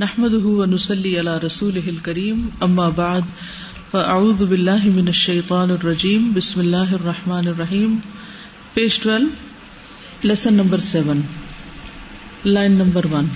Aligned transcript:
نحمده 0.00 0.50
ونسلي 0.58 1.10
على 1.20 1.32
رسوله 1.44 1.88
الكريم 1.92 2.44
اما 2.66 2.84
بعد 2.98 3.24
فاعوذ 3.92 4.44
بالله 4.52 4.92
من 4.98 5.08
الشيطان 5.12 5.72
الرجيم، 5.74 6.28
بسم 6.36 6.60
الله 6.60 6.94
الرحمن 6.98 7.48
الرحيم. 7.52 7.98
Page 8.76 8.94
12 9.00 9.26
lesson 10.30 10.56
number 10.60 10.80
7 10.80 11.16
line 12.44 12.78
number 12.78 13.08
1 13.10 13.28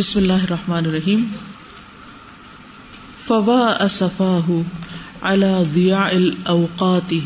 بسم 0.00 0.20
الله 0.20 0.44
الرحمن 0.48 0.90
الرحيم 0.90 1.22
فوا 3.28 3.86
اسفاه 3.86 4.62
على 5.22 5.66
ضياع 5.74 6.10
الاوقات 6.10 7.16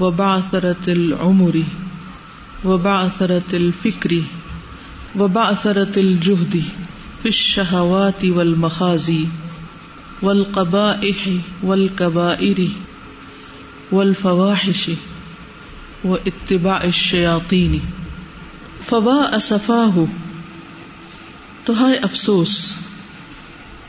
وبعثرة 0.00 0.92
العمر 0.92 1.62
وبعثرة 2.64 3.50
الفكر 3.52 4.22
وبعثرة 5.18 6.00
الجهد 6.00 6.56
في 7.22 7.28
الشهوات 7.28 8.24
والمخازي 8.24 9.24
والقبائح 10.22 11.28
والكبائر 11.62 12.60
والفواحش 13.92 14.90
واتباع 16.04 16.78
الشياطين. 16.82 17.78
فوا 18.88 19.22
اسفاه 19.32 19.98
تو 21.64 21.88
ہے 21.88 21.94
افسوس 21.94 22.72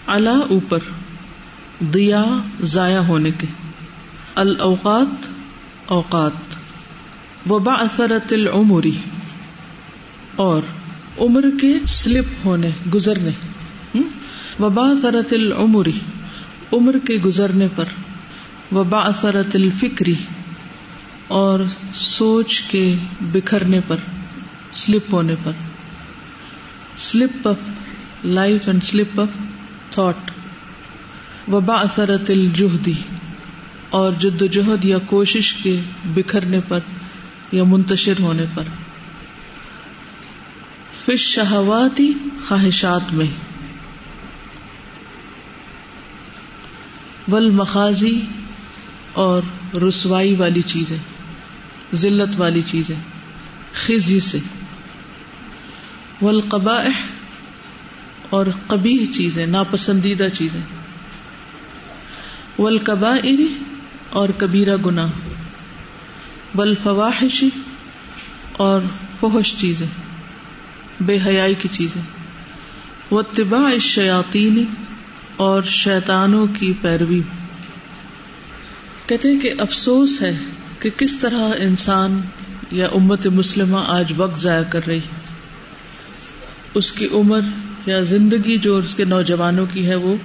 الا 0.08 0.38
اوپر 0.50 0.80
دیا 1.80 2.26
ضائع 2.64 3.00
ہونے 3.00 3.32
کے۔ 3.38 3.48
الاوقات، 4.36 5.28
اوقات۔ 5.86 6.32
وبا 7.50 7.74
اثرت 7.74 8.34
العمری 8.34 8.98
اور 10.36 10.62
عمر 11.20 11.46
کے 11.62 11.74
سلپ 11.88 12.26
ہونے، 12.46 12.70
گزرنے۔ 12.94 13.30
وبا 14.60 14.90
اثرت 14.90 15.34
العمری 15.34 16.00
عمر 16.74 16.96
کے 17.08 17.16
گزرنے 17.16 17.68
پر۔ 17.76 17.86
وبا 18.72 19.00
اثرت 19.00 19.56
الفکری 19.56 20.16
اور 21.28 21.60
سوچ 21.96 22.62
کے 22.62 22.96
بکھرنے 23.22 23.80
پر، 23.88 23.96
سلپ 24.74 25.14
ہونے 25.14 25.36
پر۔ 25.44 25.52
Slip 26.98 27.48
of 27.48 27.56
life 28.26 28.68
and 28.68 28.84
slip 28.84 29.22
of 29.22 29.28
thought 29.94 30.32
وبا 31.50 31.76
اثرت 31.76 32.30
الجہدی 32.30 32.94
اور 33.90 34.12
جد 34.20 34.42
و 34.42 34.46
جہد 34.46 34.86
یا 34.86 34.98
کوشش 35.06 35.54
کے 35.54 35.82
بکھرنے 36.06 36.60
پر 36.68 36.80
یا 37.52 37.64
منتشر 37.64 38.14
ہونے 38.20 38.44
پر۔ 38.54 38.64
فش 41.06 41.20
شہواتی 41.20 42.14
خواہشات 42.48 43.14
میں۔ 43.14 43.26
ول 47.32 47.50
مخاضی 47.50 48.22
اور 49.14 49.42
رسوائی 49.78 50.36
والی 50.36 50.62
چیزیں، 50.62 50.98
ذلت 51.96 52.40
والی 52.40 52.62
چیزیں، 52.62 52.96
خزی 53.74 54.20
سے۔ 54.20 54.38
ولقبا 56.22 56.84
اور 58.30 58.46
قبی 58.68 59.06
چیزیں، 59.06 59.48
ناپسندیدہ 59.48 60.28
چیزیں۔ 60.34 60.62
ولقبا 62.62 63.16
اور 64.10 64.30
کبیرہ 64.38 64.78
گنا 64.86 65.08
ولفواہش 66.58 67.44
اور 68.52 68.82
فحش 69.20 69.56
چیزیں۔ 69.58 70.03
بے 71.06 71.20
حیائی 71.26 71.54
کی 71.54 71.70
چیزیں۔ 71.72 72.02
وہ 73.12 73.22
طباء 73.36 73.78
شیاطین 73.82 74.66
اور 75.36 75.64
شیطانوں 75.64 76.48
کی 76.60 76.74
پیروی۔ 76.82 77.22
کہتے 79.06 79.32
ہیں 79.32 79.40
کہ 79.40 79.54
افسوس 79.58 80.22
ہے 80.22 80.40
کہ 80.80 80.90
کس 80.98 81.18
طرح 81.18 81.52
انسان 81.58 82.22
یا 82.72 82.86
امت 82.86 83.28
مسلمہ 83.28 83.78
آج 83.88 84.14
وقت 84.18 84.40
ضائع 84.40 84.64
کر 84.64 84.88
رہی۔ 84.88 85.00
اس 86.74 86.94
کی 86.94 87.08
عمر 87.12 87.40
یا 87.86 88.02
زندگی 88.02 88.58
جو 88.58 88.78
اس 88.78 88.96
کے 88.96 89.04
نوجوانوں 89.04 89.66
کی 89.74 89.88
ہے 89.88 89.96
وہ 89.96 90.16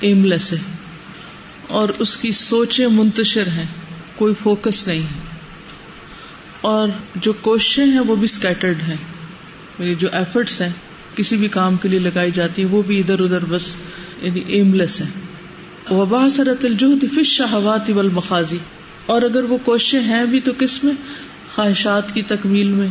ایم 0.00 0.24
لیس 0.24 0.52
ہے۔ 0.52 0.58
اور 1.68 1.88
اس 1.98 2.16
کی 2.16 2.32
سوچیں 2.32 2.86
منتشر 2.86 3.46
ہیں، 3.46 3.66
کوئی 4.16 4.34
فوکس 4.42 4.86
نہیں۔ 4.86 5.00
ہے 5.00 5.20
اور 6.60 6.88
جو 7.16 7.32
کوششیں 7.32 7.86
ہیں 7.86 8.00
وہ 8.00 8.16
بھی 8.16 8.24
اسکیٹرڈ 8.24 8.76
ہیں۔ 8.88 8.96
یعنی 9.82 9.94
جو 9.94 10.08
ایفرٹس 10.12 10.60
ہیں، 10.60 10.68
کسی 11.16 11.36
بھی 11.36 11.48
کام 11.48 11.76
کے 11.76 11.88
لیے 11.88 11.98
لگائی 11.98 12.30
جاتی 12.30 12.62
ہیں، 12.62 12.68
وہ 12.70 12.82
بھی 12.86 12.98
ادھر 13.00 13.20
ادھر 13.20 13.44
بس 13.48 13.74
یعنی 14.22 14.40
ایم 14.46 14.74
لیس 14.74 15.00
ہے 15.00 15.06
وبا 15.94 16.28
سرت 16.28 16.64
الجہد 16.64 17.04
فش 17.14 17.26
شہوات 17.26 17.90
والمخازی 17.90 18.58
اور 19.06 19.22
اگر 19.22 19.44
وہ 19.44 19.58
کوششیں 19.64 20.00
ہیں 20.00 20.24
بھی 20.24 20.40
تو 20.40 20.52
کس 20.58 20.84
میں؟ 20.84 20.92
خواہشات 21.54 22.14
کی 22.14 22.22
تکمیل 22.22 22.68
میں۔ 22.68 22.88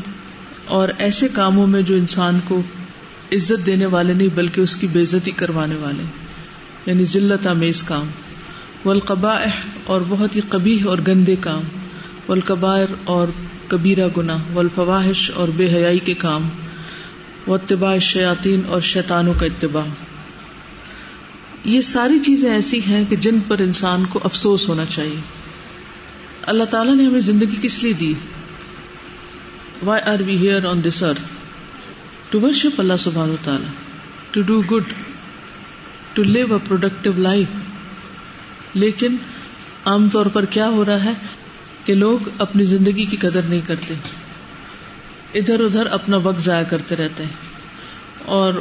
اور 0.65 0.89
ایسے 0.97 1.27
کاموں 1.33 1.67
میں 1.67 1.81
جو 1.81 1.95
انسان 1.95 2.39
کو 2.47 2.61
عزت 3.31 3.65
دینے 3.65 3.85
والے 3.85 4.13
نہیں، 4.13 4.27
بلکہ 4.35 4.61
اس 4.61 4.75
کی 4.75 4.87
بےزتی 4.87 5.31
کروانے 5.31 5.75
والے۔ 5.75 6.03
یعنی 6.85 7.05
ذلت 7.05 7.47
آمیز 7.47 7.83
کام۔ 7.83 8.05
والقبا 8.85 9.39
اور 9.83 10.01
بہت 10.09 10.35
ہی 10.35 10.41
قبی 10.49 10.81
اور 10.85 10.97
گندے 11.07 11.35
کام۔ 11.35 11.61
والقبائر، 12.29 12.87
اور 13.03 13.27
کبیرہ 13.67 14.07
گنا 14.17 14.37
والفواہش 14.53 15.31
اور 15.35 15.47
بے 15.47 15.67
حیائی 15.73 15.99
کے 15.99 16.13
کام۔ 16.13 16.49
و 17.47 17.53
اتباع 17.53 17.97
شیاطین 17.97 18.61
اور 18.67 18.81
شیطانوں 18.81 19.33
کا 19.39 19.45
اتباع۔ 19.45 19.85
یہ 21.65 21.81
ساری 21.81 22.19
چیزیں 22.19 22.53
ایسی 22.53 22.79
ہیں 22.87 23.05
کہ 23.09 23.15
جن 23.15 23.37
پر 23.47 23.59
انسان 23.59 24.05
کو 24.05 24.19
افسوس 24.23 24.69
ہونا 24.69 24.85
چاہیے۔ 24.85 25.19
اللہ 26.41 26.63
تعالیٰ 26.63 26.95
نے 26.95 27.05
ہمیں 27.05 27.19
زندگی 27.19 27.55
کس 27.61 27.83
لیے 27.83 27.93
دی؟ 27.93 28.13
Why 29.85 30.01
are 30.01 30.19
we 30.25 30.37
here 30.37 30.65
on 30.65 30.83
this 30.83 31.03
earth 31.03 31.21
to 32.29 32.41
worship 32.41 32.79
Allah 32.81 32.93
سبحانہ 32.99 33.33
تعالیٰ 33.43 33.71
to 34.31 34.41
do 34.41 34.61
good 34.61 34.83
to 36.13 36.23
live 36.23 36.53
a 36.53 36.59
productive 36.67 37.11
life 37.17 37.47
لیکن 38.73 39.15
عام 39.85 40.09
طور 40.09 40.25
پر 40.25 40.45
کیا 40.45 40.69
ہو 40.69 40.85
رہا 40.85 41.03
ہے 41.03 41.13
کہ 41.85 41.95
لوگ 41.95 42.29
اپنی 42.37 42.63
زندگی 42.63 43.05
کی 43.05 43.17
قدر 43.17 43.41
نہیں 43.41 43.61
کرتے۔ 43.67 43.93
ادھر 45.33 45.63
ادھر 45.63 45.85
اپنا 45.85 46.17
وقت 46.17 46.39
ضائع 46.39 46.63
کرتے 46.63 46.95
رہتے 46.95 47.23
ہیں 47.23 47.31
اور 48.25 48.53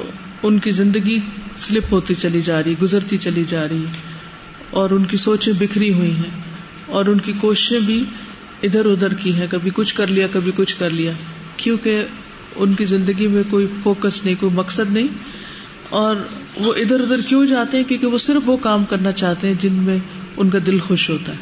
ان 0.42 0.58
کی 0.58 0.70
زندگی 0.70 1.19
سلپ 1.58 1.84
ہوتی 1.91 2.14
چلی 2.14 2.42
جا 2.42 2.62
رہی، 2.62 2.75
گزرتی 2.82 3.19
چلی 3.19 3.44
جا 3.48 3.69
رہی 3.69 3.84
اور 4.70 4.91
ان 4.91 5.04
کی 5.04 5.16
سوچیں 5.16 5.53
بکھری 5.53 5.92
ہوئی 5.92 6.10
ہیں 6.10 6.41
اور 6.86 7.06
ان 7.06 7.20
کی 7.20 7.32
کوششیں 7.41 7.78
بھی 7.78 8.04
ادھر 8.62 8.86
ادھر 8.86 9.14
کی 9.14 9.34
ہیں، 9.34 9.47
کبھی 9.50 9.70
کچھ 9.75 9.94
کر 9.94 10.06
لیا، 10.06 10.26
کبھی 10.32 10.53
کچھ 10.54 10.76
کر 10.78 10.91
لیا۔ 10.91 11.12
کیونکہ 11.56 12.04
ان 12.56 12.72
کی 12.72 12.84
زندگی 12.84 13.26
میں 13.26 13.42
کوئی 13.50 13.66
فوکس 13.82 14.25
نہیں، 14.25 14.34
کوئی 14.41 14.53
مقصد 14.54 14.91
نہیں۔ 14.91 15.06
اور 15.88 16.16
وہ 16.56 16.75
ادھر 16.75 17.00
ادھر 17.00 17.20
کیوں 17.20 17.47
جاتے 17.47 17.76
ہیں؟ 17.76 17.84
کیونکہ 17.84 18.06
وہ 18.06 18.19
صرف 18.19 18.48
وہ 18.48 18.56
کام 18.56 18.84
کرنا 18.84 19.12
چاہتے 19.12 19.47
ہیں 19.47 19.54
جن 19.60 19.72
میں 19.72 19.98
ان 20.36 20.50
کا 20.50 20.59
دل 20.66 20.78
خوش 20.78 21.10
ہوتا 21.10 21.32
ہے 21.32 21.38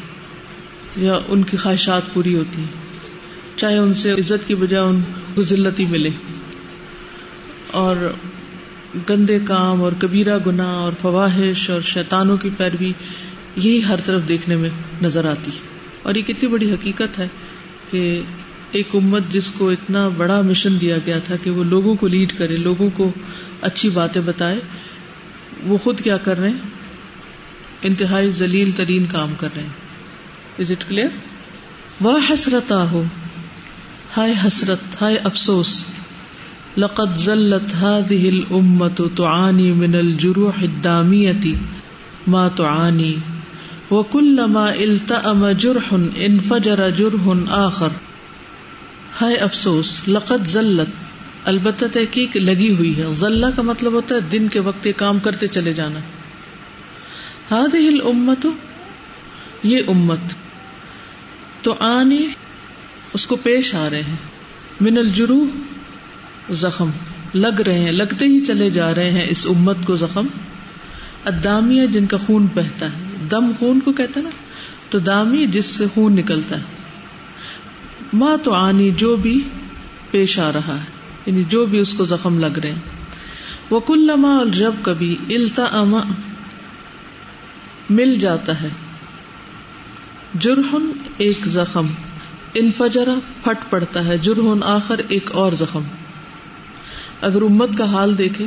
یا 1.05 1.19
ان 1.27 1.43
کی 1.43 1.57
خواہشات 1.57 2.01
پوری 2.13 2.35
ہوتی 2.35 2.59
ہیں۔ 2.61 2.88
چاہے 3.59 3.77
ان 3.77 3.93
سے 3.93 4.11
عزت 4.11 4.47
کی 4.47 4.55
بجائے 4.55 4.83
ان 4.83 5.01
کو 5.35 5.41
ذلت 5.41 5.79
ہی 5.79 5.85
ملے۔ 5.85 6.09
اور 7.67 7.95
گندے 9.09 9.39
کام 9.39 9.81
اور 9.81 9.91
کبیرہ 9.99 10.39
گنا 10.45 10.71
اور 10.71 10.91
فواہش 11.01 11.69
اور 11.69 11.81
شیطانوں 11.81 12.37
کی 12.37 12.49
پیروی 12.57 12.93
یہی 13.55 13.83
ہر 13.83 13.95
طرف 14.05 14.21
دیکھنے 14.27 14.55
میں 14.55 14.69
نظر 15.01 15.25
آتی۔ 15.25 15.51
اور 16.03 16.15
یہ 16.15 16.21
کتنی 16.21 16.47
بڑی 16.47 16.73
حقیقت 16.73 17.19
ہے 17.19 17.27
کہ 17.91 18.21
ایک 18.71 18.87
امت 18.93 19.23
جس 19.29 19.51
کو 19.51 19.69
اتنا 19.69 20.09
بڑا 20.17 20.41
مشن 20.41 20.81
دیا 20.81 20.97
گیا 21.05 21.19
تھا 21.19 21.35
کہ 21.43 21.49
وہ 21.49 21.63
لوگوں 21.63 21.95
کو 21.95 22.07
لیڈ 22.07 22.33
کرے، 22.37 22.57
لوگوں 22.57 22.89
کو 22.93 23.11
اچھی 23.61 23.89
باتیں 23.89 24.21
بتائے، 24.25 24.59
وہ 25.63 25.77
خود 25.77 26.01
کیا 26.01 26.17
کر 26.17 26.39
رہے 26.39 26.49
ہیں؟ 26.49 26.57
انتہائی 27.81 28.31
ذلیل 28.31 28.71
ترین 28.71 29.05
کام 29.11 29.33
کر 29.37 29.49
رہے 29.55 29.63
ہیں۔ 29.63 29.69
از 30.59 30.71
اٹ 30.71 30.89
کلیئر 30.89 31.07
وہ 32.01 32.19
حسرت 32.29 32.71
ہو 32.71 33.03
ہائے 34.17 34.33
حسرت، 34.47 35.01
ہائے 35.01 35.17
افسوس، 35.17 35.83
لقد 36.77 37.17
ذلت 37.17 37.83
هذه 37.83 38.37
الامه 38.37 39.07
تعاني 39.15 39.71
من 39.71 39.95
الجروح 39.95 40.61
الداميه 40.61 41.51
ما 42.27 42.47
تعاني، 42.47 43.13
وكلما 43.91 44.65
التأم 44.65 45.49
جرح 45.49 45.93
انفجر 46.15 46.89
جرح 46.89 47.29
آخر۔ 47.49 47.87
ہائے 49.21 49.35
افسوس، 49.35 50.07
لقد 50.07 50.47
ذلت۔ 50.47 51.09
البتہ 51.47 51.85
تحقیق 51.93 52.35
لگی 52.35 52.75
ہوئی 52.75 52.97
ہے۔ 52.97 53.05
ذلہ 53.19 53.45
کا 53.55 53.61
مطلب 53.61 53.91
ہوتا 53.91 54.15
ہے 54.15 54.19
دن 54.19 54.47
کے 54.47 54.59
وقت 54.59 54.87
یہ 54.87 54.91
کام 54.97 55.19
کرتے 55.19 55.47
چلے 55.47 55.73
جانا۔ 55.73 55.99
هذه 57.57 57.87
الامه 57.87 58.49
یہ 59.63 59.79
امت 59.87 60.33
تو 61.61 61.75
آنی 61.79 62.27
اس 63.13 63.27
کو 63.27 63.35
پیش 63.35 63.75
آ 63.75 63.89
رہے 63.89 64.03
ہیں۔ 64.03 64.15
من 64.81 64.97
الجرو 64.97 65.45
زخم۔ 66.51 66.89
لگ 67.33 67.61
رہے 67.61 67.79
ہیں، 67.79 67.91
لگتے 67.91 68.25
ہی 68.25 68.45
چلے 68.45 68.69
جا 68.69 68.95
رہے 68.95 69.11
ہیں 69.11 69.27
اس 69.29 69.47
امت 69.49 69.77
کو 69.85 69.95
زخم۔ 69.95 70.27
ادامیہ 71.25 71.87
جن 71.87 72.05
کا 72.05 72.17
خون 72.17 72.47
بہتا 72.55 72.85
ہے۔ 72.85 73.25
دم 73.31 73.51
خون 73.59 73.79
کو 73.79 73.91
کہتا 73.91 74.19
ہے 74.19 74.23
نا۔ 74.23 74.29
تو 74.89 74.99
دامی، 74.99 75.45
جس 75.45 75.65
سے 75.65 75.85
خون 75.93 76.15
نکلتا 76.15 76.57
ہے۔ 76.57 76.63
ماں 78.13 78.37
تو 78.43 78.53
آنی 78.53 78.91
جو 78.91 79.15
بھی 79.15 79.41
پیش 80.11 80.39
آ 80.39 80.51
رہا 80.51 80.75
ہے۔ 80.75 80.83
یعنی 81.25 81.43
جو 81.43 81.65
بھی 81.65 81.79
اس 81.79 81.93
کو 81.93 82.05
زخم 82.05 82.39
لگ 82.39 82.59
رہے 82.63 82.71
ہیں۔ 82.71 82.79
وہ 83.69 83.79
کل 83.79 84.09
اور 84.09 84.45
جب 84.45 84.71
کبھی 84.81 85.17
التا 85.29 85.83
مل 87.89 88.15
جاتا 88.19 88.61
ہے۔ 88.61 88.69
جرہن 90.39 90.91
ایک 91.17 91.47
زخم۔ 91.47 91.85
انفجرا 92.53 93.13
پھٹ 93.43 93.71
پڑتا 93.71 94.05
ہے 94.05 94.17
جرہن 94.17 94.63
آخر 94.63 95.01
ایک 95.07 95.31
اور 95.31 95.51
زخم۔ 95.51 95.81
اگر 97.21 97.41
امت 97.41 97.69
کا 97.77 97.85
حال 97.85 98.17
دیکھے 98.17 98.45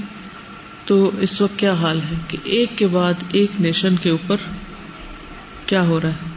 تو 0.87 1.11
اس 1.21 1.41
وقت 1.41 1.59
کیا 1.59 1.73
حال 1.73 2.01
ہے 2.11 2.15
کہ 2.29 2.39
ایک 2.45 2.79
کے 2.79 2.87
بعد 2.87 3.13
ایک 3.33 3.61
نیشن 3.61 3.97
کے 3.97 4.11
اوپر 4.11 4.37
کیا 5.67 5.83
ہو 5.83 6.01
رہا 6.01 6.09
ہے؟ 6.09 6.29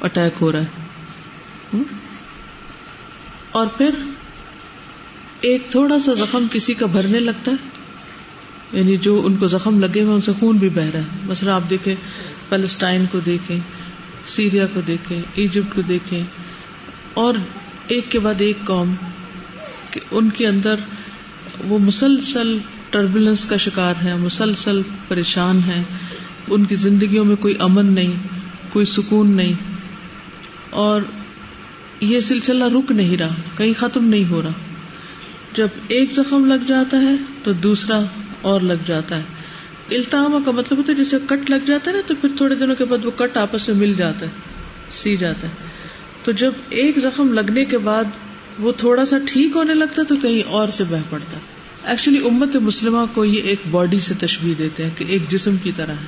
اٹیک 0.00 0.32
ہو 0.40 0.52
رہا 0.52 0.60
ہے۔ 0.60 1.82
اور 3.50 3.66
پھر 3.66 3.90
ایک 5.40 5.62
تھوڑا 5.70 5.98
سا 5.98 6.14
زخم 6.14 6.46
کسی 6.52 6.74
کا 6.74 6.86
بھرنے 6.86 7.18
لگتا 7.18 7.50
ہے 7.50 7.68
یعنی 8.72 8.96
جو 8.96 9.22
ان 9.24 9.36
کو 9.36 9.46
زخم 9.46 9.80
لگے 9.80 10.02
ہوئے، 10.02 10.14
ان 10.14 10.20
سے 10.20 10.32
خون 10.40 10.56
بھی 10.56 10.68
بہ 10.68 10.80
رہا 10.80 11.00
ہے۔ 11.00 11.04
مثلا 11.26 11.54
آپ 11.54 11.70
دیکھیں 11.70 11.94
پیلسٹائن 12.48 13.04
کو 13.12 13.20
دیکھیں، 13.20 13.60
سیریا 14.26 14.66
کو 14.74 14.80
دیکھیں، 14.80 15.22
ایجپٹ 15.34 15.74
کو 15.74 15.82
دیکھیں 15.82 16.22
اور 17.14 17.34
ایک 17.88 18.10
کے 18.10 18.18
بعد 18.18 18.34
ایک 18.38 18.56
قوم 18.64 18.94
کہ 19.90 20.00
ان 20.10 20.30
کے 20.30 20.46
اندر 20.46 20.74
وہ 21.64 21.78
مسلسل 21.78 22.58
ٹربولنس 22.90 23.44
کا 23.44 23.56
شکار 23.56 23.94
ہے 24.04 24.14
مسلسل 24.14 24.82
پریشان 25.08 25.60
ہے 25.66 25.82
ان 26.48 26.64
کی 26.64 26.74
زندگیوں 26.74 27.24
میں 27.24 27.36
کوئی 27.36 27.54
امن 27.58 27.86
نہیں، 27.86 28.12
کوئی 28.72 28.84
سکون 28.84 29.30
نہیں۔ 29.30 29.52
اور 30.70 31.00
یہ 32.00 32.20
سلسلہ 32.20 32.64
رک 32.64 32.90
نہیں 32.90 33.16
رہا، 33.16 33.34
کہیں 33.56 33.72
ختم 33.72 34.04
نہیں 34.04 34.30
ہو 34.30 34.42
رہا۔ 34.42 34.50
جب 35.54 35.68
ایک 35.88 36.12
زخم 36.12 36.46
لگ 36.46 36.64
جاتا 36.66 37.00
ہے 37.00 37.14
تو 37.42 37.52
دوسرا 37.52 38.00
اور 38.42 38.60
لگ 38.60 38.86
جاتا 38.86 39.16
ہے۔ 39.16 39.22
التام 39.90 40.42
کا 40.44 40.50
مطلب 40.50 40.78
ہوتا 40.78 40.92
ہے 40.92 41.04
جسے 41.04 41.16
کٹ 41.26 41.50
لگ 41.50 41.64
جاتا 41.66 41.90
ہے 41.90 41.96
نا، 41.96 42.02
تو 42.06 42.14
پھر 42.20 42.28
تھوڑے 42.36 42.54
دنوں 42.54 42.76
کے 42.76 42.84
بعد 42.84 43.04
وہ 43.04 43.10
کٹ 43.10 43.36
آپس 43.36 43.68
میں 43.68 43.76
مل 43.76 43.94
جاتا 43.94 44.26
ہے، 44.26 44.30
سی 44.92 45.16
جاتا 45.16 45.48
ہے۔ 45.48 45.73
تو 46.24 46.32
جب 46.32 46.52
ایک 46.68 46.98
زخم 46.98 47.32
لگنے 47.32 47.64
کے 47.64 47.78
بعد 47.78 48.04
وہ 48.58 48.72
تھوڑا 48.72 49.04
سا 49.04 49.16
ٹھیک 49.26 49.56
ہونے 49.56 49.74
لگتا 49.74 50.02
تو 50.08 50.16
کہیں 50.16 50.42
اور 50.42 50.68
سے 50.68 50.84
بہ 50.84 50.96
پڑتا 51.10 51.38
ایکچولی 51.90 52.18
امت 52.24 52.56
مسلمہ 52.56 52.98
کو 53.14 53.24
یہ 53.24 53.42
ایک 53.42 53.58
باڈی 53.70 54.00
سے 54.00 54.14
تشبیح 54.20 54.54
دیتے 54.58 54.82
ہیں 54.84 54.90
کہ 54.98 55.04
ایک 55.08 55.28
جسم 55.28 55.56
کی 55.62 55.72
طرح 55.76 55.92
ہے۔ 55.92 56.06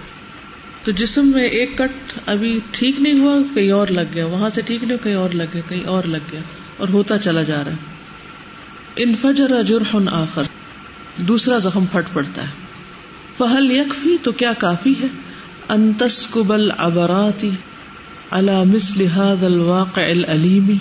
تو 0.84 0.92
جسم 0.92 1.26
میں 1.26 1.44
ایک 1.44 1.78
کٹ 1.78 2.18
ابھی 2.26 2.60
ٹھیک 2.70 3.00
نہیں 3.00 3.18
ہوا، 3.18 3.36
کہیں 3.54 3.70
اور 3.70 3.86
لگ 3.86 4.00
گیا۔ 4.14 4.26
وہاں 4.26 4.50
سے 4.54 4.60
ٹھیک 4.60 4.84
نہیں، 4.84 4.98
کہیں 5.02 5.14
اور 5.14 5.30
لگ 5.30 5.42
گیا، 5.54 5.62
کہیں 5.68 5.84
اور 5.84 6.04
لگ 6.04 6.16
گیا۔ 6.32 6.40
اور 6.76 6.88
ہوتا 6.88 7.19
چلا 7.19 7.42
جا 7.42 7.64
رہا 7.64 7.72
ہے۔ 7.72 7.76
انفجر 8.96 9.62
جرح 9.62 9.96
آخر۔ 10.10 10.42
دوسرا 11.16 11.58
زخم 11.58 11.84
پھٹ 11.86 12.14
پڑتا 12.14 12.42
ہے۔ 12.42 12.48
فہل 13.38 13.70
یکفی 13.70 14.16
تو 14.22 14.32
کیا 14.32 14.52
کافی 14.58 14.94
ہے؟ 15.02 15.06
انتس 15.69 16.26
کبل 16.26 16.70
ابراتی 18.32 18.46
علامس 18.46 18.96
لحاظ 18.96 19.44
الواقع 19.44 20.00
العلیمی 20.00 20.76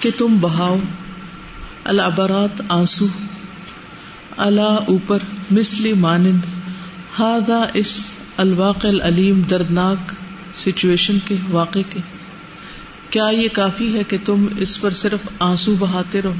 کہ 0.00 0.10
تم 0.18 0.36
بہاؤ، 0.40 0.78
العبرات 1.84 2.62
آنسو 2.68 3.06
اللہ 4.36 4.60
اوپر 4.60 5.18
مسلی 5.50 5.92
مانند 5.92 6.40
ہاضا 7.18 7.64
اس 7.74 8.10
الواقع 8.36 8.88
العلیم 8.88 9.40
دردناک 9.40 10.12
سچویشن 10.56 11.18
کے 11.24 11.36
واقع 11.50 11.78
کے۔ 11.90 12.00
کیا 13.10 13.28
یہ 13.28 13.48
کافی 13.52 13.98
ہے 13.98 14.04
کہ 14.04 14.16
تم 14.24 14.46
اس 14.56 14.80
پر 14.80 14.90
صرف 14.90 15.20
آنسو 15.38 15.74
بہاتے 15.78 16.22
رہو، 16.22 16.34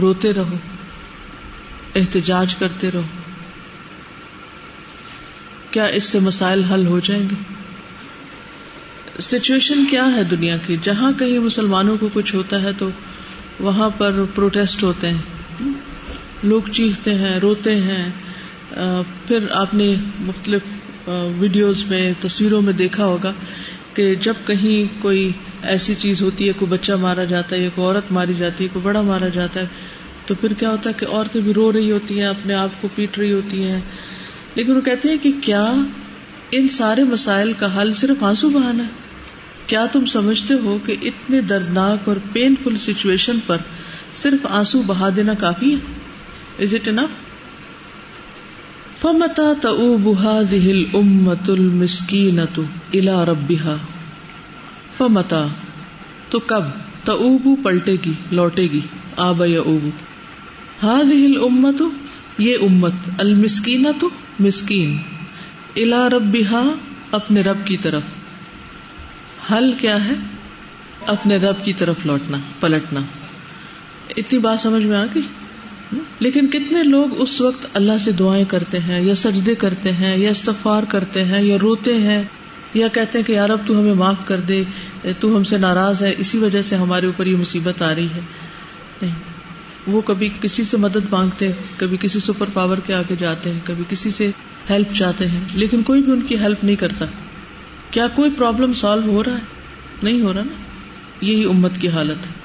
روتے 0.00 0.32
رہو، 0.32 0.56
احتجاج 1.94 2.54
کرتے 2.54 2.90
رہو؟ 2.90 3.02
کیا 5.70 5.84
اس 5.84 6.04
سے 6.04 6.18
مسائل 6.18 6.64
حل 6.64 6.86
ہو 6.86 7.00
جائیں 7.00 7.22
گے؟ 7.22 7.59
سچویشن 9.22 9.84
کیا 9.90 10.16
ہے 10.16 10.24
دنیا 10.24 10.56
کی؟ 10.66 10.76
جہاں 10.82 11.12
کہیں 11.18 11.38
مسلمانوں 11.38 11.96
کو 12.00 12.08
کچھ 12.12 12.34
ہوتا 12.34 12.62
ہے 12.62 12.70
تو 12.78 12.88
وہاں 13.60 13.90
پر 13.98 14.24
پروٹیسٹ 14.34 14.82
ہوتے 14.82 15.08
ہیں۔ 15.08 15.68
لوگ 16.42 16.62
چیختے 16.72 17.14
ہیں، 17.14 17.38
روتے 17.38 17.74
ہیں۔ 17.74 18.10
پھر 19.26 19.38
آپ 19.50 19.74
نے 19.74 19.94
مختلف 20.20 20.62
ویڈیوز 21.38 21.84
میں، 21.90 22.12
تصویروں 22.20 22.62
میں 22.62 22.72
دیکھا 22.72 23.04
ہوگا 23.04 23.32
کہ 23.94 24.14
جب 24.14 24.34
کہیں 24.46 25.02
کوئی 25.02 25.32
ایسی 25.62 25.94
چیز 25.98 26.22
ہوتی 26.22 26.48
ہے، 26.48 26.52
کوئی 26.52 26.70
بچہ 26.70 26.92
مارا 26.92 27.24
جاتا 27.24 27.56
ہے 27.56 27.60
یا 27.60 27.68
کوئی 27.74 27.86
عورت 27.86 28.12
ماری 28.12 28.32
جاتی 28.38 28.64
ہے، 28.64 28.68
کوئی 28.72 28.84
بڑا 28.84 29.00
مارا 29.00 29.28
جاتا 29.28 29.60
ہے، 29.60 29.66
تو 30.26 30.34
پھر 30.40 30.52
کیا 30.52 30.70
ہوتا 30.70 30.90
ہے 30.90 30.94
کہ 30.98 31.06
عورتیں 31.06 31.40
بھی 31.40 31.54
رو 31.54 31.72
رہی 31.72 31.90
ہوتی 31.90 32.20
ہیں، 32.20 32.26
اپنے 32.26 32.54
آپ 32.54 32.68
کو 32.80 32.88
پیٹ 32.94 33.18
رہی 33.18 33.32
ہوتی 33.32 33.64
ہیں۔ 33.64 33.80
لیکن 34.54 34.76
وہ 34.76 34.80
کہتے 34.80 35.08
ہیں 35.08 35.16
کہ 35.22 35.32
کیا 35.42 35.74
ان 36.50 36.68
سارے 36.68 37.04
مسائل 37.04 37.52
کا 37.52 37.82
حل 37.82 37.92
صرف 37.92 38.22
آنسو 38.22 38.50
بہانا 38.50 38.84
ہے؟ 38.84 39.09
کیا 39.70 39.86
تم 39.92 40.04
سمجھتے 40.04 40.54
ہو 40.54 40.78
کہ 40.84 40.96
اتنے 41.02 41.40
دردناک 41.40 42.08
اور 42.08 42.16
پین 42.32 42.54
فل 42.62 42.76
سچویشن 42.78 43.38
پر 43.46 43.56
صرف 44.14 44.46
آنسو 44.50 44.82
بہا 44.86 45.08
دینا 45.16 45.34
کافی 45.34 45.74
ہے؟ 45.74 46.64
از 46.64 46.74
اٹ 46.74 46.88
انف 46.88 47.18
فمتا 49.02 49.52
تؤوب 49.62 50.06
هذه 50.24 50.64
الامه 50.70 51.46
المسكينه 51.48 52.62
الى 52.94 53.14
ربها؟ 53.28 53.76
فمتا 54.96 55.46
تو 56.30 56.38
کب 56.38 56.62
تؤوب 57.04 57.48
پلٹے 57.62 57.96
گی، 58.04 58.12
لوٹے 58.30 58.62
گی، 58.62 58.80
آب 59.16 59.42
یؤوب 59.46 59.88
هذه 60.84 61.24
الامه 61.24 61.88
یہ 62.38 62.56
امت 62.62 63.08
المسکینۃ 63.18 64.04
مسکین 64.40 64.96
الى 65.76 66.02
ربها، 66.12 66.62
اپنے 67.10 67.40
رب 67.40 67.66
کی 67.66 67.76
طرف۔ 67.76 68.02
حل 69.52 69.72
کیا 69.72 70.04
ہے؟ 70.04 70.12
اپنے 71.06 71.36
رب 71.36 71.64
کی 71.64 71.72
طرف 71.72 71.96
لوٹنا، 72.04 72.38
پلٹنا۔ 72.60 73.00
اتنی 74.16 74.38
بات 74.38 74.60
سمجھ 74.60 74.84
میں 74.84 74.96
آ 74.96 75.04
گئی؟ 75.04 75.22
لیکن 76.20 76.46
کتنے 76.46 76.82
لوگ 76.82 77.20
اس 77.20 77.40
وقت 77.40 77.66
اللہ 77.74 77.98
سے 78.00 78.12
دعائیں 78.12 78.44
کرتے 78.48 78.78
ہیں، 78.78 79.00
یا 79.00 79.14
سجدے 79.14 79.54
کرتے 79.54 79.92
ہیں، 79.92 80.16
یا 80.16 80.30
استفار 80.30 80.82
کرتے 80.88 81.24
ہیں، 81.24 81.42
یا 81.42 81.56
روتے 81.62 81.94
ہیں، 81.94 82.22
یا 82.74 82.88
کہتے 82.88 83.18
ہیں 83.18 83.24
کہ 83.24 83.32
یار 83.32 83.50
اب 83.50 83.58
تو 83.66 83.80
ہمیں 83.80 83.94
معاف 83.94 84.16
کر 84.24 84.40
دے، 84.40 84.64
تو 85.20 85.36
ہم 85.36 85.44
سے 85.44 85.58
ناراض 85.58 86.02
ہے، 86.02 86.14
اسی 86.18 86.38
وجہ 86.38 86.62
سے 86.62 86.76
ہمارے 86.76 87.06
اوپر 87.06 87.26
یہ 87.26 87.36
مصیبت 87.36 87.82
آ 87.82 87.94
رہی 87.94 88.08
ہے۔ 88.14 88.20
نہیں، 89.02 89.14
وہ 89.86 90.00
کبھی 90.00 90.28
کسی 90.40 90.64
سے 90.64 90.76
مدد 90.76 91.12
مانگتے 91.12 91.46
ہیں 91.46 91.52
کبھی 91.76 91.96
کسی 92.00 92.20
سپر 92.20 92.46
پاور 92.52 92.78
کے 92.78 92.94
آگے 92.94 93.14
جاتے 93.18 93.52
ہیں، 93.52 93.60
کبھی 93.64 93.84
کسی 93.88 94.10
سے 94.10 94.30
ہیلپ 94.70 94.94
چاہتے 94.94 95.28
ہیں، 95.28 95.40
لیکن 95.54 95.82
کوئی 95.82 96.02
بھی 96.02 96.12
ان 96.12 96.20
کی 96.20 96.38
ہیلپ 96.38 96.64
نہیں 96.64 96.76
کرتا۔ 96.76 97.04
کیا 97.90 98.06
کوئی 98.14 98.30
پرابلم 98.38 98.72
سالو 98.72 99.12
ہو 99.12 99.24
رہا 99.24 99.32
ہے؟ 99.32 99.40
نہیں 100.02 100.20
ہو 100.20 100.32
رہا 100.32 100.42
نا؟ 100.42 100.52
یہی 101.20 101.44
امت 101.44 101.70
کی 101.80 101.88
حالت 101.88 102.26
ہے۔ 102.26 102.40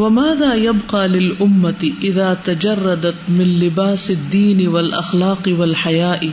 وماذا 0.00 0.54
يبقى 0.54 1.08
للأمة 1.08 1.84
إذا 2.02 2.34
تجردت 2.44 3.30
من 3.30 3.48
لباس 3.48 4.10
الدين 4.10 4.66
والأخلاق 4.66 5.48
والحياء؟ 5.58 6.26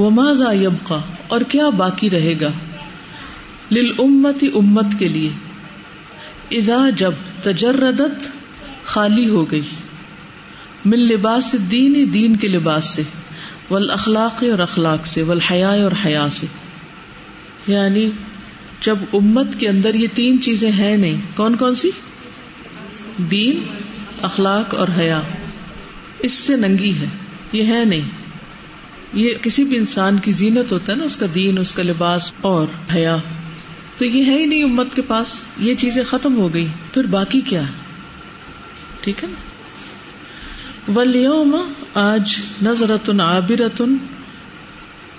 وماذا 0.00 0.52
يبقى؟ 0.52 0.98
اور 1.28 1.40
کیا 1.40 1.68
باقی 1.68 2.10
رہے 2.10 2.34
گا؟ 2.40 2.50
للأمة 3.70 4.46
امت 4.54 4.86
کے 4.98 5.08
لیے۔ 5.08 5.30
اذا 6.50 6.90
جب 6.96 7.12
تجردت 7.42 8.28
خالی 8.84 9.28
ہو 9.28 9.50
گئی۔ 9.50 9.62
من 10.84 10.98
لباس 10.98 11.50
الدین 11.52 12.10
دین 12.14 12.36
کے 12.36 12.48
لباس 12.48 12.84
سے۔ 12.84 13.02
والاخلاق 13.70 14.44
اور 14.50 14.58
اخلاق 14.58 15.06
سے 15.06 15.22
والحیاء 15.22 15.82
اور 15.82 15.92
حیا 16.04 16.30
سے۔ 16.30 16.46
یعنی 17.66 18.10
جب 18.80 18.98
امت 19.12 19.46
کے 19.58 19.68
اندر 19.68 19.94
یہ 19.94 20.06
تین 20.14 20.40
چیزیں 20.40 20.72
ہیں 20.72 20.96
نہیں، 20.96 21.20
کون 21.36 21.56
کون 21.56 21.74
سی؟ 21.74 21.90
دین، 23.18 23.60
اخلاق 24.22 24.74
اور 24.74 24.88
حیا۔ 24.98 25.20
اس 26.18 26.32
سے 26.32 26.56
ننگی 26.56 26.94
ہے، 27.00 27.06
یہ 27.52 27.64
ہے 27.64 27.84
نہیں۔ 27.84 28.08
یہ 29.12 29.34
کسی 29.42 29.64
بھی 29.64 29.76
انسان 29.76 30.18
کی 30.18 30.32
زینت 30.32 30.72
ہوتا 30.72 30.92
ہے 30.92 30.96
نا، 30.96 31.04
اس 31.04 31.16
کا 31.16 31.26
دین، 31.34 31.58
اس 31.58 31.72
کا 31.72 31.82
لباس 31.82 32.32
اور 32.40 32.66
حیا۔ 32.94 33.16
تو 33.98 34.04
یہ 34.04 34.24
ہے 34.24 34.38
ہی 34.38 34.46
نہیں 34.46 34.62
امت 34.62 34.86
کے 34.94 35.02
پاس، 35.02 35.40
یہ 35.58 35.74
چیزیں 35.74 36.04
ختم 36.04 36.36
ہو 36.36 36.54
گئی، 36.54 36.66
پھر 36.94 37.04
باقی 37.04 37.40
کیا 37.40 37.66
ہے؟ 37.66 37.72
ٹھیک 39.00 39.24
ہے 39.24 39.28
نا؟ 39.28 39.34
ولیوم 41.00 41.72
آج 41.94 42.40
نظرتن 42.62 43.20
عابرتن 43.20 43.96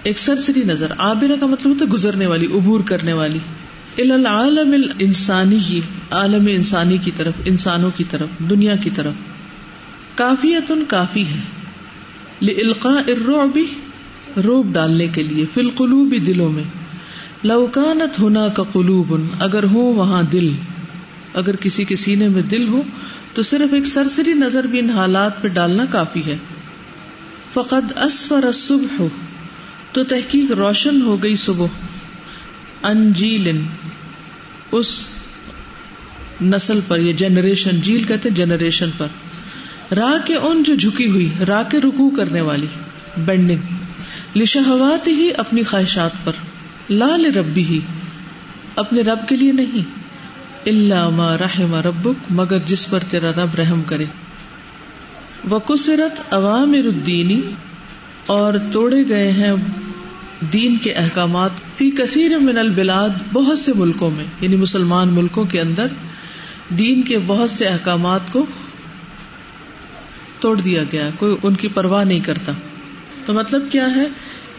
ایک 0.06 0.20
سرسری 0.20 0.64
نظر، 0.64 0.92
عابرہ 0.98 1.36
کا 1.40 1.46
مطلب 1.46 1.74
ہوتا 1.74 1.86
ہے 1.86 1.90
گزرنے 1.90 2.26
والی، 2.26 2.46
عبور 2.46 2.80
کرنے 2.86 3.14
والی۔ 3.14 3.40
العالم 3.98 4.76
انسانی 5.00 5.58
ہی، 5.58 5.82
عالم 6.12 6.48
انسانی 6.48 6.98
کی 6.98 7.12
طرف، 7.16 7.34
انسانوں 7.46 7.92
کی 7.98 8.04
طرف، 8.10 8.50
دنیا 8.50 8.76
کی 8.76 8.90
طرف۔ 8.96 9.14
کافیت 10.16 10.72
کافی 10.88 11.26
ہے۔ 11.26 11.40
للقاء 12.42 13.00
الرعب، 13.08 13.60
روب 14.44 14.74
ڈالنے 14.74 15.08
کے 15.08 15.24
لیے 15.24 15.46
فی 15.54 15.62
القلوب 15.62 16.16
دلوں 16.28 16.50
میں۔ 16.50 16.64
لوکانت 17.44 18.20
ہونا 18.20 18.48
کا 18.48 18.64
قلوب، 18.64 19.16
اگر 19.40 19.64
ہو 19.64 19.80
وہاں 19.80 20.24
دل۔ 20.24 20.52
اگر 21.34 21.56
کسی 21.56 21.84
کے 21.84 21.96
سینے 21.96 22.28
میں 22.28 22.42
دل 22.42 22.68
ہو، 22.68 22.82
تو 23.34 23.44
صرف 23.44 23.74
ایک 23.74 23.86
سرسری 23.86 24.34
نظر 24.34 24.64
بھی 24.64 24.80
ان 24.80 24.90
حالات 24.90 25.42
پہ 25.42 25.48
ڈالنا 25.48 25.86
کافی 25.90 26.22
ہے۔ 26.26 26.38
فقد 27.54 27.98
اسفر 27.98 28.44
الصبح۔ 28.44 28.96
ہو 29.00 29.10
تو 29.96 30.04
تحقیق 30.04 30.52
روشن 30.52 31.02
ہو 31.02 31.24
گئی 31.24 31.36
صبح۔ 31.36 31.68
انجیل 32.84 33.62
اس 34.72 35.08
نسل 36.42 36.80
پر 36.88 37.00
یا 37.00 37.14
جنریشن، 37.18 37.82
جیل 37.82 38.04
کہتے 38.04 38.30
جنریشن 38.30 38.90
پر۔ 38.98 39.08
راہ 39.96 40.28
کے 40.28 40.36
ان 40.36 40.64
جو 40.64 40.76
جھکی 40.76 41.10
ہوئی 41.10 41.30
راہ 41.48 41.64
کے 41.70 41.80
رکو 41.80 42.10
کرنے 42.10 42.42
والی، 42.42 42.68
بینڈنگ۔ 43.18 43.58
لشہوات 44.38 45.08
ہی 45.08 45.30
اپنی 45.38 45.64
خواہشات 45.64 46.12
پر۔ 46.24 46.32
لال 46.90 47.26
ربی 47.26 47.64
ہی، 47.64 47.80
اپنے 48.76 49.02
رب 49.02 49.28
کے 49.28 49.38
لیے 49.38 49.52
نہیں۔ 49.52 49.82
اللہ 50.66 51.10
ما 51.10 51.38
رحم 51.38 51.76
ربک، 51.76 52.24
مگر 52.30 52.58
جس 52.58 52.90
پر 52.90 53.00
تیرا 53.10 53.32
رب 53.32 53.56
رحم 53.56 53.84
کرے۔ 53.84 54.06
وکسرت 55.52 56.34
عوام 56.34 56.72
الدینی 56.72 57.42
اور 58.26 58.54
توڑے 58.72 59.08
گئے 59.08 59.32
ہیں 59.32 59.52
دین 60.54 60.78
کے 60.78 60.94
احکامات 60.94 61.50
فی 61.78 61.92
کثیر 61.92 62.38
من 62.38 62.58
البلاد 62.58 63.10
بہت 63.34 63.60
سے 63.60 63.72
ملکوں 63.76 64.12
میں 64.12 64.26
یعنی 64.42 64.56
مسلمان 64.56 65.08
ملکوں 65.08 65.44
کے 65.44 65.62
اندر 65.62 65.88
دین 66.70 67.02
کے 67.02 67.18
بہت 67.26 67.50
سے 67.50 67.68
احکامات 67.68 68.20
کو 68.32 68.46
توڑ 70.40 70.62
دیا 70.62 70.84
گیا، 70.92 71.10
کوئی 71.18 71.36
ان 71.44 71.54
کی 71.54 71.68
پرواہ 71.68 72.04
نہیں 72.04 72.20
کرتا۔ 72.20 72.52
تو 73.26 73.34
مطلب 73.34 73.62
کیا 73.72 73.96
ہے 73.96 74.08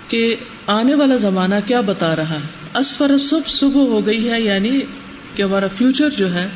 کہ 0.08 0.36
آنے 0.66 0.94
والا 0.94 1.16
زمانہ 1.16 1.54
کیا 1.66 1.80
بتا 1.80 2.16
رہا 2.16 2.30
ہے؟ 2.30 2.78
اسفر 2.78 3.18
صبح 3.18 3.48
صبح 3.48 3.80
ہو 3.80 4.06
گئی 4.06 4.30
ہے 4.30 4.40
یعنی 4.40 4.80
کہ 5.34 5.42
ہمارا 5.42 5.66
فیوچر 5.76 6.10
جو 6.10 6.34
ہے 6.34 6.48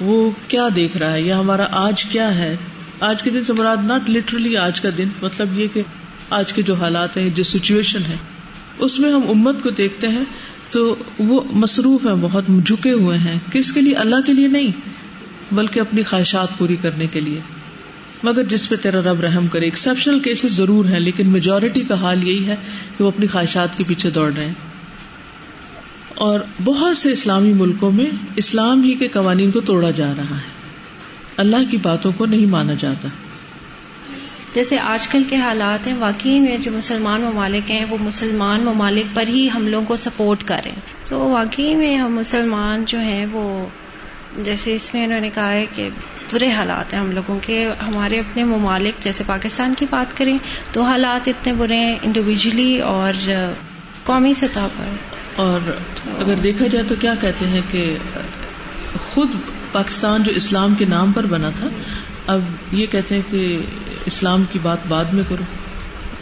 وہ 0.00 0.30
کیا 0.48 0.68
دیکھ 0.76 0.96
رہا 0.96 1.12
ہے؟ 1.12 1.22
یا 1.22 1.38
ہمارا 1.38 1.66
آج 1.70 2.04
کیا 2.04 2.34
ہے؟ 2.34 2.56
آج 3.00 3.22
کے 3.22 3.30
دن 3.30 3.44
سے 3.44 3.52
مراد 3.52 3.76
ناٹ 3.84 4.10
لٹرلی 4.10 4.56
آج 4.56 4.80
کا 4.80 4.88
دن 4.98 5.08
مطلب 5.22 5.58
یہ 5.58 5.66
کہ 5.72 5.82
آج 6.34 6.52
کے 6.52 6.62
جو 6.62 6.74
حالات 6.74 7.16
ہیں، 7.16 7.30
جو 7.30 7.42
سچویشن 7.42 8.00
ہے 8.08 8.16
اس 8.78 8.98
میں 8.98 9.12
ہم 9.12 9.20
امت 9.28 9.62
کو 9.62 9.70
دیکھتے 9.70 10.08
ہیں 10.08 10.24
تو 10.70 10.96
وہ 11.18 11.40
مصروف 11.52 12.06
ہیں، 12.06 12.14
بہت 12.20 12.44
جھکے 12.66 12.92
ہوئے 12.92 13.18
ہیں۔ 13.18 13.38
کس 13.52 13.72
کے 13.72 13.80
لیے؟ 13.80 13.94
اللہ 13.94 14.16
کے 14.26 14.32
لیے 14.32 14.48
نہیں، 14.48 14.70
بلکہ 15.54 15.80
اپنی 15.80 16.02
خواہشات 16.02 16.58
پوری 16.58 16.76
کرنے 16.76 17.06
کے 17.06 17.20
لیے۔ 17.20 17.40
مگر 18.22 18.44
جس 18.44 18.68
پہ 18.68 18.76
تیرا 18.76 19.00
رب 19.00 19.20
رحم 19.20 19.46
کرے 19.46 19.64
ایکسپشنل 19.64 20.18
کیسز 20.18 20.56
ضرور 20.56 20.84
ہیں، 20.84 21.00
لیکن 21.00 21.28
میجورٹی 21.28 21.80
کا 21.80 21.94
حال 21.94 22.24
یہی 22.24 22.46
ہے 22.46 22.56
کہ 22.98 23.04
وہ 23.04 23.08
اپنی 23.08 23.26
خواہشات 23.26 23.78
کے 23.78 23.84
پیچھے 23.86 24.10
دوڑ 24.10 24.32
رہے 24.36 24.46
ہیں۔ 24.46 24.54
اور 26.14 26.40
بہت 26.64 26.96
سے 26.96 27.12
اسلامی 27.12 27.52
ملکوں 27.52 27.92
میں 27.92 28.06
اسلام 28.36 28.82
ہی 28.82 28.92
کے 28.92 29.08
قوانین 29.08 29.50
کو 29.50 29.60
توڑا 29.60 29.90
جا 29.90 30.12
رہا 30.16 30.36
ہے۔ 30.36 30.64
اللہ 31.36 31.70
کی 31.70 31.76
باتوں 31.76 32.12
کو 32.16 32.26
نہیں 32.26 32.46
مانا 32.46 32.74
جاتا۔ 32.74 33.08
جیسے 34.54 34.78
آج 34.78 35.08
کل 35.08 35.22
کے 35.28 35.36
حالات 35.36 35.86
ہیں، 35.86 35.94
واقعی 35.94 36.40
میں 36.40 36.56
جو 36.56 36.70
مسلمان 36.70 37.20
ممالک 37.20 37.70
ہیں، 37.70 37.84
وہ 37.90 37.96
مسلمان 38.00 38.60
ممالک 38.60 39.16
پر 39.16 39.28
ہی 39.28 39.48
ہم 39.54 39.68
لوگوں 39.68 39.86
کو 39.86 39.96
سپورٹ 39.96 40.44
کریں 40.44 40.74
تو 41.04 41.18
واقعی 41.18 41.74
میں 41.74 41.96
ہم 41.96 42.14
مسلمان 42.14 42.84
جو 42.86 42.98
ہیں، 42.98 43.26
وہ 43.32 43.66
جیسے 44.38 44.74
اس 44.74 44.94
میں 44.94 45.04
انہوں 45.04 45.20
نے 45.20 45.30
کہا 45.34 45.52
ہے 45.52 45.66
کہ 45.74 45.88
برے 46.32 46.50
حالات 46.50 46.92
ہیں 46.92 47.00
ہم 47.00 47.10
لوگوں 47.10 47.38
کے۔ 47.42 47.68
ہمارے 47.86 48.18
اپنے 48.18 48.44
ممالک، 48.44 49.02
جیسے 49.02 49.24
پاکستان 49.26 49.74
کی 49.78 49.86
بات 49.90 50.16
کریں، 50.16 50.38
تو 50.72 50.82
حالات 50.82 51.28
اتنے 51.28 51.52
برے 51.52 51.76
ہیں 51.76 51.96
انڈیویجلی 52.02 52.80
اور 52.80 53.30
قومی 54.04 54.34
سطح 54.34 54.66
پر۔ 54.78 54.96
اور 55.36 55.70
اگر 56.20 56.34
دیکھا 56.34 56.66
جائے 56.66 56.84
تو 56.88 56.94
کیا 57.00 57.14
کہتے 57.20 57.46
ہیں 57.46 57.60
کہ 57.70 57.96
خود 58.98 59.30
پاکستان 59.72 60.22
جو 60.22 60.32
اسلام 60.32 60.74
کے 60.74 60.84
نام 60.84 61.12
پر 61.12 61.26
بنا 61.26 61.50
تھا 61.50 61.66
اب 62.26 62.40
یہ 62.72 62.86
کہتے 62.86 63.14
ہیں 63.14 63.22
کہ 63.30 63.58
اسلام 64.06 64.44
کی 64.52 64.58
بات 64.62 64.78
بعد 64.88 65.04
میں 65.04 65.24
کرو 65.28 65.42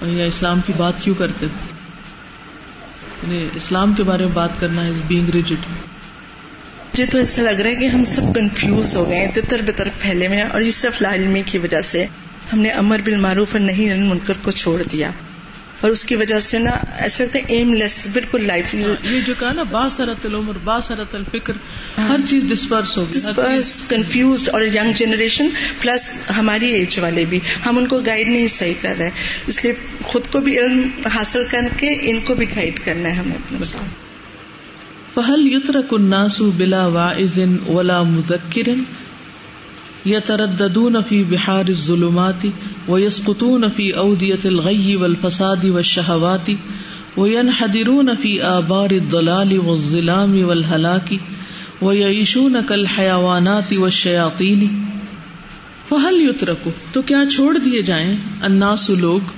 یا 0.09 0.25
اسلام 0.25 0.61
کی 0.66 0.73
بات 0.76 0.92
کیوں 1.00 1.14
کرتے 1.14 1.47
ہو؟ 1.47 1.50
یعنی 3.23 3.49
اسلام 3.54 3.92
کے 3.92 4.02
بارے 4.02 4.26
میں 4.26 4.35
بات 4.35 4.61
کرنا 4.61 4.82
از 4.82 5.02
بینگ 5.09 5.28
ریجڈ 5.28 5.71
مجھے 5.71 7.06
تو 7.06 7.18
ایسا 7.18 7.42
لگ 7.42 7.61
رہا 7.61 7.71
ہے 7.71 7.75
کہ 7.75 7.87
ہم 7.87 8.04
سب 8.04 8.23
کنفیوز 8.35 8.97
ہو 8.97 9.11
گئے 9.11 9.32
تر 9.49 9.61
بتر 9.66 9.88
پھیلے 9.99 10.28
میں 10.28 10.42
اور 10.42 10.61
یہ 10.61 10.71
صرف 10.71 11.02
لالمی 11.02 11.42
کی 11.47 11.59
وجہ 11.59 11.80
سے 11.80 12.06
ہم 12.52 12.59
نے 12.59 12.71
امر 12.71 13.00
بالمعروف 13.04 13.49
اور 13.52 13.61
نہیں 13.61 13.94
منکر 13.94 14.35
کو 14.42 14.50
چھوڑ 14.50 14.82
دیا۔ 14.92 15.11
اور 15.83 15.91
اس 15.91 16.05
کی 16.05 16.17
وجہ 16.17 16.41
سے 16.41 16.59
نا 16.59 16.71
ایسا 16.99 17.25
لگتا 17.25 17.39
ہے 17.39 17.45
ایم 17.49 17.75
لیس 17.75 18.09
بالکل 18.12 18.45
لائف 18.45 18.75
یہ 18.75 19.21
جو 19.27 19.35
کہا 19.39 19.53
نا 19.53 19.62
باسرت 19.62 20.27
العمر 20.27 20.53
باسرت 20.65 21.15
الفکر 21.15 21.53
ہر 22.09 22.17
چیز 22.29 22.45
ڈسپرس 22.49 22.99
ہو 22.99 23.07
ڈسپرس 23.11 23.85
کنفیوز 23.89 24.49
اور 24.49 24.62
ینگ 24.62 24.93
جنریشن 24.97 25.49
پلس 25.81 26.09
ہماری 26.37 26.67
ایج 26.67 26.99
والے 26.99 27.25
بھی۔ 27.25 27.41
ہم 27.67 27.79
ان 27.79 27.87
کو 27.87 28.01
گائیڈ 28.07 28.29
نہیں 28.29 28.49
صحیح 28.49 28.75
کر 28.81 28.95
رہے۔ 28.99 29.11
اس 29.47 29.65
لیے 29.65 29.73
خود 30.03 30.27
کو 30.27 30.41
بھی 30.41 30.59
علم 30.59 30.89
حاصل 31.15 31.43
کر 31.51 31.61
کے 31.77 31.99
ان 32.01 32.21
کو 32.21 32.35
بھی 32.35 32.47
گائیڈ 32.57 32.81
کرنا 32.85 33.09
ہے 33.09 33.15
ہمیں 33.15 33.37
اپنے 33.37 33.59
ساتھ۔ 33.61 33.85
فہل 35.15 35.41
یترک 35.43 35.95
الناس 35.95 36.41
بلا 36.41 36.87
واعظ 36.87 37.39
ولا 37.69 38.03
مذکر۔ 38.03 38.69
یترددون 40.06 41.00
فی 41.00 41.25
بحار 41.25 41.64
الظلمات 41.68 42.47
ويسقطون 42.88 43.68
في 43.68 43.97
أودية 43.97 44.38
الغي 44.44 44.97
والفساد 44.97 45.66
والشهوات 45.66 46.50
وينحدرون 47.16 48.14
في 48.14 48.44
آبار 48.44 48.90
الضلال 48.90 49.59
والظلام 49.59 50.44
والهلاك 50.44 51.21
ويعيشون 51.82 52.61
كالحيوانات 52.61 53.73
والشياطين 53.73 54.68
فهل 55.88 56.21
يتركوا؟ 56.28 56.73
تو 56.92 57.02
کیا 57.02 57.25
چھوڑ 57.32 57.59
دیے 57.59 57.82
جائیں 57.82 58.14
الناس 58.42 58.90
لوگ 58.90 59.30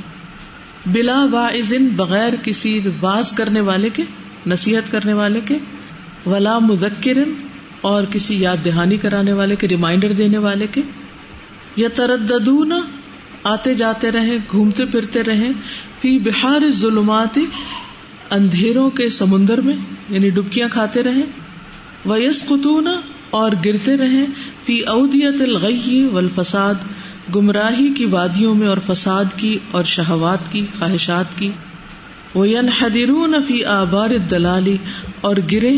بلا 0.86 1.26
واعظ 1.30 1.72
بغیر 1.96 2.32
کسی 2.42 2.80
باز 3.00 3.32
کرنے 3.32 3.60
والے 3.60 3.88
کے، 3.90 4.02
نصیحت 4.46 4.92
کرنے 4.92 5.12
والے 5.12 5.40
کے؟ 5.44 5.58
ولا 6.26 6.58
مذکر 6.58 7.18
اور 7.84 8.04
کسی 8.10 8.40
یاد 8.40 8.64
دہانی 8.64 8.96
کرانے 8.96 9.32
والے 9.32 9.56
کے، 9.56 9.68
ریمائنڈر 9.68 10.12
دینے 10.12 10.38
والے 10.38 10.66
کے۔ 10.70 10.82
یا 11.76 11.88
ترددون 11.94 12.72
آتے 13.44 13.74
جاتے 13.74 14.10
رہے 14.10 14.36
گھومتے 14.50 14.84
پھرتے 14.84 15.22
رہے 15.24 15.48
فی 16.00 16.18
بہار 16.18 16.70
ظلمات 16.70 17.38
اندھیروں 18.30 18.90
کے 18.90 19.08
سمندر 19.08 19.60
میں 19.60 19.76
یعنی 20.08 20.30
ڈبکیاں 20.30 20.68
کھاتے 20.68 21.02
رہے 21.02 21.24
ویس 22.06 22.42
قطون 22.46 22.88
اور 23.30 23.50
گرتے 23.64 23.96
رہے 23.96 24.24
فی 24.64 24.80
اودیت 24.80 25.42
الغی 25.42 26.02
والفساد، 26.12 26.74
گمراہی 27.34 27.88
کی 27.88 28.04
وادیوں 28.04 28.54
میں، 28.54 28.68
اور 28.68 28.78
فساد 28.86 29.24
کی، 29.36 29.58
اور 29.70 29.84
شہوات 29.84 30.52
کی، 30.52 30.66
خواہشات 30.78 31.38
کی۔ 31.38 31.50
وہ 32.34 32.46
حدیرون 32.80 33.34
فی 33.46 33.64
آبار 33.64 34.10
دلالی 34.30 34.76
اور 35.20 35.36
گرے 35.52 35.74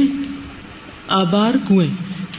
آبار 1.09 1.55
کنویں۔ 1.69 1.91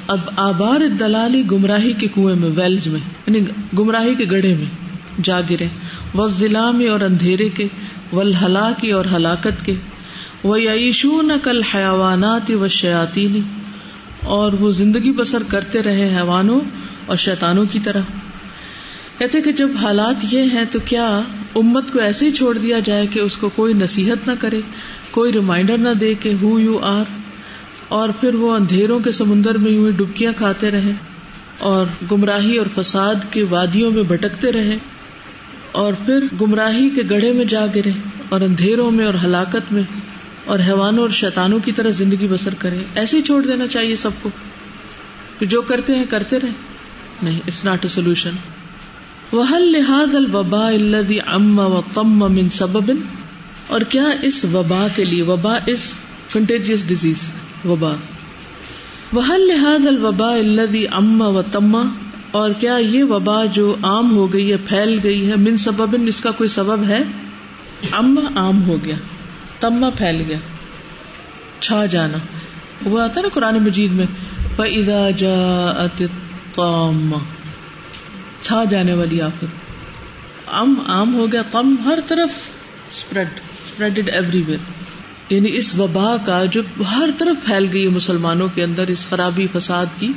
اب 0.07 0.19
آبار 0.35 0.79
دلالی 0.99 1.43
گمراہی 1.51 1.93
کے 1.93 2.07
کنویں 2.07 2.35
میں 2.35 2.49
ویلز 2.55 2.87
میں 2.87 2.99
یعنی 3.27 3.39
گمراہی 3.79 4.15
کے 4.15 4.25
گڑھے 4.31 4.53
میں 4.53 4.65
جا 5.23 5.41
گرے۔ 5.49 5.67
و 6.15 6.71
میں 6.71 6.87
اور 6.87 7.01
اندھیرے 7.01 7.49
کے 7.49 7.67
ول 8.13 8.33
کی 8.77 8.91
اور 8.91 9.05
ہلاکت 9.15 9.65
کے۔ 9.65 9.73
وہ 10.43 10.61
یعیشو 10.61 11.21
کل 11.43 11.61
حیوانات 11.61 12.51
و 12.51 12.67
شیاتی 12.67 13.41
اور 14.23 14.53
وہ 14.53 14.71
زندگی 14.71 15.11
بسر 15.11 15.43
کرتے 15.47 15.83
رہے 15.83 16.15
حیوانوں 16.15 16.59
اور 17.05 17.17
شیتانوں 17.17 17.65
کی 17.71 17.79
طرح۔ 17.83 18.01
کہتے 19.17 19.41
کہ 19.41 19.51
جب 19.51 19.69
حالات 19.81 20.33
یہ 20.33 20.41
ہیں 20.41 20.65
تو 20.71 20.79
کیا 20.85 21.21
امت 21.55 21.93
کو 21.93 21.99
ایسے 21.99 22.25
ہی 22.25 22.31
چھوڑ 22.31 22.57
دیا 22.57 22.79
جائے 22.79 23.07
کہ 23.07 23.19
اس 23.19 23.37
کو 23.37 23.49
کوئی 23.49 23.73
نصیحت 23.73 24.27
نہ 24.27 24.33
کرے، 24.39 24.59
کوئی 25.11 25.33
ریمائنڈر 25.33 25.77
نہ 25.77 25.89
دے 25.89 26.13
کہ 26.19 26.33
ہو 26.41 26.59
یو 26.59 26.77
آر۔ 26.77 27.26
اور 27.87 28.09
پھر 28.19 28.35
وہ 28.35 28.53
اندھیروں 28.55 28.99
کے 28.99 29.11
سمندر 29.11 29.57
میں 29.57 29.71
یوں 29.71 29.91
ڈبکیاں 29.91 30.33
کھاتے 30.37 30.71
رہے 30.71 30.91
اور 31.57 31.85
گمراہی 32.11 32.57
اور 32.57 32.65
فساد 32.75 33.15
کے 33.31 33.43
وادیوں 33.49 33.91
میں 33.91 34.03
بھٹکتے 34.03 34.51
رہے 34.51 34.77
اور 35.71 35.93
پھر 36.05 36.19
گمراہی 36.41 36.89
کے 36.89 37.01
گڑھے 37.09 37.31
میں 37.31 37.45
جا 37.45 37.65
گرے 37.75 37.91
اور 38.29 38.41
اندھیروں 38.41 38.91
میں 38.91 39.05
اور 39.05 39.13
ہلاکت 39.23 39.71
میں 39.71 39.83
اور 40.45 40.59
حیوانوں 40.59 41.01
اور 41.01 41.09
شیتانوں 41.09 41.59
کی 41.65 41.71
طرح 41.71 41.89
زندگی 41.89 42.27
بسر 42.27 42.53
کرے۔ 42.53 42.77
ایسے 42.95 43.17
ہی 43.17 43.21
چھوڑ 43.21 43.43
دینا 43.43 43.67
چاہیے 43.67 43.95
سب 43.95 44.09
کو 44.21 44.29
کہ 45.39 45.45
جو 45.45 45.61
کرتے 45.61 45.95
ہیں 45.95 46.05
کرتے 46.09 46.39
رہے 46.39 46.49
نہیں 47.23 47.39
اٹس 47.47 47.65
ناٹ 47.65 47.85
اے 47.85 47.89
سولوشن 47.89 48.35
وحل 49.33 49.71
لحاظ 49.71 50.15
الوبا 50.15 50.67
الدی 50.67 51.19
ام 51.19 51.59
و 51.59 51.81
تم 51.93 52.33
من 52.33 52.49
سبب؟ 52.49 52.91
اور 53.67 53.81
کیا 53.81 54.03
اس 54.21 54.45
وبا 54.53 54.87
کے 54.95 55.03
لیے 55.03 55.21
وبا 55.21 55.55
از 55.55 55.93
کنٹیجیس 56.33 56.87
ڈیزیز 56.87 57.15
وبا 57.67 57.93
وحل 59.13 59.47
لحاظ 59.47 59.87
الوبا 59.87 60.31
الدی 60.31 60.87
ام 60.87 61.21
و 61.21 61.41
تما 61.41 61.83
اور 62.31 62.51
کیا 62.59 62.75
یہ 62.75 63.03
وبا 63.03 63.45
جو 63.45 63.75
عام 63.83 64.15
ہو 64.15 64.33
گئی 64.33 64.51
ہے، 64.51 64.57
پھیل 64.57 64.99
گئی 65.03 65.29
ہے، 65.29 65.35
من 65.35 65.57
سبب، 65.57 65.95
اس 66.07 66.21
کا 66.21 66.31
کوئی 66.31 66.47
سبب 66.47 66.83
ہے؟ 66.87 67.03
اما 67.91 68.21
عام 68.35 68.63
ہو 68.63 68.77
گیا 68.83 68.95
تما 69.59 69.89
پھیل 69.89 70.23
گیا، 70.27 70.37
چھا 71.59 71.85
جانا۔ 71.85 72.17
وہ 72.85 73.01
آتا 73.01 73.21
نا 73.21 73.27
قرآن 73.33 73.63
مجید 73.63 73.91
میں 73.91 74.05
ادا 74.57 75.09
جا 75.11 75.85
چھا 78.41 78.63
جانے 78.63 78.93
والی 78.93 79.21
آفت۔ 79.21 79.45
ام 80.53 80.73
عام 80.87 81.15
ہو 81.15 81.31
گیا 81.31 81.41
کم 81.51 81.75
ہر 81.85 81.99
طرف 82.07 82.29
اسپریڈ 82.91 83.27
اسپریڈ 83.27 84.09
ایوری 84.09 84.41
ویئر 84.47 84.59
یعنی 85.29 85.57
اس 85.57 85.75
وبا 85.79 86.17
کا 86.17 86.45
جو 86.45 86.61
ہر 86.91 87.09
طرف 87.17 87.45
پھیل 87.45 87.67
گئی 87.73 87.83
ہے 87.83 87.89
مسلمانوں 87.89 88.47
کے 88.55 88.63
اندر، 88.63 88.87
اس 88.87 89.09
خرابی 89.09 89.47
فساد 89.51 89.85
کی، 89.99 90.11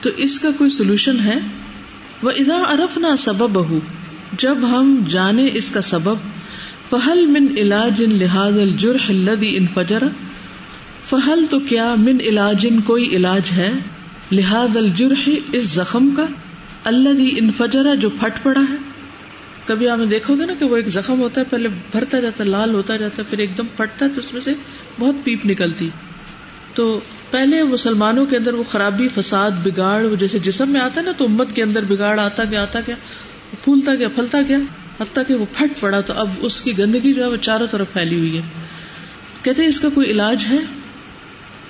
تو 0.00 0.10
اس 0.16 0.38
کا 0.38 0.50
کوئی 0.58 0.70
سولوشن 0.70 1.20
ہے؟ 1.24 1.38
وہ 2.22 2.30
ادا 2.30 2.56
ارف 2.56 2.98
نہ 2.98 3.16
سبب 3.18 3.50
بہو 3.50 3.78
جب 4.38 4.58
ہم 4.62 5.02
جانے 5.08 5.50
اس 5.54 5.70
کا 5.70 5.80
سبب 5.80 6.14
فہل 6.90 7.26
من 7.26 7.46
علاج 7.56 8.02
ان 8.06 8.14
لحاظ 8.14 8.58
الجرح 8.58 9.08
الذي 9.08 9.56
انفجر 9.56 10.02
فہل 11.04 11.44
تو 11.50 11.60
کیا 11.60 11.94
من 11.98 12.20
علاج 12.20 12.66
ان 12.70 12.80
کوئی 12.80 13.16
علاج 13.16 13.52
ہے؟ 13.52 13.72
لحاظ 14.32 14.76
الجرح 14.76 15.28
اس 15.52 15.64
زخم 15.64 16.10
کا، 16.16 16.26
الذي 16.84 17.30
انفجر 17.36 17.94
جو 17.94 18.10
پھٹ 18.10 18.42
پڑا 18.42 18.60
ہے۔ 18.60 18.89
کبھی 19.70 19.88
آپ 19.88 19.98
دیکھو 20.10 20.34
گے 20.34 20.46
نا 20.46 20.52
کہ 20.58 20.64
وہ 20.64 20.76
ایک 20.76 20.88
زخم 20.88 21.20
ہوتا 21.20 21.40
ہے، 21.40 21.46
پہلے 21.50 21.68
بھرتا 21.92 22.20
جاتا 22.20 22.44
ہے، 22.44 22.48
لال 22.48 22.74
ہوتا 22.74 22.96
جاتا 22.96 23.22
ہے، 23.22 23.30
پھر 23.30 23.38
ایک 23.38 23.58
دم 23.58 23.66
پھٹتا 23.76 24.04
ہے 24.04 24.10
تو 24.10 24.18
اس 24.18 24.32
میں 24.32 24.40
سے 24.40 24.54
بہت 24.98 25.14
پیپ 25.24 25.46
نکلتی۔ 25.46 25.88
تو 26.74 27.00
پہلے 27.30 27.62
مسلمانوں 27.62 28.26
کے 28.26 28.36
اندر 28.36 28.54
وہ 28.54 28.62
خرابی، 28.62 29.08
فساد، 29.14 29.50
بگاڑ، 29.62 30.04
وہ 30.04 30.16
جیسے 30.16 30.38
جسم 30.38 30.68
میں 30.68 30.80
آتا 30.80 31.00
ہے 31.00 31.06
نا 31.06 31.12
تو 31.16 31.24
امت 31.24 31.52
کے 31.52 31.62
اندر 31.62 31.82
بگاڑ، 31.88 32.20
آتا 32.20 32.44
گیا 32.44 32.62
آتا 32.62 32.80
گیا، 32.86 32.96
پھولتا 33.64 33.94
گیا، 33.94 34.08
پھلتا 34.14 34.38
گیا، 34.48 34.58
حتیٰ 35.00 35.22
کہ 35.28 35.34
وہ 35.34 35.44
پھٹ 35.52 35.80
پڑا 35.80 36.00
تو 36.00 36.12
اب 36.12 36.28
اس 36.38 36.60
کی 36.60 36.78
گندگی 36.78 37.12
جو 37.12 37.22
ہے 37.22 37.28
وہ 37.28 37.36
چاروں 37.36 37.66
طرف 37.70 37.86
پھیلی 37.92 38.18
ہوئی 38.18 38.36
ہے۔ 38.36 38.42
کہتے 39.42 39.66
اس 39.66 39.80
کا 39.80 39.88
کوئی 39.94 40.10
علاج 40.10 40.46
ہے؟ 40.50 40.58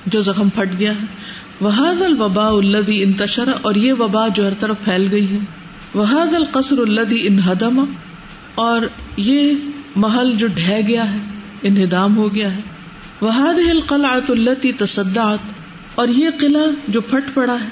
جو 0.06 0.20
زخم 0.20 0.48
پھٹ 0.48 0.78
گیا 0.78 0.92
ہے۔ 0.92 1.06
وہاد 1.60 2.02
الوبا 2.02 2.48
الدی 2.48 3.02
انتشر 3.02 3.52
اور 3.62 3.74
یہ 3.74 3.92
وبا 3.92 4.28
جو 4.28 4.46
ہر 4.46 4.52
طرف 4.60 4.76
پھیل 4.84 5.08
گئی 5.10 5.30
ہے۔ 5.30 5.59
وہاد 5.94 6.34
القصر 6.34 6.78
الدی 6.78 7.26
انہدم 7.26 7.84
اور 8.54 8.80
یہ 9.16 9.54
محل 9.96 10.32
جو 10.36 10.46
ڈہ 10.46 10.80
گیا 10.88 11.12
ہے، 11.12 11.18
انہدام 11.62 12.16
ہو 12.16 12.34
گیا 12.34 12.56
ہے۔ 12.56 12.60
وہاد 13.20 13.70
القلعت 13.70 14.30
التی 14.30 14.72
تصدات 14.72 15.38
اور 15.94 16.08
یہ 16.08 16.28
قلعہ 16.38 16.62
جو 16.88 17.00
پھٹ 17.00 17.34
پڑا 17.34 17.56
ہے، 17.62 17.68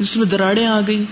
جس 0.00 0.16
میں 0.16 0.26
دراڑے 0.26 0.66
آ 0.66 0.80
گئی 0.86 1.04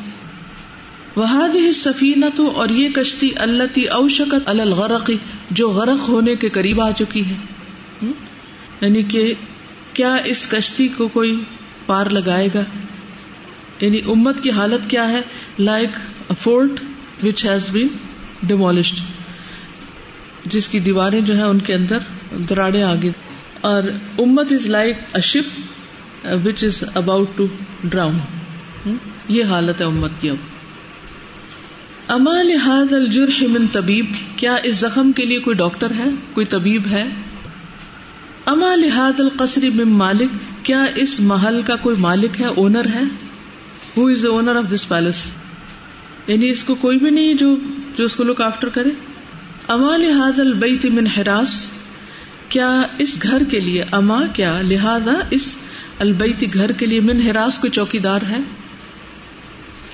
وہاد 1.17 1.73
سفینہ 1.75 2.25
تو 2.37 2.51
اور 2.51 2.69
یہ 2.69 2.89
کشتی 2.89 3.31
اللہ 3.37 3.63
تی 3.73 3.85
اوشکت 3.85 4.49
الغرقی 4.49 5.17
جو 5.51 5.71
غرق 5.71 6.09
ہونے 6.09 6.37
کے 6.37 6.49
قریب 6.49 6.81
آ 6.81 6.91
چکی 6.91 7.23
ہے۔ 7.27 7.35
یعنی 8.81 9.03
کہ 9.03 9.35
کیا 9.93 10.15
اس 10.15 10.47
کشتی 10.47 10.89
کو 10.89 11.09
کوئی 11.09 11.41
پار 11.87 12.07
لگائے 12.07 12.49
گا؟ 12.55 12.61
یعنی 13.81 14.01
امت 14.07 14.43
کی 14.43 14.51
حالت 14.51 14.91
کیا 14.91 15.09
ہے؟ 15.09 15.21
Like 15.59 15.91
fort 16.35 16.71
which 17.25 17.45
has 17.45 17.71
been 17.71 17.89
demolished 18.43 19.01
جس 20.45 20.69
کی 20.69 20.79
دیواریں 20.79 21.21
جو 21.21 21.35
ہیں 21.35 21.43
ان 21.43 21.59
کے 21.59 21.75
اندر 21.75 21.99
دراڑے 22.49 22.83
آگے 22.83 23.11
اور 23.61 23.83
امت 24.19 24.53
is 24.53 24.67
like 24.67 24.97
a 25.13 25.21
ship 25.21 26.27
which 26.47 26.65
is 26.65 26.85
about 26.95 27.29
to 27.37 27.47
drown 27.85 28.19
یہ 29.29 29.45
حالت 29.45 29.81
ہے 29.81 29.87
امت 29.87 30.11
کی 30.21 30.31
اب. 30.31 30.37
اما 32.09 32.43
لحاظ 32.43 32.93
الجرح 32.95 33.43
من 33.49 33.67
طبیب، 33.73 34.07
کیا 34.37 34.55
اس 34.63 34.77
زخم 34.77 35.13
کے 35.13 35.25
لیے 35.25 35.39
کوئی 35.39 35.57
ڈاکٹر 35.57 35.91
ہے؟ 35.91 36.05
کوئی 36.33 36.47
طبیب 36.47 36.83
ہے؟ 36.91 37.05
اما 38.47 38.75
لحاظ 38.75 39.21
القصر 39.21 39.69
من 39.75 39.89
مالک، 39.89 40.31
کیا 40.63 40.85
اس 40.97 41.21
محل 41.21 41.61
کا 41.67 41.77
کوئی 41.77 41.97
مالک 41.97 42.41
ہے؟ 42.41 42.47
اونر 42.47 42.87
ہے؟ 42.95 43.03
Who 43.97 44.07
is 44.07 44.27
owner 44.27 44.57
of 44.57 44.65
this 44.73 44.89
palace 44.89 45.17
یعنی 46.27 46.51
اس 46.51 46.65
کو 46.65 46.75
کوئی 46.75 46.99
بھی 46.99 47.11
نہیں 47.11 47.35
جو 47.35 47.57
جو 47.97 48.05
اس 48.05 48.17
کو 48.17 48.25
لک 48.25 48.41
آفٹر 48.41 48.69
کرے. 48.69 48.91
اما 49.69 49.97
لحاظ 49.97 50.41
البیت 50.41 50.85
من 50.87 51.07
حراس. 51.07 51.71
کیا 52.49 52.71
اس 52.99 53.17
گھر 53.23 53.43
کے 53.51 53.61
لیے، 53.61 53.85
اما 53.93 54.21
کیا، 54.33 54.61
لہذا 54.63 55.15
اس 55.31 55.55
البیتی 55.99 56.55
گھر 56.55 56.73
کے 56.73 56.87
لیے 56.87 57.01
من 57.01 57.21
ہراس 57.21 57.59
کوئی 57.59 57.71
چوکی 57.71 57.99
دار 57.99 58.21
ہے؟ 58.31 58.39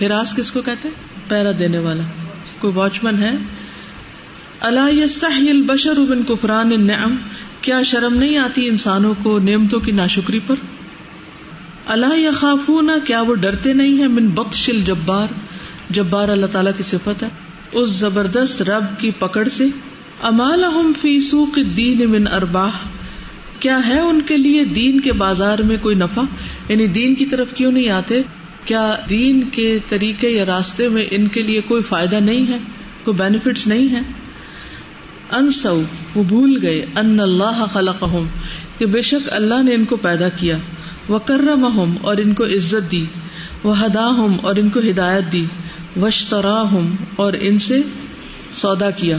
ہراس 0.01 0.35
کس 0.35 0.51
کو 0.51 0.63
کہتے 0.63 0.89
پیرا 1.29 1.51
دینے 1.59 1.79
والا. 1.79 2.03
کوئی 2.59 2.73
واچ 2.75 3.03
مین 3.03 3.23
ہے 3.23 3.33
اللہ 4.61 5.17
البشر 5.49 6.01
بن 6.09 6.23
کفران 6.23 6.73
النعم. 6.73 7.17
کیا 7.61 7.83
شرم 7.83 8.15
نہیں 8.15 8.37
آتی 8.37 8.69
انسانوں 8.69 9.15
کو 9.23 9.39
نعمتوں 9.39 9.81
کی 9.81 9.93
ناشکری 9.93 10.41
پر؟ 10.47 10.55
اللہ 11.87 12.19
یا 12.19 12.31
خافون 12.31 12.91
کیا 13.05 13.21
وہ 13.21 13.35
ڈرتے 13.35 13.73
نہیں 13.73 13.99
ہیں 13.99 14.09
من 14.09 14.29
بخش 14.35 14.69
الجبار؟ 14.69 15.35
جبار 15.93 16.29
اللہ 16.29 16.47
تعالیٰ 16.47 16.73
کی 16.77 16.83
صفت 16.83 17.23
ہے، 17.23 17.29
اس 17.73 17.89
زبردست 17.89 18.63
رب 18.63 18.85
کی 18.99 19.11
پکڑ 19.19 19.49
سے 19.49 19.67
امال 20.23 20.65
فی 21.01 21.21
سوق 21.21 21.59
دین 21.77 22.11
من 22.11 22.29
ارباہ 22.33 22.71
کیا 23.61 23.81
ہے 23.87 24.01
ان 24.01 24.21
کے 24.27 24.37
لیے 24.37 24.65
دین 24.65 25.01
کے 25.01 25.13
بازار 25.13 25.59
میں 25.59 25.77
کوئی 25.81 25.95
نفع؟ 25.95 26.21
یعنی 26.69 26.87
دین 26.87 27.15
کی 27.15 27.27
طرف 27.27 27.47
کیوں 27.55 27.73
نہیں 27.73 27.89
آتے؟ 27.89 28.23
کیا 28.65 28.97
دین 29.11 29.43
کے 29.53 29.79
طریقے 29.89 30.29
یا 30.29 30.47
راستے 30.47 30.89
میں 30.89 31.07
ان 31.11 31.27
کے 31.27 31.43
لیے 31.43 31.61
کوئی 31.61 31.83
فائدہ 31.83 32.17
نہیں 32.17 32.53
ہے؟ 32.53 32.59
کوئی 33.05 33.17
بینیفٹس 33.17 33.67
نہیں 33.67 33.89
ہے؟ 33.89 34.01
ان 35.33 35.53
سو 35.53 35.83
وہ 36.15 36.23
بھول 36.23 36.59
گئے، 36.63 36.87
ان 36.97 37.21
اللہ 37.21 37.65
خلق 37.73 38.05
کہ 38.79 38.87
بے 38.87 39.01
شک 39.01 39.29
اللہ 39.31 39.63
نے 39.63 39.75
ان 39.75 39.85
کو 39.85 39.97
پیدا 39.97 40.29
کیا۔ 40.29 40.57
وہ 41.09 41.19
کرم 41.19 41.97
اور 42.03 42.17
ان 42.17 42.35
کو 42.35 42.45
عزت 42.45 42.93
دی۔ 42.93 43.05
وہ 43.65 43.85
ہدا 43.85 44.07
ہوں 44.07 44.39
اور 44.43 44.57
ان 44.57 44.69
کو 44.69 44.81
ہدایت 44.81 45.33
دی۔ 45.33 45.45
وشترا 46.01 46.61
ہوں 46.61 46.91
اور 47.17 47.33
ان 47.41 47.59
سے 47.59 47.81
سودا 48.53 48.91
کیا۔ 48.91 49.17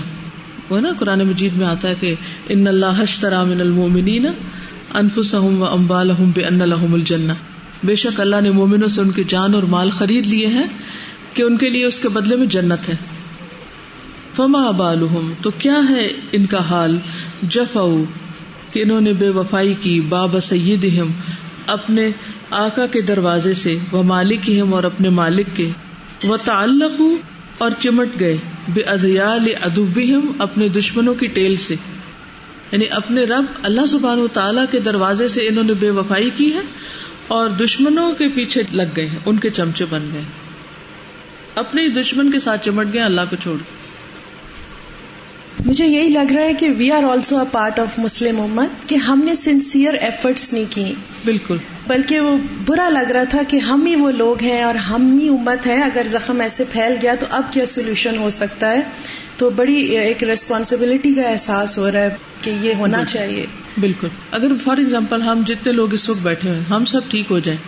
وہ 0.69 0.79
نا 0.79 0.89
قرآن 0.99 1.19
مجید 1.19 1.57
میں 1.57 1.67
آتا 1.67 1.89
ہے 1.89 1.95
کہ 1.99 2.15
ان 2.49 2.67
اللہ 2.67 3.01
حشترا 3.03 3.43
من 3.43 3.61
المومنین 3.61 4.25
انفسہم 4.93 5.61
و 5.61 5.65
اموالہم 5.65 6.31
بے 6.35 6.45
ان 6.45 6.61
الجنہ۔ 6.61 7.33
بے 7.83 7.95
شک 7.95 8.19
اللہ 8.19 8.41
نے 8.41 8.51
مومنوں 8.51 8.87
سے 8.87 9.01
ان 9.01 9.11
کے 9.11 9.23
جان 9.27 9.53
اور 9.53 9.63
مال 9.63 9.89
خرید 9.89 10.27
لیے 10.27 10.47
ہیں 10.47 10.63
کہ 11.33 11.41
ان 11.41 11.57
کے 11.57 11.69
لیے 11.69 11.85
اس 11.85 11.99
کے 11.99 12.09
بدلے 12.09 12.35
میں 12.35 12.47
جنت 12.47 12.89
ہے۔ 12.89 12.95
فما 14.35 14.71
بالحم 14.71 15.33
تو 15.41 15.51
کیا 15.51 15.81
ہے 15.89 16.07
ان 16.31 16.45
کا 16.45 16.59
حال؟ 16.59 16.97
جف 17.49 17.77
کہ 18.71 18.81
انہوں 18.81 19.01
نے 19.01 19.13
بے 19.13 19.29
وفائی 19.29 19.73
کی، 19.81 20.01
باب 20.01 20.39
سید 20.39 20.99
اپنے 21.67 22.09
آقا 22.49 22.85
کے 22.85 23.01
دروازے 23.01 23.53
سے 23.53 23.77
وہ 23.91 24.03
مالک 24.03 24.49
ہم 24.49 24.73
اور 24.73 24.83
اپنے 24.83 25.09
مالک 25.09 25.45
کے۔ 25.55 25.69
وہ 26.23 26.37
تعلق 26.37 27.01
اور 27.57 27.71
چمٹ 27.79 28.19
گئے 28.19 28.37
بے 28.67 28.81
ادیال 28.81 29.47
ادوبیم 29.61 30.31
اپنے 30.39 30.69
دشمنوں 30.69 31.13
کی 31.13 31.25
ٹیل 31.25 31.55
سے۔ 31.55 31.75
یعنی 32.71 32.85
اپنے 32.89 33.23
رب 33.23 33.45
اللہ 33.63 33.85
سبحان 33.85 34.19
و 34.19 34.27
تعالیٰ 34.27 34.65
کے 34.71 34.79
دروازے 34.79 35.27
سے 35.27 35.47
انہوں 35.47 35.63
نے 35.63 35.73
بے 35.73 35.89
وفائی 35.89 36.29
کی 36.37 36.53
ہے 36.53 36.59
اور 37.27 37.49
دشمنوں 37.49 38.13
کے 38.13 38.27
پیچھے 38.27 38.61
لگ 38.71 38.95
گئے 38.95 39.09
ان 39.25 39.37
کے 39.37 39.49
چمچے 39.49 39.85
بن 39.89 40.09
گئے 40.13 40.21
اپنے 41.55 41.89
دشمن 41.89 42.31
کے 42.31 42.39
ساتھ 42.39 42.65
چمٹ 42.65 42.93
گئے، 42.93 43.01
اللہ 43.01 43.21
کو 43.29 43.35
چھوڑ 43.43 43.57
مجھے 45.65 45.85
یہی 45.87 46.09
لگ 46.09 46.33
رہا 46.33 46.43
ہے 46.43 46.53
کہ 46.53 46.69
we 46.77 46.91
are 46.91 47.03
also 47.03 47.37
a 47.37 47.45
part 47.51 47.79
of 47.79 47.99
Muslim 47.99 48.41
امت 48.41 48.89
کہ 48.89 48.95
ہم 48.95 49.21
نے 49.25 49.35
سنسیئر 49.35 49.93
ایفرٹس 49.93 50.53
نہیں 50.53 50.63
کی 50.69 50.93
بالکل۔ 51.25 51.57
بلکہ 51.87 52.19
وہ 52.19 52.37
برا 52.65 52.89
لگ 52.89 53.11
رہا 53.11 53.23
تھا 53.23 53.41
کہ 53.47 53.57
ہم 53.57 53.85
ہی 53.85 53.95
وہ 53.95 54.11
لوگ 54.11 54.43
ہیں 54.43 54.63
اور 54.63 54.75
ہم 54.75 55.19
ہی 55.19 55.29
امت 55.29 55.67
ہے 55.67 55.81
اگر 55.81 56.07
زخم 56.11 56.41
ایسے 56.41 56.63
پھیل 56.71 56.93
گیا 57.01 57.15
تو 57.19 57.25
اب 57.29 57.43
کیا 57.51 57.65
سولوشن 57.65 58.17
ہو 58.17 58.29
سکتا 58.29 58.71
ہے؟ 58.71 58.81
تو 59.37 59.49
بڑی 59.49 59.75
ایک 59.75 60.23
ریسپانسبلٹی 60.23 61.13
کا 61.13 61.21
احساس 61.21 61.77
ہو 61.77 61.91
رہا 61.91 61.99
ہے 61.99 62.15
کہ 62.41 62.53
یہ 62.61 62.73
ہونا 62.73 63.05
چاہیے۔ 63.05 63.45
بالکل۔ 63.79 64.07
اگر 64.31 64.47
فار 64.63 64.77
ایگزامپل 64.77 65.21
ہم 65.21 65.41
جتنے 65.47 65.73
لوگ 65.73 65.93
اس 65.93 66.09
وقت 66.09 66.19
بیٹھے 66.19 66.49
ہوئے 66.49 66.59
ہم 66.69 66.85
سب 66.85 67.01
ٹھیک 67.09 67.25
ہو 67.31 67.39
جائیں۔ 67.39 67.59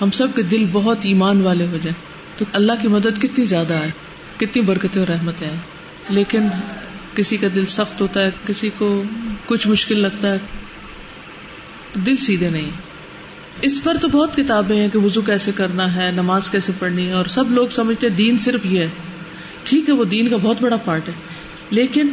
ہم 0.00 0.10
سب 0.10 0.26
کے 0.34 0.42
دل 0.42 0.64
بہت 0.72 0.98
ایمان 1.02 1.42
والے 1.42 1.64
ہو 1.64 1.78
جائیں۔ 1.82 2.10
تو 2.38 2.44
اللہ 2.52 2.72
کی 2.82 2.88
مدد 2.88 3.22
کتنی 3.22 3.44
زیادہ 3.44 3.74
ہے 3.74 3.90
کتنی 4.36 4.62
برکتیں 4.62 5.02
اور 5.02 5.10
رحمتیں 5.10 5.48
ہیں 5.48 5.56
لیکن 6.08 6.40
کسی 7.14 7.36
کا 7.36 7.46
دل 7.54 7.66
سخت 7.66 8.00
ہوتا 8.00 8.20
ہے، 8.20 8.30
کسی 8.46 8.70
کو 8.78 9.02
کچھ 9.46 9.68
مشکل 9.68 9.98
لگتا 9.98 10.32
ہے۔ 10.32 10.38
دل 12.06 12.16
سیدھے 12.16 12.50
نہیں۔ 12.50 12.70
اس 13.62 13.84
پر 13.84 13.96
تو 14.00 14.08
بہت 14.08 14.36
کتابیں 14.36 14.80
ہیں 14.80 14.88
کہ 14.88 14.98
وضو 14.98 15.20
کیسے 15.20 15.50
کرنا 15.54 15.94
ہے، 15.94 16.10
نماز 16.10 16.50
کیسے 16.50 16.72
پڑھنی 16.78 17.06
ہے، 17.06 17.12
اور 17.12 17.24
سب 17.24 17.50
لوگ 17.50 17.68
سمجھتے 17.68 18.08
دین 18.08 18.38
صرف 18.38 18.66
یہ 18.66 18.80
ہے۔ 18.80 18.88
ٹھیک 19.64 19.88
ہے، 19.88 19.94
وہ 19.94 20.04
دین 20.04 20.28
کا 20.28 20.36
بہت 20.36 20.56
بڑا 20.62 20.76
پارٹ 20.76 21.08
ہے۔ 21.08 21.12
لیکن 21.70 22.08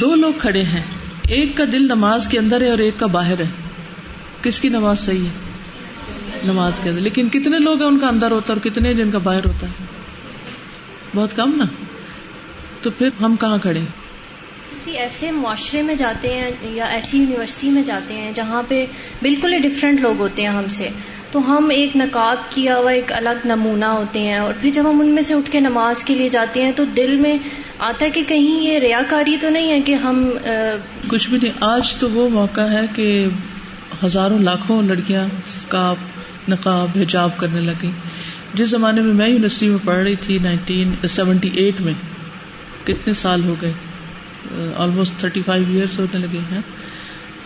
دو 0.00 0.14
لوگ 0.14 0.32
کھڑے 0.38 0.62
ہیں۔ 0.62 0.82
ایک 1.22 1.56
کا 1.56 1.64
دل 1.72 1.86
نماز 1.86 2.28
کے 2.28 2.38
اندر 2.38 2.60
ہے 2.60 2.70
اور 2.70 2.78
ایک 2.78 2.94
کا 2.98 3.06
باہر 3.06 3.38
ہے۔ 3.38 3.48
کس 4.42 4.60
کی 4.60 4.68
نماز 4.68 5.00
صحیح 5.00 5.24
ہے؟ 5.24 5.30
نماز 6.44 6.80
کے 6.82 6.90
اندر۔ 6.90 7.00
لیکن 7.00 7.28
کتنے 7.28 7.58
لوگ 7.58 7.78
ہیں 7.78 7.88
ان 7.88 7.98
کا 7.98 8.08
اندر 8.08 8.30
ہوتا 8.30 8.54
ہے 8.54 8.58
اور 8.58 8.70
کتنے 8.70 8.94
جن 8.94 9.10
کا 9.10 9.18
باہر 9.18 9.46
ہوتا 9.46 9.66
ہے؟ 9.66 9.84
بہت 11.14 11.36
کم 11.36 11.52
نا۔ 11.56 11.64
تو 12.82 12.90
پھر 12.90 13.08
ہم 13.22 13.36
کہاں 13.36 13.58
کھڑے 13.58 13.80
کسی 14.72 14.96
ایسے 14.98 15.30
معاشرے 15.30 15.82
میں 15.82 15.94
جاتے 15.94 16.34
ہیں 16.34 16.50
یا 16.74 16.86
ایسی 16.86 17.18
یونیورسٹی 17.18 17.70
میں 17.70 17.82
جاتے 17.82 18.14
ہیں 18.14 18.32
جہاں 18.34 18.62
پہ 18.68 18.84
بالکل 19.22 19.52
ہی 19.52 19.58
ڈفرینٹ 19.58 20.00
لوگ 20.00 20.20
ہوتے 20.20 20.42
ہیں 20.42 20.48
ہم 20.48 20.68
سے 20.68 20.88
تو 21.32 21.38
ہم 21.48 21.68
ایک 21.70 21.96
نقاب 21.96 22.36
کیا 22.50 22.76
ہوا 22.78 22.90
ایک 22.90 23.12
الگ 23.12 23.46
نمونہ 23.46 23.84
ہوتے 23.84 24.20
ہیں 24.20 24.38
اور 24.38 24.54
پھر 24.60 24.70
جب 24.70 24.90
ہم 24.90 25.00
ان 25.00 25.08
میں 25.08 25.22
سے 25.22 25.34
اٹھ 25.34 25.50
کے 25.50 25.60
نماز 25.60 26.04
کے 26.04 26.14
لیے 26.14 26.28
جاتے 26.28 26.64
ہیں 26.64 26.72
تو 26.72 26.84
دل 26.96 27.16
میں 27.16 27.36
آتا 27.78 28.04
ہے 28.04 28.10
کہ 28.10 28.22
کہیں 28.28 28.60
یہ 28.62 28.78
ریا 28.78 29.00
کاری 29.08 29.36
تو 29.36 29.50
نہیں 29.50 29.70
ہے 29.70 29.80
کہ 29.80 29.94
ہم 29.94 30.28
کچھ 31.08 31.28
بھی 31.30 31.38
نہیں 31.38 31.58
آج 31.60 31.94
تو 31.96 32.10
وہ 32.10 32.28
موقع 32.28 32.60
ہے 32.60 32.84
کہ 32.94 33.26
ہزاروں 34.04 34.38
لاکھوں 34.38 34.82
لڑکیاں 34.82 35.24
اسکاف 35.48 35.96
نقاب 36.48 36.98
حجاب 36.98 37.36
کرنے 37.36 37.60
لگی 37.60 37.90
جس 38.54 38.68
زمانے 38.68 39.00
میں 39.00 39.14
میں 39.14 39.28
یونیورسٹی 39.28 39.68
میں 39.68 39.78
پڑھ 39.84 39.98
رہی 39.98 40.14
تھی 40.16 40.38
نائنٹین 40.38 40.94
سیونٹی 41.08 41.48
ایٹ 41.54 41.80
میں 41.80 41.92
کتنے 42.88 43.12
سال 43.12 43.44
ہو 43.44 43.54
گئے؟ 43.62 43.72
آلموسٹ 44.76 45.20
تھرٹی 45.20 45.42
فائیو 45.46 45.64
ایئرس 45.68 45.98
ہونے 45.98 46.18
لگے 46.18 46.38
ہیں۔ 46.38 46.60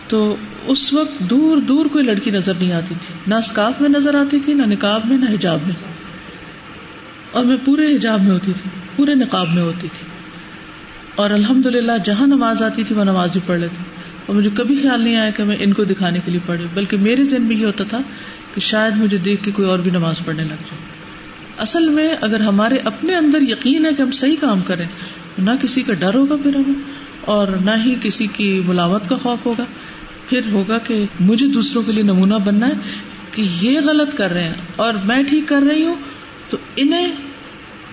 تو 0.07 0.35
اس 0.67 0.93
وقت 0.93 1.19
دور 1.19 1.57
دور 1.57 1.85
کوئی 1.85 2.03
لڑکی 2.03 2.31
نظر 2.31 2.53
نہیں 2.59 2.71
آتی 2.71 2.95
تھی۔ 3.07 3.13
نہ 3.27 3.35
اسکاف 3.35 3.81
میں 3.81 3.89
نظر 3.89 4.15
آتی 4.15 4.39
تھی، 4.45 4.53
نہ 4.53 4.65
نکاب 4.65 5.01
میں، 5.05 5.17
نہ 5.17 5.25
حجاب 5.33 5.59
میں۔ 5.65 5.75
اور 7.31 7.43
میں 7.43 7.57
پورے 7.65 7.95
حجاب 7.95 8.21
میں 8.23 8.31
ہوتی 8.31 8.51
تھی، 8.61 8.69
پورے 8.95 9.15
نقاب 9.15 9.49
میں 9.49 9.63
ہوتی 9.63 9.87
تھی۔ 9.93 10.07
اور 11.15 11.29
الحمد 11.29 11.65
للہ 11.65 11.91
جہاں 12.05 12.27
نماز 12.27 12.63
آتی 12.63 12.83
تھی، 12.83 12.95
وہ 12.95 13.03
نماز 13.03 13.31
بھی 13.31 13.41
پڑھ 13.45 13.59
لیتی۔ 13.59 13.83
اور 14.25 14.35
مجھے 14.35 14.49
کبھی 14.53 14.75
خیال 14.81 15.01
نہیں 15.01 15.15
آیا 15.15 15.29
کہ 15.29 15.43
میں 15.43 15.57
ان 15.59 15.73
کو 15.73 15.83
دکھانے 15.83 16.19
کے 16.25 16.31
لیے 16.31 16.39
پڑھی 16.45 16.65
بلکہ 16.73 16.97
میرے 16.97 17.23
ذہن 17.23 17.41
میں 17.41 17.55
یہ 17.55 17.65
ہوتا 17.65 17.83
تھا 17.83 17.99
کہ 18.53 18.61
شاید 18.61 18.93
مجھے 18.95 19.17
دیکھ 19.17 19.43
کے 19.43 19.51
کوئی 19.51 19.67
اور 19.67 19.79
بھی 19.79 19.91
نماز 19.91 20.15
پڑھنے 20.25 20.43
لگ 20.43 20.49
جائے۔ 20.49 20.93
اصل 21.57 21.89
میں 21.89 22.15
اگر 22.21 22.41
ہمارے 22.41 22.77
اپنے 22.77 23.15
اندر 23.15 23.41
یقین 23.41 23.85
ہے 23.85 23.93
کہ 23.97 24.01
ہم 24.01 24.11
صحیح 24.11 24.35
کام 24.39 24.61
کریں 24.61 24.85
نہ 25.37 25.51
کسی 25.61 25.83
کا 25.83 25.93
ڈر 25.93 26.13
ہوگا 26.13 26.35
پھر 26.43 26.55
ہمیں 26.55 26.81
اور 27.21 27.47
نہ 27.47 27.71
ہی 27.85 27.95
کسی 28.01 28.27
کی 28.33 28.61
ملاوت 28.65 29.09
کا 29.09 29.15
خوف 29.15 29.45
ہوگا۔ 29.45 29.63
پھر 30.29 30.41
ہوگا 30.51 30.77
کہ 30.77 31.05
مجھے 31.19 31.47
دوسروں 31.47 31.83
کے 31.83 31.91
لیے 31.91 32.03
نمونہ 32.03 32.35
بننا 32.45 32.67
ہے 32.67 32.73
کہ 33.31 33.43
یہ 33.61 33.79
غلط 33.79 34.17
کر 34.17 34.33
رہے 34.33 34.43
ہیں 34.43 34.53
اور 34.75 34.93
میں 35.03 35.23
ٹھیک 35.23 35.43
کر 35.47 35.63
رہی 35.69 35.83
ہوں، 35.85 35.95
تو 36.49 36.57
انہیں 36.75 37.11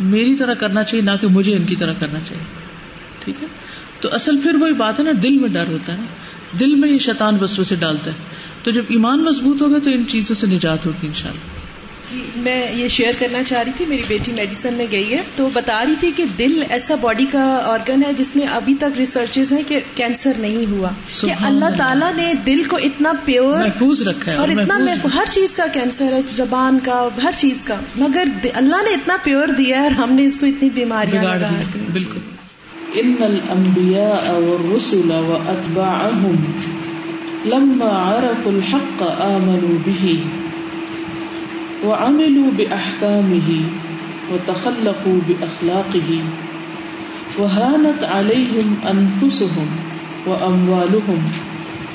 میری 0.00 0.37
طرح 0.37 0.55
کرنا 0.55 0.83
چاہیے، 0.83 1.05
نہ 1.05 1.11
کہ 1.20 1.26
مجھے 1.26 1.57
ان 1.57 1.64
کی 1.64 1.76
طرح 1.76 1.92
کرنا 1.98 2.20
چاہیے۔ 2.20 2.44
ٹھیک 3.24 3.42
ہے؟ 3.42 3.48
تو 4.00 4.09
اصل 4.12 4.38
پھر 4.42 4.55
وہی 4.55 4.72
بات 4.72 5.00
ہے 5.00 5.05
نا، 5.05 5.11
دل 5.22 5.38
میں 5.38 5.48
ڈر 5.48 5.64
ہوتا 5.68 5.92
ہے 5.92 5.98
نا۔ 5.98 6.05
دل 6.61 6.74
میں 6.74 6.88
یہ 6.88 6.98
شیطان 6.98 7.37
بسو 7.40 7.64
سے 7.64 7.74
ڈالتا 7.74 8.11
ہے۔ 8.11 8.16
تو 8.62 8.70
جب 8.70 8.83
ایمان 8.88 9.24
مضبوط 9.24 9.62
ہوگا 9.62 9.79
تو 9.79 9.90
ان 9.90 10.05
چیزوں 10.09 10.37
سے 10.37 10.46
نجات 10.46 10.87
ہوگی 10.87 11.07
ان 11.07 11.12
شاء 11.12 11.29
اللہ 11.29 11.70
جی 12.11 12.23
میں 12.37 12.73
یہ 12.73 12.88
شیئر 12.88 13.12
کرنا 13.18 13.42
چاہ 13.42 13.62
رہی 13.62 13.73
تھی 13.77 13.85
میری 13.88 14.03
بیٹی 14.09 14.33
میڈیسن 14.33 14.75
میں 14.75 14.87
گئی 14.92 15.12
ہے۔ 15.12 15.23
تو 15.37 15.49
بتا 15.53 15.85
رہی 15.85 15.94
تھی 16.01 16.11
کہ 16.16 16.25
دل 16.38 16.62
ایسا 16.68 16.94
باڈی 16.94 17.27
کا 17.33 17.61
آرگن 17.64 18.03
ہے 18.05 18.12
جس 18.12 18.37
میں 18.37 18.46
ابھی 18.46 18.75
تک 18.75 18.96
ریسرچ 18.99 19.38
ہیں 19.38 19.62
کہ 19.68 19.81
کینسر 19.94 20.33
نہیں 20.38 20.70
ہوا۔ 20.70 20.88
کہ 21.20 21.44
اللہ 21.44 21.64
تعالیٰ 21.79 22.14
نے 22.14 22.33
دل 22.46 22.64
کو 22.64 22.77
اتنا 22.77 23.12
پیور 23.25 23.59
محفوظ 23.59 24.03
رکھا 24.03 24.33
ہے 24.33 24.37
اور 24.37 24.49
اتنا 24.49 24.79
ہر 25.14 25.25
چیز 25.31 25.53
کا 25.53 25.66
کینسر 25.66 26.12
ہے 26.12 26.20
زبان 26.33 26.79
کا 26.85 27.09
ہر 27.23 27.33
چیز 27.37 27.64
کا۔ 27.64 27.75
مگر 27.96 28.25
اللہ 28.55 28.77
نے 28.77 28.94
اتنا 28.94 29.16
پیور 29.25 29.49
دیا 29.49 29.77
ہے 29.77 29.83
اور 29.83 29.90
ہم 29.90 30.12
نے 30.12 30.27
اس 30.27 30.38
کو 30.38 30.46
اتنی 30.46 30.68
بیماریاں 30.75 31.23
بالکل۔ 31.92 32.18
ان 32.94 33.14
الانبیاء 33.20 34.33
والرسل 34.33 35.11
واتباعهم 35.11 36.37
لما 37.44 38.18
عرفوا 38.18 38.53
الحق 38.53 39.03
آمنوا 39.03 39.77
به۔ 39.85 40.16
وعملوا 41.85 42.51
بأحكامه 42.59 43.51
وتخلقوا 44.33 45.19
بأخلاقه 45.29 46.11
وهانت 47.38 48.05
عليهم 48.05 48.77
أنفسهم 48.85 49.69
وأموالهم 50.27 51.23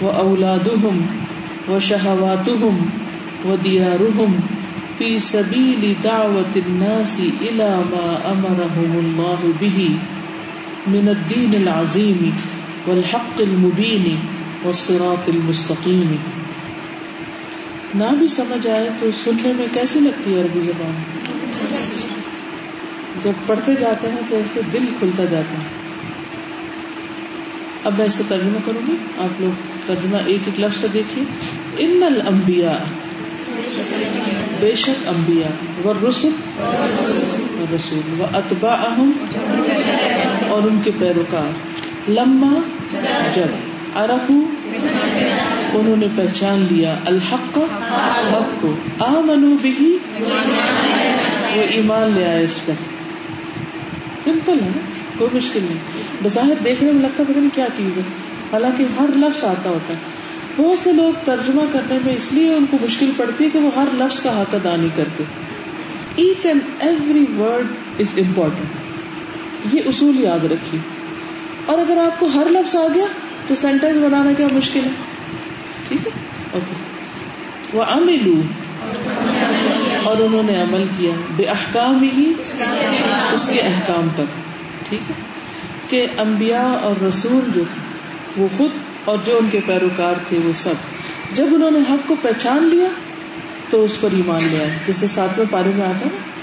وأولادهم 0.02 1.08
وشهواتهم 1.70 2.90
وديارهم 3.46 4.40
في 5.00 5.20
سبيل 5.20 5.96
دعوة 6.04 6.54
الناس 6.56 7.20
إلى 7.42 7.80
ما 7.92 8.32
أمرهم 8.32 8.92
الله 9.00 9.40
به 9.62 9.90
من 10.88 11.10
الدين 11.10 11.54
العظيم 11.62 12.36
والحق 12.88 13.42
المبين 13.42 14.18
والصراط 14.66 15.30
المستقيم 15.30 16.20
نہ 17.96 18.16
بھی 18.20 18.28
سمجھ 18.28 18.68
آئے 18.68 18.90
تو 19.00 19.10
سننے 19.24 19.54
میں 19.54 19.66
کیسی 19.74 20.00
لگتی 20.00 20.36
ہے 20.36 20.42
عربی 20.42 20.62
زبان؟ 20.62 20.94
جب 23.24 23.32
پڑھتے 23.48 23.76
جاتے 23.80 24.10
ہیں 24.10 24.22
تو 24.30 24.36
ایسے 24.36 24.62
دل 24.74 24.86
کھلتا 25.00 25.26
جاتا 25.26 25.58
ہے۔ 25.58 25.64
اب 27.84 27.94
میں 27.98 28.06
اس 28.06 28.16
کا 28.16 28.24
ترجمہ 28.28 28.60
کروں 28.66 28.88
گی۔ 28.88 28.96
آپ 29.18 29.42
لوگ 29.42 29.52
ترجمہ 29.86 30.18
ایک 30.26 30.40
ایک 30.46 30.60
لفظ 30.60 30.80
کا 30.80 30.88
دیکھیے۔ 30.94 31.26
ان 31.78 32.04
الانبیاء، 32.04 32.84
بے 34.60 34.76
شک 34.76 35.08
امبیا 35.08 35.48
و 35.88 35.94
رسول 36.10 36.34
رسول 37.76 38.22
و 38.22 38.26
اتبا 38.34 38.74
اور 40.50 40.62
ان 40.64 40.80
کے 40.84 40.92
پیروکار۔ 41.00 41.52
لما، 42.10 42.54
جب۔ 43.36 43.65
ارفو 43.96 44.44
انہوں 45.74 45.96
نے 45.96 46.08
پہچان 46.16 46.66
لیا 46.72 46.98
الحق، 47.06 47.58
حق 48.34 48.62
کو 48.62 48.74
آ 49.00 49.20
منو 49.20 49.56
بھی 49.62 49.98
وہ 50.20 51.62
ایمان 51.70 52.12
لے 52.16 52.26
آئے 52.26 52.44
اس 52.44 52.60
پر۔ 52.66 52.74
سمپل 54.24 54.54
ہے 54.54 54.70
کوئی 55.18 55.38
مشکل 55.38 55.60
نہیں۔ 55.64 56.04
بظاہر 56.24 56.54
دیکھنے 56.64 56.92
میں 56.92 57.02
لگتا 57.02 57.24
پتا 57.24 57.40
نہیں 57.40 57.56
کیا 57.56 57.68
چیز 57.78 57.98
ہے۔ 57.98 58.04
حالانکہ 58.52 58.86
ہر 59.00 59.10
لفظ 59.16 59.44
آتا 59.44 59.70
ہوتا 59.70 59.94
ہے۔ 59.94 60.00
بہت 60.56 60.80
سے 60.80 60.94
لوگ 60.94 61.14
ترجمہ 61.24 61.62
کرنے 61.72 62.00
میں 62.06 62.16
اس 62.16 62.34
لیے 62.34 62.54
ان 62.54 62.66
کو 62.72 62.78
مشکل 62.82 63.12
پڑتی 63.18 63.44
ہے 63.44 63.50
کہ 63.50 63.60
وہ 63.60 63.70
ہر 63.76 63.88
لفظ 63.94 64.20
کا 64.20 64.42
حق 64.42 64.56
ادا 64.56 64.76
نہیں 64.76 64.90
کرتے۔ 64.96 65.24
Each 66.16 66.46
and 66.46 66.62
every 66.80 67.26
word 67.38 67.68
is 68.00 68.08
important 68.18 68.96
یہ 69.76 69.82
اصول 69.86 70.20
یاد 70.20 70.46
رکھیے۔ 70.46 70.82
اور 71.66 71.80
اگر 71.80 71.98
آپ 71.98 72.20
کو 72.20 72.26
ہر 72.26 72.48
لفظ 72.50 72.76
آ 72.76 72.88
گیا 72.94 73.06
تو 73.48 73.56
سینٹینس 73.56 73.98
بنانا 74.04 74.34
کیا 74.34 74.48
مشکل 74.52 74.80
ہے؟ 74.86 74.90
ٹھیک 75.88 76.08
ہے؟ 76.08 76.12
اوکے۔ 76.52 76.74
وہ 77.78 77.84
املو 77.84 78.42
اور 80.04 80.18
انہوں 80.18 80.44
نے 80.44 80.62
عمل 80.62 80.84
کیا۔ 80.98 81.12
بے 81.36 81.44
احکام 81.44 82.10
ہی 82.18 82.34
اس 83.34 83.50
کے 83.54 83.62
احکام 83.62 84.08
تک۔ 84.16 84.24
ٹھیک 84.90 85.12
ہے؟ 85.12 85.16
کہ 85.90 86.08
انبیاء 86.18 86.74
اور 86.82 87.04
رسول 87.04 87.40
جو 87.56 87.64
تھے، 87.74 87.82
وہ 88.42 88.48
خود 88.58 88.72
اور 89.06 89.18
جو 89.26 89.38
ان 89.38 89.48
کے 89.52 89.60
پیروکار 89.66 90.14
تھے، 90.28 90.38
وہ 90.44 90.54
سب۔ 90.54 90.74
جب 91.34 91.46
انہوں 91.52 91.72
نے 91.72 91.80
حق 91.80 92.08
کو 92.08 92.16
پہچان 92.22 92.64
لیا، 92.64 92.88
تو 93.70 93.84
اس 93.84 94.02
پر 94.02 94.10
ایمان 94.14 94.44
لیا 94.52 94.64
جیسے 94.88 95.08
ساتویں 95.08 95.48
پارے 95.52 95.72
میں 95.76 95.86
آتا 95.86 96.08
نا؟ 96.14 96.35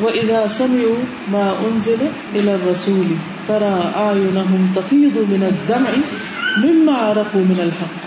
وہ 0.00 0.08
ادا 0.14 0.48
سم 0.48 0.76
یو 0.80 0.94
ما 1.28 1.44
انزل 1.60 2.00
الى 2.00 2.50
الرسول 2.50 3.12
ترى 3.46 3.70
اعينهم 3.96 4.66
تفيض 4.74 5.16
من 5.28 5.44
الدمع 5.46 5.94
مما 6.56 6.96
عرفوا 7.02 7.44
من 7.46 7.60
الحق 7.60 8.04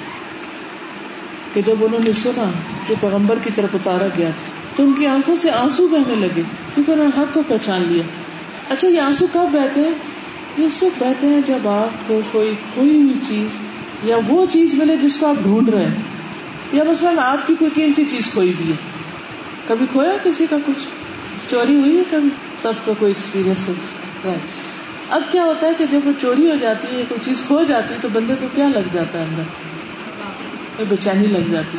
کہ 1.54 1.62
جب 1.62 1.82
انہوں 1.82 2.04
نے 2.04 2.12
سنا 2.14 2.46
جو 2.90 2.96
پیغمبر 3.00 3.40
کی 3.44 3.50
طرف 3.56 3.76
اتارا 3.76 4.08
گیا 4.18 4.30
تھا 4.36 4.76
تو 4.76 4.84
ان 4.84 4.94
کی 4.94 5.08
آنکھوں 5.08 5.36
سے 5.36 5.52
آنسو 5.52 5.88
بہنے 5.88 6.16
لگے 6.16 6.44
کیونکہ 6.76 6.92
انہوں 6.92 7.08
نے 7.08 7.22
حق 7.22 7.34
کو 7.34 7.44
پہچان 7.48 7.86
لیا۔ 7.90 8.04
اچھا 8.70 8.88
یہ 8.88 9.00
آنسو 9.00 9.28
کب 9.32 9.54
بہتے 9.54 9.80
ہیں؟ 9.80 9.96
یہ 10.58 10.66
اس 10.66 10.84
وقت 10.84 11.04
بہتے 11.04 11.28
ہیں 11.28 11.42
جب 11.46 11.68
آپ 11.68 12.08
کو 12.08 12.20
کوئی 12.32 12.54
کوئی 12.76 12.90
بھی 12.90 13.14
چیز 13.28 13.58
یا 14.04 14.18
وہ 14.28 14.46
چیز 14.52 14.74
ملے 14.74 14.98
جس 14.98 15.18
کو 15.18 15.28
آپ 15.28 15.44
ڈھونڈ 15.44 15.70
رہے 15.70 15.84
ہیں، 15.84 16.02
یا 16.74 16.84
مثلاً 16.84 17.20
آپ 17.20 17.48
کی 17.48 17.56
کوئی 17.60 17.72
قیمتی 17.74 18.06
چیز 18.06 18.30
کوئی 18.34 18.54
بھی 18.58 18.70
ہے۔ 18.70 18.76
کبھی 19.68 19.86
کھویا 19.92 20.16
کسی 20.24 20.46
کا 20.50 20.58
کچھ؟ 20.66 20.88
چوری 21.52 21.76
ہوئی 21.76 21.98
ہے 21.98 22.04
کبھی؟ 22.12 22.30
سب 22.62 22.74
کا 22.86 22.92
کوئی 23.00 23.12
ایکسپیرئنس 23.12 23.70
ہے۔ 24.26 24.36
اب 25.10 25.22
کیا 25.32 25.44
ہوتا 25.44 25.68
ہے 25.68 25.72
کہ 25.78 25.86
جب 25.92 26.00
وہ 26.06 26.12
چوری 26.22 26.52
ہو 26.52 26.56
جاتی 26.62 26.88
ہے، 26.88 27.04
کوئی 27.10 27.20
چیز 27.26 27.42
کھو 27.48 27.64
جاتی 27.68 27.94
ہے، 27.94 28.00
تو 28.02 28.08
بندے 28.14 28.34
کو 28.42 28.48
کیا 28.56 28.68
لگ 28.68 28.88
جاتا 28.94 29.20
ہے 29.20 29.24
اندر؟ 29.24 29.44
بے 30.90 30.96
چینی 31.00 31.26
لگ 31.26 31.52
جاتی 31.52 31.78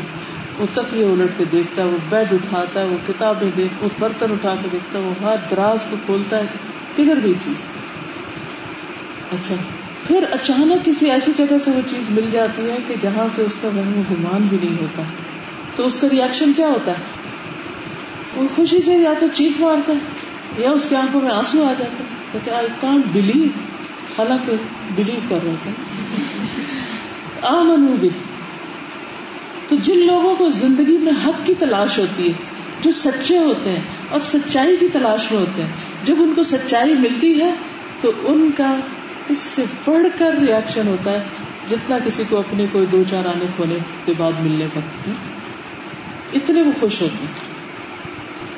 وہ 0.59 0.67
تک 0.75 0.95
یہ 0.95 1.05
الٹ 1.05 1.39
کے 1.39 1.45
دیکھتا 1.53 1.83
ہے، 1.83 1.87
وہ 1.87 1.97
بیڈ 2.09 2.33
اٹھاتا 2.33 2.81
ہے، 2.81 2.85
وہ 2.85 2.97
کتابیں 3.07 3.51
دیکھ، 3.57 3.85
وہ 3.85 3.89
برتن 3.99 4.33
اٹھا 4.33 4.55
کے 4.63 4.69
دیکھتا 4.73 4.99
ہے، 4.99 5.05
وہ 5.05 5.15
ہاتھ 5.23 5.51
دراز 5.51 5.79
کو 5.91 5.97
کھولتا 6.07 6.39
ہے۔ 6.39 6.43
کدھر 6.97 7.19
گئی 7.23 7.35
چیز۔ 7.45 7.63
اچھا۔ 9.33 9.55
پھر 10.07 10.25
اچانک 10.31 10.85
کسی 10.85 11.11
ایسی 11.11 11.33
جگہ 11.37 11.57
سے 11.65 11.71
وہ 11.71 11.81
چیز 11.91 12.11
مل 12.11 12.29
جاتی 12.33 12.71
ہے 12.71 12.77
کہ 12.87 12.95
جہاں 13.01 13.29
سے 13.35 13.43
اس 13.43 13.57
کا 13.63 13.69
وہم 13.69 14.03
گمان 14.11 14.43
بھی 14.43 14.59
نہیں 14.63 14.77
ہوتا۔ 14.81 15.03
تو 15.77 15.87
اس 15.87 15.99
کا 16.01 16.09
ریئیکشن 16.11 16.53
کیا 16.57 16.69
ہوتا 16.69 16.93
ہے؟ 16.93 17.30
وہ 18.41 18.49
خوشی 18.57 18.79
سے 18.85 18.93
یا 18.93 19.13
تو 19.21 19.27
چیخ 19.35 19.53
مارتا 19.61 19.93
ہے، 19.93 19.99
یا 20.63 20.71
اس 20.71 20.87
کی 20.89 20.97
آنکھوں 20.97 21.21
میں 21.21 21.31
آنسو 21.31 21.65
آ 21.65 21.73
جاتا 21.79 22.05
کہتے 22.33 22.51
آئی 22.51 22.67
کانٹ 22.81 23.05
بلیو۔ 23.13 23.49
حالانکہ 24.19 24.53
بلیو 24.97 25.21
کر 25.29 25.39
رہا 25.47 25.55
تھا۔ 25.63 25.71
آ 27.49 27.63
منو 27.63 27.97
بھی 28.01 28.09
تو 29.69 29.77
جن 29.77 30.07
لوگوں 30.07 30.37
کو 30.37 30.51
زندگی 30.51 30.99
میں 30.99 31.13
حق 31.27 31.47
کی 31.47 31.55
تلاش 31.55 31.99
ہوتی 31.99 32.29
ہے، 32.29 32.33
جو 32.81 32.93
سچے 32.93 33.39
ہوتے 33.39 33.71
ہیں 33.71 33.81
اور 34.09 34.21
سچائی 34.21 34.77
کی 34.77 34.89
تلاش 34.89 35.33
میں 35.33 35.41
ہوتے 35.41 35.63
ہیں، 35.63 35.71
جب 36.05 36.15
ان 36.19 36.33
کو 36.37 36.43
سچائی 36.43 36.95
ملتی 36.95 37.41
ہے، 37.41 37.55
تو 38.01 38.13
ان 38.23 38.51
کا 38.57 38.77
اس 39.29 39.39
سے 39.39 39.65
بڑھ 39.85 40.07
کر 40.19 40.35
ریئیکشن 40.47 40.87
ہوتا 40.87 41.13
ہے، 41.13 41.23
جتنا 41.71 41.99
کسی 42.05 42.23
کو 42.29 42.39
اپنے 42.39 42.67
کوئی 42.73 42.87
دو 42.93 43.03
چار 43.11 43.27
آنے 43.27 43.47
کھونے 43.57 43.77
کے 44.05 44.13
بعد 44.19 44.33
ملنے 44.41 44.67
پر۔ 44.75 45.11
اتنے 46.33 46.63
وہ 46.63 46.73
خوش 46.81 47.03
ہوتے 47.03 47.25
ہیں۔ 47.25 47.50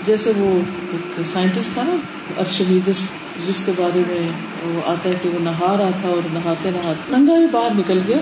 جیسے 0.07 0.33
وہ 0.37 0.61
ایک 0.93 1.27
سائنٹسٹ 1.27 1.75
تھا 1.75 1.83
نا، 1.83 1.97
ارشمیدس، 2.41 3.09
جس 3.49 3.63
کے 3.67 3.73
بارے 3.77 4.03
میں 4.09 4.29
وہ 4.65 4.81
آتا 4.87 5.09
ہے 5.09 5.15
کہ 5.23 5.29
وہ 5.29 5.39
نہا 5.39 5.77
رہا 5.79 5.91
تھا 6.01 6.09
اور 6.09 6.21
نہاتے 6.33 6.71
نہاتے 6.71 7.17
ننگا 7.17 7.37
ہی 7.37 7.47
باہر 7.53 7.69
نکل 7.79 7.99
گیا 8.07 8.17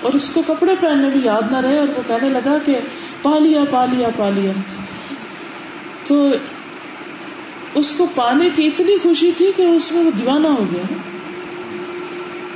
اور 0.00 0.12
اس 0.12 0.30
کو 0.30 0.42
کپڑے 0.46 0.74
پہننے 0.80 1.08
بھی 1.10 1.20
یاد 1.24 1.42
نہ 1.50 1.56
رہے 1.56 1.78
اور 1.78 1.88
وہ 1.88 2.02
کہنے 2.06 2.28
لگا 2.28 2.56
کہ 2.64 2.78
پا 3.22 3.38
لیا 3.38 3.60
پا 3.70 3.84
لیا 3.84 4.08
پا 4.16 4.30
لیا 4.34 4.52
تو 6.06 6.28
اس 7.74 7.92
کو 7.92 8.06
پانے 8.14 8.48
کی 8.56 8.66
اتنی 8.66 8.98
خوشی 9.02 9.32
تھی 9.36 9.52
کہ 9.56 9.62
اس 9.62 9.92
میں 9.92 10.02
وہ 10.02 10.10
دیوانہ 10.10 10.48
ہو 10.48 10.64
گیا 10.72 10.82
نا۔ 10.90 10.96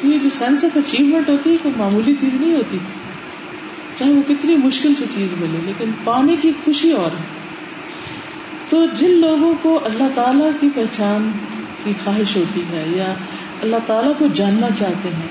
یہ 0.09 0.19
جو 0.23 0.29
سینس 0.31 0.65
آف 0.65 0.77
اچیومنٹ 0.77 1.29
ہوتی 1.29 1.53
ہے، 1.53 1.57
کوئی 1.63 1.75
معمولی 1.79 2.15
چیز 2.21 2.35
نہیں 2.35 2.55
ہوتی۔ 2.55 2.79
چاہے 3.97 4.13
وہ 4.13 4.23
کتنی 4.29 4.57
مشکل 4.57 4.95
سے 4.95 5.05
چیز 5.15 5.29
ملے، 5.41 5.59
لیکن 5.65 5.91
پانے 6.05 6.37
کی 6.37 6.53
خوشی 6.65 6.93
اور 6.93 7.11
ہے۔ 7.11 7.48
تو 8.69 8.87
جن 8.99 9.11
لوگوں 9.11 9.55
کو 9.63 9.81
اللہ 9.85 10.09
تعالی 10.15 10.45
کی 10.61 10.69
پہچان 10.75 11.31
کی 11.85 11.93
خواہش 12.05 12.37
ہوتی 12.37 12.61
ہے 12.61 12.85
یا 12.89 13.15
اللہ 13.63 13.77
تعالیٰ 13.87 14.13
کو 14.19 14.27
جاننا 14.35 14.67
چاہتے 14.79 15.09
ہیں، 15.09 15.29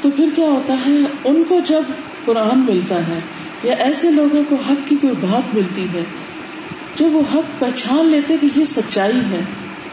تو 0.00 0.10
پھر 0.10 0.28
کیا 0.34 0.46
ہوتا 0.46 0.74
ہے؟ 0.86 0.92
ان 1.24 1.42
کو 1.48 1.60
جب 1.66 1.82
قرآن 2.24 2.58
ملتا 2.58 2.94
ہے 2.94 3.18
یا 3.62 3.74
ایسے 3.74 4.10
لوگوں 4.10 4.42
کو 4.48 4.56
حق 4.70 4.88
کی 4.88 4.96
کوئی 4.96 5.12
بات 5.20 5.54
ملتی 5.54 5.86
ہے 5.94 6.04
جب 6.94 7.06
وہ 7.12 7.22
حق 7.34 7.60
پہچان 7.60 8.06
لیتے 8.06 8.36
کہ 8.36 8.46
یہ 8.56 8.64
سچائی 8.64 9.20
ہے، 9.30 9.40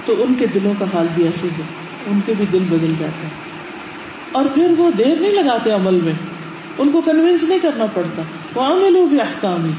تو 0.06 0.24
ان 0.24 0.34
کے 0.34 0.46
دلوں 0.46 0.74
کا 0.80 0.86
حال 0.94 1.08
بھی 1.16 1.24
ایسے 1.24 1.48
ہے، 1.48 1.64
ان 2.08 2.20
کے 2.26 2.34
بھی 2.38 2.46
دل 2.54 2.64
بدل 2.70 2.94
جاتے 3.00 3.24
ہیں۔ 3.24 3.44
اور 4.32 4.46
پھر 4.46 4.72
وہ 4.78 4.92
دیر 4.92 5.20
نہیں 5.20 5.32
لگاتے 5.32 5.72
عمل 5.72 6.00
میں، 6.04 6.14
ان 6.78 6.92
کو 6.92 7.02
کنوینس 7.02 7.44
نہیں 7.44 7.60
کرنا 7.60 7.86
پڑتا۔ 7.94 8.22
وہ 8.56 8.62
عمل 8.62 9.06
بھی 9.10 9.22
احکام 9.22 9.66
ہی 9.66 9.72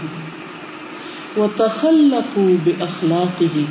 وہ 1.37 1.47
تخلق 1.57 2.39
بے 2.65 2.73
اخلاق 2.81 3.43
ہی 3.43 3.65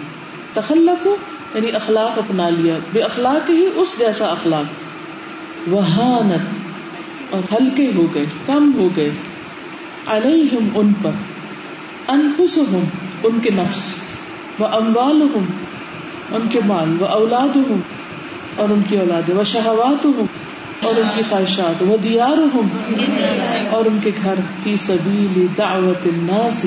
تخلق 0.53 1.07
یعنی 1.55 1.71
اخلاق 1.71 2.17
اپنا 2.17 2.49
لیا 2.49 2.77
بے 2.93 3.01
اخلاق 3.01 3.49
ہی 3.49 3.67
اس 3.75 3.95
جیسا 3.99 4.25
اخلاق۔ 4.25 4.65
وہانت، 5.69 7.33
اور 7.33 7.53
ہلکے 7.53 7.91
ہو 7.95 8.07
گئے، 8.13 8.25
کم 8.45 8.71
ہو 8.75 8.87
گئے۔ 8.95 9.09
علیہم 10.07 10.69
ان 10.75 10.93
پر، 11.01 11.11
انفسہم، 12.07 12.83
ان 13.23 13.39
کے 13.39 13.49
نفس۔ 13.49 13.79
وہ 14.59 14.67
اموال 14.67 15.21
ان 16.31 16.47
کے 16.49 16.59
مال۔ 16.65 16.95
وہ 16.99 17.07
اولاد 17.07 17.57
اور 18.55 18.69
ان 18.69 18.81
کی 18.89 18.97
اولاد 18.97 19.29
وہ 19.29 19.43
شہوات 19.43 20.05
ہوں 20.05 20.27
اور 20.83 20.99
ان 20.99 21.07
کی 21.15 21.21
خواہشات۔ 21.29 21.83
وہ 21.83 21.97
دیار 21.97 22.55
ہوں 22.55 22.93
اور 23.71 23.85
ان 23.85 23.97
کے 24.03 24.11
گھر۔ 24.23 24.35
کی 24.63 24.75
سبیل 24.75 25.47
دعوت 25.57 26.07
الناس۔ 26.07 26.65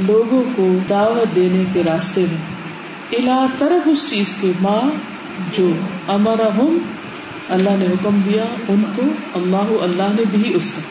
لوگوں 0.00 0.42
کو 0.56 0.78
دعوت 0.88 1.34
دینے 1.34 1.64
کے 1.72 1.82
راستے 1.86 2.20
میں۔ 2.20 2.64
الا 3.12 3.46
طرف 3.58 3.88
اس 3.88 4.10
چیز 4.10 4.36
کے 4.40 4.52
ماں 4.60 4.90
جو 5.56 5.70
امرا 6.08 6.48
ہوں 6.56 6.78
اللہ 7.48 7.70
نے 7.78 7.86
حکم 7.86 8.20
دیا، 8.26 8.44
ان 8.68 8.82
کو 8.96 9.02
اللہ 9.34 9.82
اللہ 9.82 10.02
نے 10.02 10.22
بھی 10.30 10.52
اس 10.54 10.72
کا۔ 10.76 10.82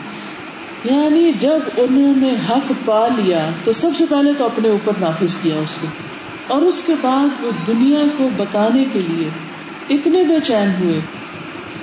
یعنی 0.94 1.32
جب 1.40 1.58
انہوں 1.76 2.14
نے 2.16 2.34
حق 2.50 2.72
پا 2.84 3.08
لیا، 3.16 3.50
تو 3.64 3.72
سب 3.72 3.90
سے 3.98 4.04
پہلے 4.10 4.32
تو 4.38 4.46
اپنے 4.46 4.68
اوپر 4.68 4.92
نافذ 5.00 5.36
کیا 5.42 5.54
اس 5.54 5.78
کو۔ 5.80 5.86
اور 6.46 6.62
اس 6.62 6.82
کے 6.86 6.92
بعد 7.02 7.44
وہ 7.44 7.50
دنیا 7.66 8.00
کو 8.16 8.28
بتانے 8.36 8.84
کے 8.92 9.00
لیے 9.08 9.28
اتنے 9.94 10.24
بے 10.24 10.34
چین 10.44 10.70
ہوئے۔ 10.80 11.00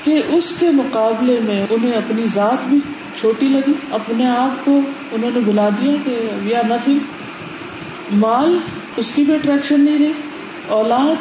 کہ 0.04 0.22
اس 0.28 0.56
کے 0.60 0.70
مقابلے 0.70 1.40
میں 1.44 1.66
انہیں 1.70 1.94
اپنی 1.94 2.26
ذات 2.34 2.68
بھی 2.68 2.80
چھوٹی 3.20 3.48
لگی، 3.48 3.72
اپنے 3.92 4.30
آپ 4.30 4.66
کو 4.66 4.80
انہوں 5.12 5.32
نے 5.34 5.40
بلا 5.46 5.70
دیا 5.70 5.92
کہ 6.04 6.30
وی 6.44 6.56
آر 6.56 6.64
نتھنگ 6.64 7.00
مال، 8.14 8.58
اس 8.98 9.12
کی 9.12 9.24
بھی 9.24 9.34
اٹریکشن 9.34 9.82
نہیں 9.82 10.00
رہی، 10.00 10.14
اولاد، 10.68 11.16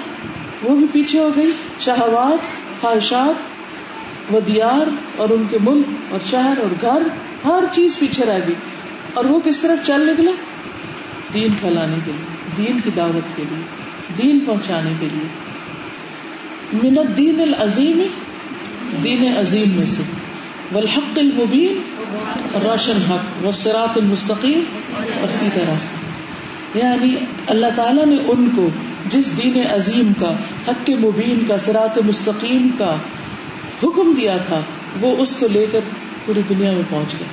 وہ 0.62 0.76
بھی 0.76 0.86
پیچھے 0.92 1.18
ہو 1.18 1.30
گئی، 1.36 1.50
شہوات، 1.80 2.46
خواہشات، 2.80 3.34
ودیار 4.34 4.90
اور 5.16 5.30
ان 5.30 5.44
کے 5.50 5.58
ملک 5.62 5.86
اور 6.10 6.18
شہر 6.30 6.54
اور 6.58 6.74
گھر، 6.80 7.02
ہر 7.44 7.64
چیز 7.72 7.98
پیچھے 7.98 8.26
رہ 8.26 8.38
گئی۔ 8.46 8.54
اور 9.14 9.24
وہ 9.24 9.40
کس 9.44 9.60
طرف 9.60 9.86
چل 9.86 10.10
نکلے؟ 10.10 10.32
دین 11.34 11.52
پھیلانے 11.60 11.96
کے 12.04 12.12
لیے، 12.12 12.66
دین 12.66 12.80
کی 12.84 12.90
دعوت 12.96 13.36
کے 13.36 13.42
لیے، 13.50 13.62
دین 14.18 14.38
پہنچانے 14.46 14.92
کے 15.00 15.06
لیے۔ 15.12 15.28
من 16.82 16.98
الدین 16.98 17.40
العظیم 17.40 18.02
دین 19.02 19.36
عظیم 19.36 19.68
میں 19.68 19.86
سے. 19.86 20.02
والحق 20.72 21.18
المبین 21.18 21.80
روشن 22.64 22.98
حق، 23.08 23.44
والصراط 23.44 23.98
المستقیم، 23.98 24.60
اور 25.20 25.28
سیدھا 25.38 25.62
راستہ 25.72 26.78
یعنی 26.78 27.14
اللہ 27.46 27.66
تعالیٰ 27.74 28.06
نے 28.06 28.16
ان 28.28 28.48
کو 28.56 28.68
جس 29.08 29.30
دین 29.38 29.66
عظیم 29.66 30.12
کا، 30.18 30.30
حق 30.68 30.90
مبین 30.90 31.44
کا 31.48 31.58
سرات 31.58 31.98
مستقیم 32.06 32.68
کا 32.78 32.96
حکم 33.82 34.12
دیا 34.16 34.36
تھا، 34.46 34.60
وہ 35.00 35.16
اس 35.16 35.36
کو 35.36 35.46
لے 35.52 35.66
کر 35.72 35.80
پوری 36.26 36.42
دنیا 36.48 36.72
میں 36.72 36.82
پہنچ 36.90 37.14
گئے. 37.14 37.28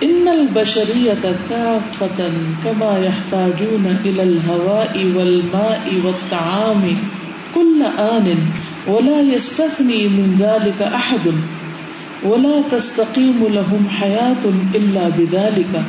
ان 0.00 0.28
البشریت 0.28 1.26
کافتا 1.48 2.28
کما 2.62 2.98
يحتاجون 2.98 3.86
الى 4.04 4.22
الهواء 4.22 5.04
والماء 5.14 6.04
والطعام 6.04 6.88
كل 7.54 7.82
آن 7.96 8.28
ولا 8.86 9.20
يستثني 9.20 10.08
من 10.08 10.36
ذلك 10.38 10.82
أحد 10.82 11.32
ولا 12.24 12.62
تستقيم 12.70 13.46
لهم 13.50 13.88
حياة 13.88 14.44
إلا 14.74 15.08
بذلك. 15.08 15.82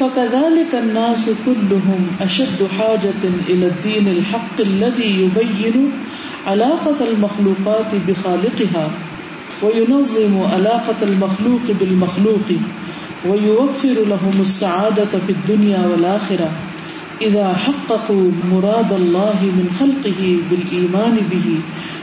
فكذلك 0.00 0.74
الناس 0.74 1.30
كلهم 1.46 2.06
أشد 2.20 2.68
حاجة 2.78 3.22
إلى 3.48 3.66
الدين 3.66 4.08
الحق 4.08 4.60
الذي 4.60 5.20
يبين 5.20 5.92
علاقة 6.46 6.96
المخلوقات 7.10 7.92
بخالقها، 8.08 8.90
وينظم 9.62 10.42
علاقة 10.42 10.96
المخلوق 11.02 11.66
بالمخلوق، 11.80 12.48
ويوفر 13.28 13.96
لهم 14.08 14.36
السعادة 14.40 15.12
في 15.26 15.32
الدنيا 15.32 15.86
والآخرة. 15.86 16.50
اذا 17.20 17.52
حققوا 17.52 18.30
مراد 18.50 18.92
الله 18.92 19.38
من 19.42 19.66
خلقه 19.78 20.36
بالايمان 20.50 21.16
به 21.30 21.58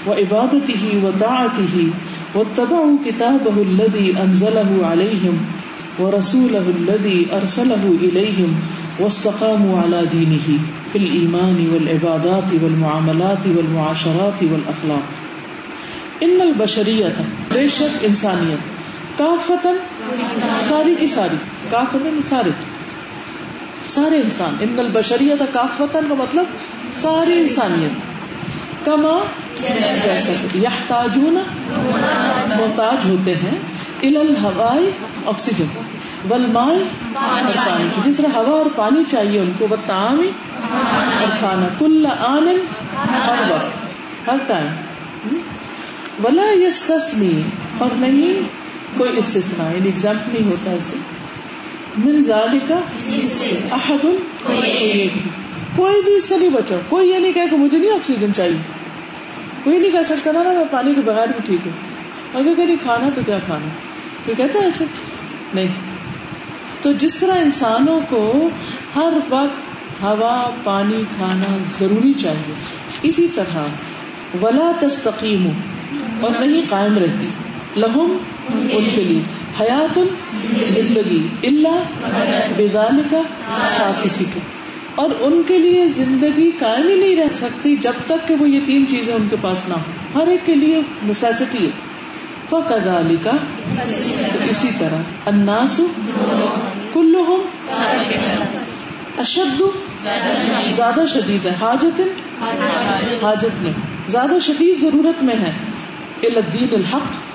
وعبادته 0.08 0.84
وطاعته 1.04 1.88
واتبعوا 2.36 2.98
كتابه 3.06 3.62
الذي 3.62 4.16
انزله 4.24 4.88
عليهم 4.88 5.40
ورسوله 6.00 6.64
الذي 6.80 7.28
ارسله 7.34 7.96
اليهم 8.02 8.56
واستقاموا 9.00 9.82
على 9.82 10.06
دينه 10.12 10.60
في 10.92 10.98
الايمان 10.98 11.68
والعبادات 11.74 12.54
والمعاملات 12.64 13.48
والمعاشرات 13.58 14.44
والاخلاق 14.44 16.24
ان 16.24 16.42
البشریت 16.42 17.22
بے 17.54 17.68
شک 17.70 17.98
انسانیت 18.02 18.74
کافتن 19.18 19.76
ساری 20.70 20.96
کی 21.00 21.08
ساری 21.08 21.36
کافتن 21.70 22.20
ساری۔ 22.24 22.50
سارے 23.88 24.18
انسان 24.18 24.56
ان 24.60 24.80
البشریت 24.80 25.44
کافوتن 25.54 26.06
کا 26.10 26.16
مطلب 26.16 26.46
ساری 26.94 27.40
انسانیت۔ 27.40 27.92
کما، 28.86 29.26
جیسا 30.04 30.58
یحتاجون، 30.58 31.34
محتاج 32.58 33.06
ہوتے 33.10 33.36
ہیں 33.36 33.58
ال 34.02 34.18
الہوائی 34.18 34.92
آکسیجن۔ 35.26 35.66
والماء 36.30 36.64
اور 36.64 37.52
پانی۔ 37.56 37.90
کی 37.96 38.12
جس 38.12 38.18
طرح 38.18 38.28
ہوا 38.36 38.58
اور 38.58 38.66
پانی 38.76 39.04
چاہیے 39.08 39.40
ان 39.40 39.52
کو 39.58 39.68
وہ 39.70 39.76
بتامی 39.78 40.32
اور 41.22 41.28
کھانا۔ 41.40 41.68
کل 41.80 42.08
آن 42.20 42.48
ہر 43.28 43.52
وقت 43.52 43.86
ہر 44.28 44.38
ٹائم 44.48 44.68
ولا 46.24 46.68
یستثنی 46.68 47.42
اور 47.78 47.90
نہیں، 47.94 48.42
کوئی 48.98 49.12
استثناء 49.18 49.72
یعنی 49.72 49.86
ایگزامپل 49.86 50.34
نہیں 50.34 50.52
ہوتا 50.52 50.72
اسے۔ 50.72 50.98
من 51.98 52.24
ذالک 52.24 52.72
احد 53.72 54.06
کوئی 55.76 56.02
بھی 56.02 56.16
اس 56.16 56.24
سے 56.24 56.38
نہیں 56.38 56.50
بچا 56.50 56.76
کوئی 56.90 57.10
یہ 57.10 57.18
نہیں 57.18 57.34
کہے 57.34 57.48
کہ 57.50 57.58
مجھے 57.58 57.78
نہیں 57.78 57.92
آکسیجن 57.92 58.34
چاہیے۔ 58.34 58.58
کوئی 59.64 59.78
نہیں 59.78 59.92
کہہ 59.92 60.04
سکتا 60.06 60.32
نا 60.32 60.44
میں 60.44 60.64
پانی 60.72 60.94
کے 60.96 61.02
بغیر 61.06 61.28
بھی 61.28 61.42
ٹھیک 61.46 61.68
ہوں۔ 61.68 61.74
اگر 62.40 62.54
کہیں 62.58 62.76
کھانا 62.84 63.10
تو 63.16 63.22
کیا 63.26 63.40
کھانا 63.46 63.68
کوئی 64.26 64.36
کہتا 64.36 64.60
ہے 64.60 64.66
ایسے 64.66 64.86
نہیں۔ 65.54 65.68
تو 66.82 66.92
جس 66.94 67.16
طرح 67.16 67.36
انسانوں 67.36 68.00
کو 68.10 68.50
ہر 68.96 69.14
وقت 69.30 70.04
ہوا 70.04 70.50
پانی 70.64 71.04
کھانا 71.18 71.58
ضروری 71.80 72.14
چاہیے 72.14 72.54
اسی 73.02 73.28
طرح 73.36 73.64
ولا 74.44 74.72
تستقیم 74.80 75.50
اور 76.22 76.32
نہیں 76.40 76.62
قائم 76.70 76.98
رہتی۔ 76.98 77.28
لہم 77.78 78.18
ان 78.50 78.90
کے 78.96 79.04
لیے. 79.04 79.22
حیات 79.60 80.00
زندگی. 80.70 81.28
اللہ 81.44 81.80
بزال 82.58 83.02
کا 83.10 83.22
ساتھ 83.78 84.04
کسی 84.04 84.26
کا 84.26 84.40
اور 84.96 85.10
ان 85.20 85.42
کے 85.48 85.58
لیے 85.58 85.88
زندگی 85.90 86.52
قائم 86.60 86.88
ہی 86.88 86.96
نہیں 86.96 87.16
رہ 87.16 87.30
سکتی 87.32 87.76
جب 87.76 87.94
تک 88.06 88.28
کہ 88.28 88.36
وہ 88.36 88.50
یہ 88.50 88.60
تین 88.66 88.86
چیزیں 88.88 89.14
ان 89.14 89.28
کے 89.30 89.36
پاس 89.42 89.68
نہ 89.68 89.74
ہو 89.74 90.20
ہر 90.20 90.28
ایک 90.28 90.46
کے 90.46 90.56
لیے 90.56 90.82
نیسیسٹی 91.04 91.66
ہے. 91.66 91.70
فقد 92.50 92.88
علی 92.88 93.16
کا 93.24 93.32
اسی 94.50 94.70
طرح. 94.78 95.02
اناس 95.26 95.80
کلو 96.94 97.44
اشد 99.18 99.62
زیادہ 100.76 101.04
شدید 101.08 101.46
ہے. 101.46 101.54
حاجت 101.60 102.02
حاجت 103.22 103.64
میں. 103.64 103.74
زیادہ 104.08 104.36
شدید 104.42 104.82
ضرورت 104.82 105.24
میں 105.24 105.36
ہے. 105.36 105.52
الدین 106.24 106.70
الحق 106.72 107.27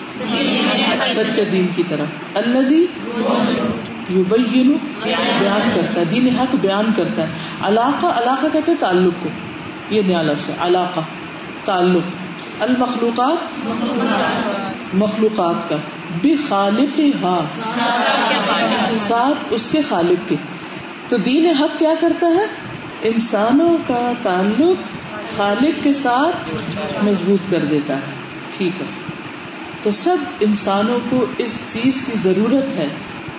سچے 1.14 1.44
دین 1.44 1.66
کی 1.76 1.82
طرف 1.88 2.06
اللہ 2.34 2.58
بیان 5.40 5.70
کرتا 5.74 6.00
ہے، 6.00 6.04
دین 6.04 6.36
حق 6.40 6.56
بیان 6.60 6.92
کرتا 6.96 7.22
ہے۔ 7.22 7.32
علاقہ 7.60 8.06
علاقہ 8.06 8.46
کہتے 8.52 8.72
ہیں 8.72 8.78
تعلق 8.80 9.24
کو۔ 9.24 9.28
یہ 9.94 10.02
نیا 10.06 10.22
لفظ 10.22 10.48
ہے، 10.48 10.54
علاقہ، 10.60 11.00
تعلق۔ 11.64 12.22
المخلوقات، 12.62 13.66
مخلوقات 14.94 15.68
کا۔ 15.68 15.76
بے 16.22 16.34
خالق 16.48 17.00
ہا 17.22 17.44
ساتھ 19.00 19.44
اس 19.50 19.68
کے 19.72 19.80
خالق 19.82 20.28
کے۔ 20.28 20.36
تو 21.08 21.16
دین 21.16 21.46
حق 21.46 21.78
کیا 21.78 21.94
کرتا 22.00 22.26
ہے؟ 22.26 22.46
انسانوں 23.02 23.78
کا 23.86 24.12
تعلق 24.22 24.88
خالق 25.36 25.84
کے 25.84 25.94
ساتھ 25.94 26.54
مضبوط 27.04 27.50
کر 27.50 27.58
دیتا 27.58 27.94
ہے۔ 27.94 28.00
ٹھیک 28.56 28.80
ہے۔ 28.80 29.11
تو 29.82 29.90
سب 29.90 30.16
انسانوں 30.40 30.98
کو 31.10 31.24
اس 31.38 31.58
چیز 31.68 32.02
کی 32.06 32.12
ضرورت 32.22 32.76
ہے 32.76 32.88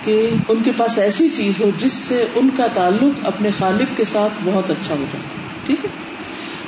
کہ 0.04 0.30
ان 0.48 0.62
کے 0.62 0.72
پاس 0.76 0.98
ایسی 0.98 1.28
چیز 1.28 1.64
ہو 1.64 1.70
جس 1.78 1.92
سے 1.92 2.26
ان 2.34 2.48
کا 2.56 2.66
تعلق 2.74 3.26
اپنے 3.26 3.50
خالق 3.58 3.96
کے 3.96 4.04
ساتھ 4.04 4.32
بہت 4.44 4.70
اچھا 4.70 4.94
ہو 4.94 5.04
جائے۔ 5.12 5.22
ٹھیک 5.66 5.84
ہے؟ 5.84 5.90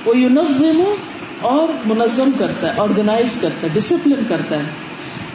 وہ 0.04 0.16
یونزم 0.18 0.94
اور 1.40 1.68
منظم 1.86 2.30
کرتا 2.38 2.74
ہے 2.74 2.80
آرگنائز 2.80 3.38
کرتا 3.40 3.62
ہے 3.62 3.68
ڈسپلن 3.72 4.22
کرتا 4.28 4.58
ہے۔ 4.58 4.64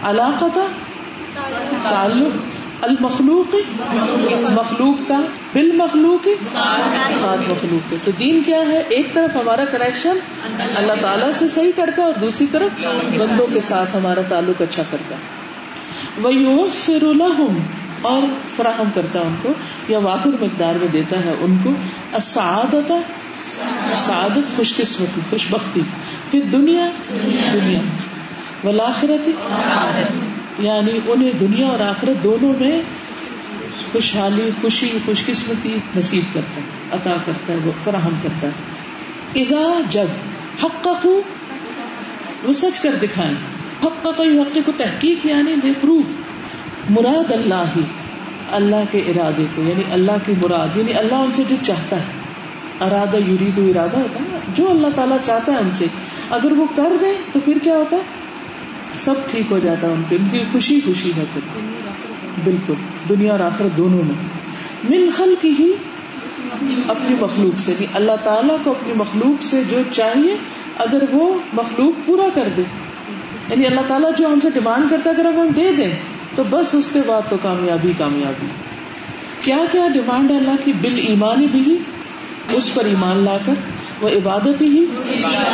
علاقہ 0.03 0.45
تھا؟ 0.53 0.67
تعلق۔ 1.89 2.50
المخلوق، 2.81 3.55
مخلوق 4.51 5.07
کا 5.07 5.21
بال 5.53 5.71
مخلوق 5.71 6.27
ساتھ 7.21 7.49
مخلوق 7.49 7.93
تو 8.03 8.11
دین 8.19 8.43
کیا 8.45 8.59
ہے؟ 8.59 8.83
ایک 8.89 9.13
طرف 9.13 9.35
ہمارا 9.35 9.65
کریکشن 9.65 10.17
اللہ 10.75 10.93
تعالیٰ 11.01 11.31
سے 11.39 11.45
صحیح 11.55 11.71
کرتا 11.75 12.01
ہے 12.01 12.07
اور 12.07 12.13
دوسری 12.13 12.47
طرف 12.51 12.83
بندوں 13.17 13.47
کے 13.53 13.61
ساتھ 13.61 13.97
ہمارا 13.97 14.21
تعلق 14.21 14.61
اچھا 14.61 14.83
کرتا 14.91 15.15
ہے۔ 15.15 15.21
وہ 16.21 16.67
فر 16.73 17.03
اور 18.01 18.21
فراہم 18.55 18.89
کرتا 18.93 19.19
ہے 19.19 19.23
ان 19.23 19.35
کو، 19.41 19.49
یا 19.87 19.99
وافر 19.99 20.29
مقدار 20.41 20.73
میں 20.75 20.87
دیتا 20.87 21.15
ہے 21.25 21.33
ان 21.39 21.57
کو۔ 21.63 21.71
سعادت 22.21 22.91
سعادت، 23.97 24.55
خوش 24.55 24.75
قسمتی، 24.75 25.21
خوش 25.29 25.47
بختی۔ 25.49 25.81
پھر 26.31 26.41
دنیا 26.51 26.89
دنیا۔ 27.53 27.79
ولاخرت 28.63 29.29
یعنی 30.61 30.99
انہیں 31.07 31.31
دنیا 31.39 31.67
اور 31.67 31.79
آخرت 31.79 32.23
دونوں 32.23 32.53
میں 32.59 32.81
خوشحالی، 33.91 34.49
خوشی 34.61 34.97
خوش 35.05 35.25
قسمتی 35.25 35.77
نصیب 35.97 36.33
کرتا 36.33 36.61
ہے، 36.61 36.65
عطا 36.91 37.21
کرتا 37.25 37.53
ہے، 37.53 37.57
وہ 37.63 37.71
فراہم 37.83 38.13
کرتا 38.21 38.47
ہے۔ 38.47 38.51
ادا 39.41 39.81
جب 39.89 40.05
حق 40.63 40.83
کا 40.83 40.93
وہ 42.43 42.53
سچ 42.53 42.79
کر 42.79 42.95
دکھائیں۔ 43.01 43.33
حق 43.85 44.03
کا 44.03 44.09
حق 44.09 44.57
کو 44.65 44.71
تحقیق 44.77 45.25
یعنی 45.25 45.55
دے 45.55 45.67
پروف۔ 45.81 46.03
مراد 46.89 47.31
اللہ 47.31 47.63
ہی، 47.75 47.81
اللہ 48.51 48.75
کے 48.91 48.99
ارادے 48.99 49.45
کو 49.55 49.61
یعنی 49.61 49.83
اللہ 49.91 50.11
کی 50.25 50.33
مراد 50.41 50.77
یعنی 50.77 50.93
اللہ 50.93 51.15
ان 51.15 51.31
سے 51.31 51.43
جو 51.49 51.55
چاہتا 51.63 51.95
ہے۔ 51.95 52.05
ارادہ 52.81 53.17
یورید 53.17 53.77
ارادہ 53.77 53.97
ہوتا 53.97 54.19
ہے 54.19 54.39
جو 54.53 54.69
اللہ 54.69 54.87
تعالیٰ 54.95 55.17
چاہتا 55.23 55.51
ہے 55.51 55.57
ان 55.57 55.69
سے۔ 55.73 55.85
اگر 56.29 56.51
وہ 56.51 56.65
کر 56.75 56.93
دے 57.01 57.13
تو 57.33 57.39
پھر 57.45 57.57
کیا 57.63 57.73
ہوتا 57.73 57.97
ہے؟ 57.97 58.20
سب 58.95 59.13
ٹھیک 59.29 59.51
ہو 59.51 59.59
جاتا 59.59 59.87
ہے 59.87 59.93
ان 59.93 60.03
کی 60.09 60.15
ان 60.15 60.27
کی 60.31 60.43
خوشی 60.51 60.81
خوشی 60.85 61.11
ہے 61.17 61.23
پھر۔ 61.33 61.59
بالکل، 62.43 62.73
دنیا 63.09 63.31
اور 63.31 63.39
آخرت 63.39 63.77
دونوں 63.77 64.01
میں۔ 64.03 64.15
من 64.89 65.09
خل 65.17 65.35
کی 65.41 65.53
ہی 65.59 65.71
اپنی 66.87 67.15
مخلوق 67.21 67.59
سے۔ 67.59 67.73
نہیں 67.79 67.87
اللہ 67.93 68.11
تعالیٰ 68.23 68.57
کو 68.63 68.71
اپنی 68.71 68.93
مخلوق 68.93 69.43
سے 69.43 69.63
جو 69.69 69.79
چاہیے، 69.91 70.35
اگر 70.77 71.03
وہ 71.11 71.39
مخلوق 71.53 72.05
پورا 72.05 72.29
کر 72.33 72.49
دے۔ 72.57 72.61
یعنی 73.49 73.65
اللہ 73.65 73.81
تعالیٰ 73.87 74.11
جو 74.17 74.27
ہم 74.27 74.39
سے 74.39 74.49
ڈیمانڈ 74.53 74.89
کرتا 74.89 75.09
ہے، 75.09 75.15
اگر 75.15 75.25
اب 75.25 75.41
ہم 75.41 75.47
دے 75.55 75.71
دیں، 75.71 75.91
تو 76.35 76.43
بس 76.49 76.75
اس 76.75 76.91
کے 76.91 76.99
بعد 77.05 77.21
تو 77.29 77.35
کامیابی 77.41 77.91
کامیابی۔ 77.97 78.45
کیا 79.41 79.57
کیا 79.71 79.87
ڈیمانڈ 79.93 80.31
ہے 80.31 80.37
اللہ 80.37 80.55
کی؟ 80.65 80.73
بل 80.73 80.99
ایمانی 81.07 81.47
بھی، 81.51 81.77
اس 82.53 82.73
پر 82.73 82.85
ایمان 82.85 83.17
لا 83.17 83.37
کر۔ 83.45 83.53
وہ 84.01 84.09
عبادت 84.09 84.61
ہی 84.61 84.85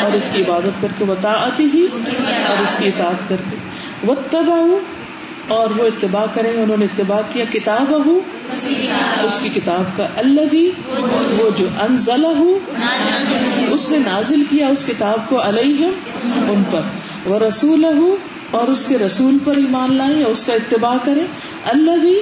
اور 0.01 0.15
اس 0.15 0.29
کی 0.33 0.41
عبادت 0.41 0.81
کر 0.81 0.95
کے 0.97 1.05
وہ 1.05 1.15
طاعت 1.21 1.59
ہی 1.73 1.87
اور 2.47 2.61
اس 2.63 2.77
کی 2.77 2.87
اطاعت 2.87 3.27
کر 3.29 3.43
کے 3.49 3.57
وہ 4.03 4.15
تباہ 4.29 5.53
اور 5.55 5.71
وہ 5.71 5.85
اتباع 5.85 6.25
کریں 6.33 6.51
انہوں 6.51 6.77
نے 6.77 6.85
اتباع 6.85 7.19
کیا 7.29 7.45
کتاب 7.51 7.91
ہو 8.05 8.19
اس 9.23 9.39
کی 9.43 9.49
کتاب 9.49 9.95
کا 9.97 10.07
اللہ 10.15 10.49
بھی 10.49 10.63
وہ 11.37 11.49
جو 11.57 11.67
انزل 11.81 12.25
ہو 12.37 12.57
اس 13.71 13.89
نے 13.91 13.97
نازل 13.99 14.43
کیا 14.49 14.67
اس 14.67 14.83
کتاب 14.85 15.29
کو 15.29 15.41
علیہ 15.43 15.91
ان 16.47 16.63
پر 16.71 17.29
وہ 17.29 17.39
رسول 17.39 17.85
ہو 17.97 18.15
اور 18.51 18.67
اس 18.67 18.85
کے 18.85 18.97
رسول 18.97 19.37
پر 19.43 19.57
ایمان 19.57 19.95
لائیں 19.97 20.23
اس 20.23 20.43
کا 20.43 20.53
اتباع 20.53 20.95
کرے 21.05 21.25
اللہ 21.65 22.01
بھی 22.01 22.19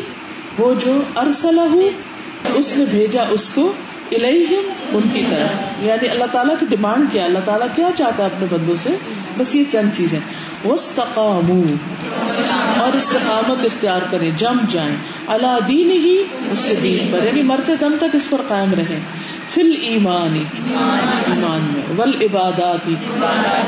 وہ 0.57 0.73
جو 0.85 0.99
ارسلہ 1.17 1.67
ہو 1.71 1.89
اس 2.55 2.71
نے 2.77 2.85
بھیجا 2.91 3.23
اس 3.29 3.49
کو 3.49 3.71
الہم 4.11 4.71
ان 4.91 5.01
کی 5.13 5.23
طرف۔ 5.29 5.83
یعنی 5.83 6.09
اللہ 6.09 6.25
تعالیٰ 6.31 6.55
کی 6.59 6.65
ڈیمانڈ 6.69 7.11
کیا، 7.11 7.25
اللہ 7.25 7.39
تعالیٰ 7.45 7.67
کیا 7.75 7.87
چاہتا 7.97 8.23
ہے 8.23 8.29
اپنے 8.33 8.47
بندوں 8.49 8.75
سے؟ 8.83 8.89
بس 9.37 9.55
یہ 9.55 9.63
چند 9.71 9.89
چیزیں۔ 9.93 10.19
وسطام 10.67 11.61
اور 12.79 12.95
استقامت 12.95 13.65
اختیار 13.65 14.01
کریں، 14.09 14.31
جم 14.37 14.57
جائیں۔ 14.71 14.95
اللہ 15.27 15.57
دین 15.67 15.91
ہی 15.91 16.23
اس 16.51 16.65
کے 16.67 16.75
دین 16.75 17.11
پر۔ 17.11 17.23
یعنی 17.23 17.41
مرتے 17.41 17.73
دم 17.81 17.93
تک 17.97 18.15
اس 18.15 18.29
پر 18.29 18.41
قائم 18.47 18.73
رہیں۔ 18.73 18.99
فل 19.49 19.71
ایمانی 19.81 20.43
ایمان 20.61 21.73
میں۔ 21.73 21.83
ول 21.97 22.11
عباداتی 22.21 22.95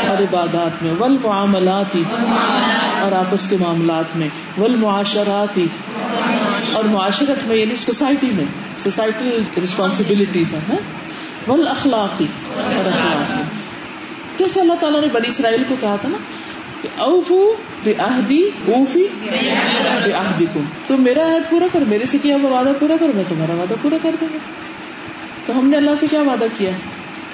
اور 0.08 0.21
عبادات 0.21 0.84
میں۔ 0.84 0.93
ول 1.00 1.17
معاملاتی 1.23 2.04
اور 3.02 3.12
آپس 3.12 3.47
کے 3.50 3.58
معاملات 3.60 4.17
میں۔ 4.17 4.28
ول 4.60 4.76
معاشراتی 4.76 5.67
اور 6.77 6.85
معاشرت 6.85 7.47
میں 7.47 7.57
یعنی 7.57 7.75
سوسائٹی 7.75 8.29
میں 8.33 8.45
سوسائٹل 8.83 9.41
ریسپانسبلٹیز 9.61 10.53
ہیں 10.53 10.77
ول 11.47 11.67
اخلاقی 11.67 12.25
اور 12.53 12.87
اخلاقی۔ 12.87 13.43
جیسے 14.37 14.59
اللہ 14.59 14.73
تعالیٰ 14.79 15.01
نے 15.01 15.07
بنی 15.13 15.27
اسرائیل 15.27 15.63
کو 15.67 15.75
کہا 15.79 15.95
تھا 16.01 16.09
نا 16.09 16.17
کہ 16.81 16.89
اوفو 16.95 17.55
بے 17.83 17.93
آہدی 17.97 18.41
اوفی 18.65 19.07
بے 20.05 20.13
آہدی 20.13 20.45
کو 20.53 20.59
تم 20.87 21.01
میرا 21.01 21.25
عہد 21.25 21.49
پورا 21.49 21.67
کرو 21.73 21.85
میرے 21.87 22.05
سے 22.05 22.17
کیا 22.21 22.37
ہوا 22.43 22.59
وعدہ 22.59 22.71
پورا 22.79 22.95
کرو 22.99 23.11
میں 23.15 23.23
تمہارا 23.27 23.55
وعدہ 23.55 23.73
پورا 23.81 23.97
کر 24.03 24.15
دوں 24.21 24.27
گا۔ 24.33 24.37
تو 25.45 25.59
ہم 25.59 25.69
نے 25.69 25.77
اللہ 25.77 25.91
سے 25.99 26.07
کیا 26.11 26.21
وعدہ 26.21 26.45
کیا؟ 26.57 26.71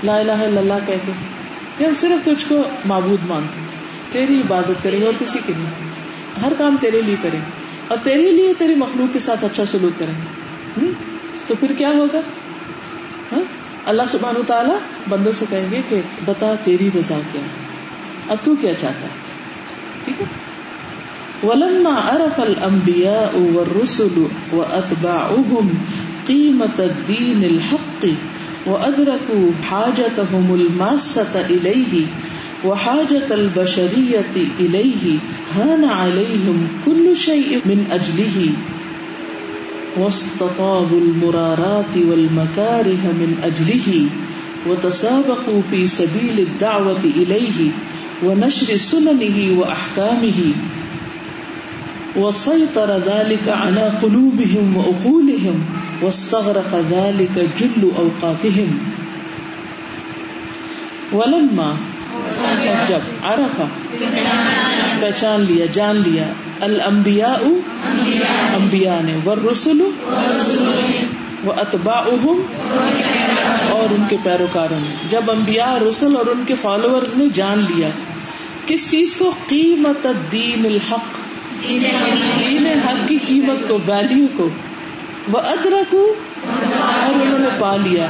لا 0.03 0.15
الہ 0.17 0.31
الا 0.31 0.59
اللہ 0.59 0.85
کہہ 0.85 1.03
کے 1.05 1.11
کہ 1.77 1.83
ہم 1.83 1.93
صرف 1.93 2.25
تجھ 2.25 2.45
کو 2.47 2.61
معبود 2.85 3.29
مانتے 3.29 3.59
تیری 4.11 4.39
عبادت 4.39 4.83
کریں 4.83 4.99
گے 4.99 5.05
اور 5.05 5.13
کسی 5.19 5.39
کے 5.45 5.53
لیے 5.57 5.89
ہر 6.45 6.53
کام 6.57 6.77
تیرے 6.79 7.01
لیے 7.01 7.15
کریں۔ 7.21 7.39
گے 7.39 7.72
اور 7.93 8.03
تیرے 8.03 8.31
لیے 8.31 8.53
تیری 8.57 8.75
مخلوق 8.75 9.13
کے 9.13 9.19
ساتھ 9.19 9.45
اچھا 9.45 9.65
سلوک 9.65 9.99
کریں 9.99 10.13
گے۔ 10.13 10.91
تو 11.47 11.55
پھر 11.59 11.71
کیا 11.77 11.89
ہوگا؟ 11.89 12.21
اللہ 13.85 14.01
سبحانہ 14.11 14.43
تعالیٰ 14.47 14.77
بندوں 15.09 15.31
سے 15.31 15.45
کہیں 15.49 15.71
گے 15.71 15.81
کہ 15.89 16.01
بتا 16.25 16.53
تیری 16.63 16.89
رضا 16.95 17.19
کیا 17.31 17.41
ہے۔ 17.41 17.47
اب 18.29 18.37
تو 18.43 18.55
کیا 18.55 18.73
چاہتا 18.73 19.07
ہے؟ 19.07 19.13
ٹھیک 20.05 20.21
ہے؟ 20.21 20.25
ولما 21.47 22.01
عرف 22.05 22.39
الانبیاء 22.39 23.35
والرسل 23.35 24.27
واتباعهم 24.53 25.67
قیمت 26.25 26.79
الدین 26.79 27.43
الحق 27.51 28.05
وادرکوا 28.67 29.49
حاجتهم 29.71 30.53
الماسة 30.53 31.41
الیہ 31.49 32.05
وحاجة 32.65 33.33
البشریة 33.33 34.43
الیہ 34.59 35.17
هان 35.55 35.83
علیہم 35.95 36.65
کل 36.83 37.13
شیء 37.25 37.59
من 37.65 37.83
اجلہ 37.91 38.47
واستطابوا 39.97 40.99
المرارات 40.99 41.97
والمكاره 41.97 43.11
من 43.17 43.33
أجله 43.43 44.05
وتسابقوا 44.67 45.61
في 45.69 45.87
سبيل 45.87 46.39
الدعوة 46.39 47.03
إليه 47.05 47.67
ونشر 48.23 48.77
سننه 48.77 49.59
وأحكامه 49.59 50.39
وسيطر 52.15 52.97
ذلك 52.99 53.49
على 53.49 53.85
قلوبهم 54.01 54.77
وأقولهم 54.77 55.63
واستغرق 56.03 56.85
ذلك 56.91 57.49
جل 57.61 57.91
أوقاتهم 57.97 58.77
ولما 61.13 61.77
جب 62.87 62.99
عرفا 63.23 63.63
پہچان 64.99 65.41
لیا، 65.41 65.65
جان 65.65 65.95
لیا، 65.95 66.23
الانبیاء، 66.61 67.35
انبیاء 68.55 69.01
نے، 69.01 69.17
والرسل، 69.23 69.81
و 71.45 71.51
اتبا 71.51 71.97
اور 73.69 73.93
ان 73.93 74.03
کے 74.09 74.17
پیروکاروں 74.23 74.79
نے۔ 74.79 74.95
جب 75.09 75.31
انبیاء، 75.31 75.73
رسل 75.89 76.15
اور 76.15 76.25
ان 76.25 76.43
کے 76.47 76.55
فالوورز 76.61 77.15
نے 77.15 77.25
جان 77.33 77.65
لیا، 77.69 77.89
کس 78.67 78.91
چیز 78.91 79.15
کو؟ 79.15 79.31
قیمت 79.47 80.07
دین 80.31 80.65
الحق۔ 80.65 81.17
دین 82.39 82.67
حق 82.85 83.07
کی 83.07 83.17
قیمت 83.27 83.67
کو 83.67 83.79
ویلو 83.87 84.27
کو۔ 84.37 84.49
وہ 85.31 85.39
ادرک 85.39 85.95
اور 85.95 87.21
انہوں 87.21 87.39
نے 87.39 87.47
پا 87.59 87.75
لیا 87.75 88.07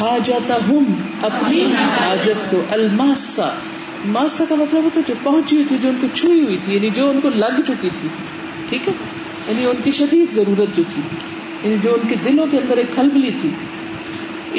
حاجت 0.00 0.50
ہم 0.50 0.92
اپنی 1.22 1.64
حاجت 2.00 2.50
کو 2.50 2.62
الماسا 2.70 3.50
ماسا 4.04 4.44
کا 4.48 4.54
مطلب 4.54 4.84
ہوتا 4.84 5.00
ہے 5.00 5.04
جو 5.08 5.14
پہنچی 5.22 5.56
ہوئی 5.56 5.64
تھی، 5.68 5.76
جو 5.82 5.88
ان 5.88 5.96
کو 6.00 6.06
چھوئی 6.14 6.42
ہوئی 6.44 6.58
تھی 6.64 6.74
یعنی 6.74 6.90
جو 6.94 7.10
ان 7.10 7.20
کو 7.20 7.28
لگ 7.28 7.60
چکی 7.66 7.90
تھی، 8.00 8.08
ٹھیک 8.68 8.88
ہے؟ 8.88 8.92
یعنی 9.48 9.66
ان 9.66 9.76
کی 9.84 9.90
شدید 9.90 10.32
ضرورت 10.32 10.76
جو 10.76 10.82
تھی 10.94 11.02
یعنی 11.64 11.76
جو 11.82 11.94
ان 11.94 12.08
کے 12.08 12.14
دلوں 12.24 12.46
کے 12.50 12.56
اندر 12.56 12.76
ایک 12.76 12.94
کھلبلی 12.94 13.30
تھی۔ 13.40 13.50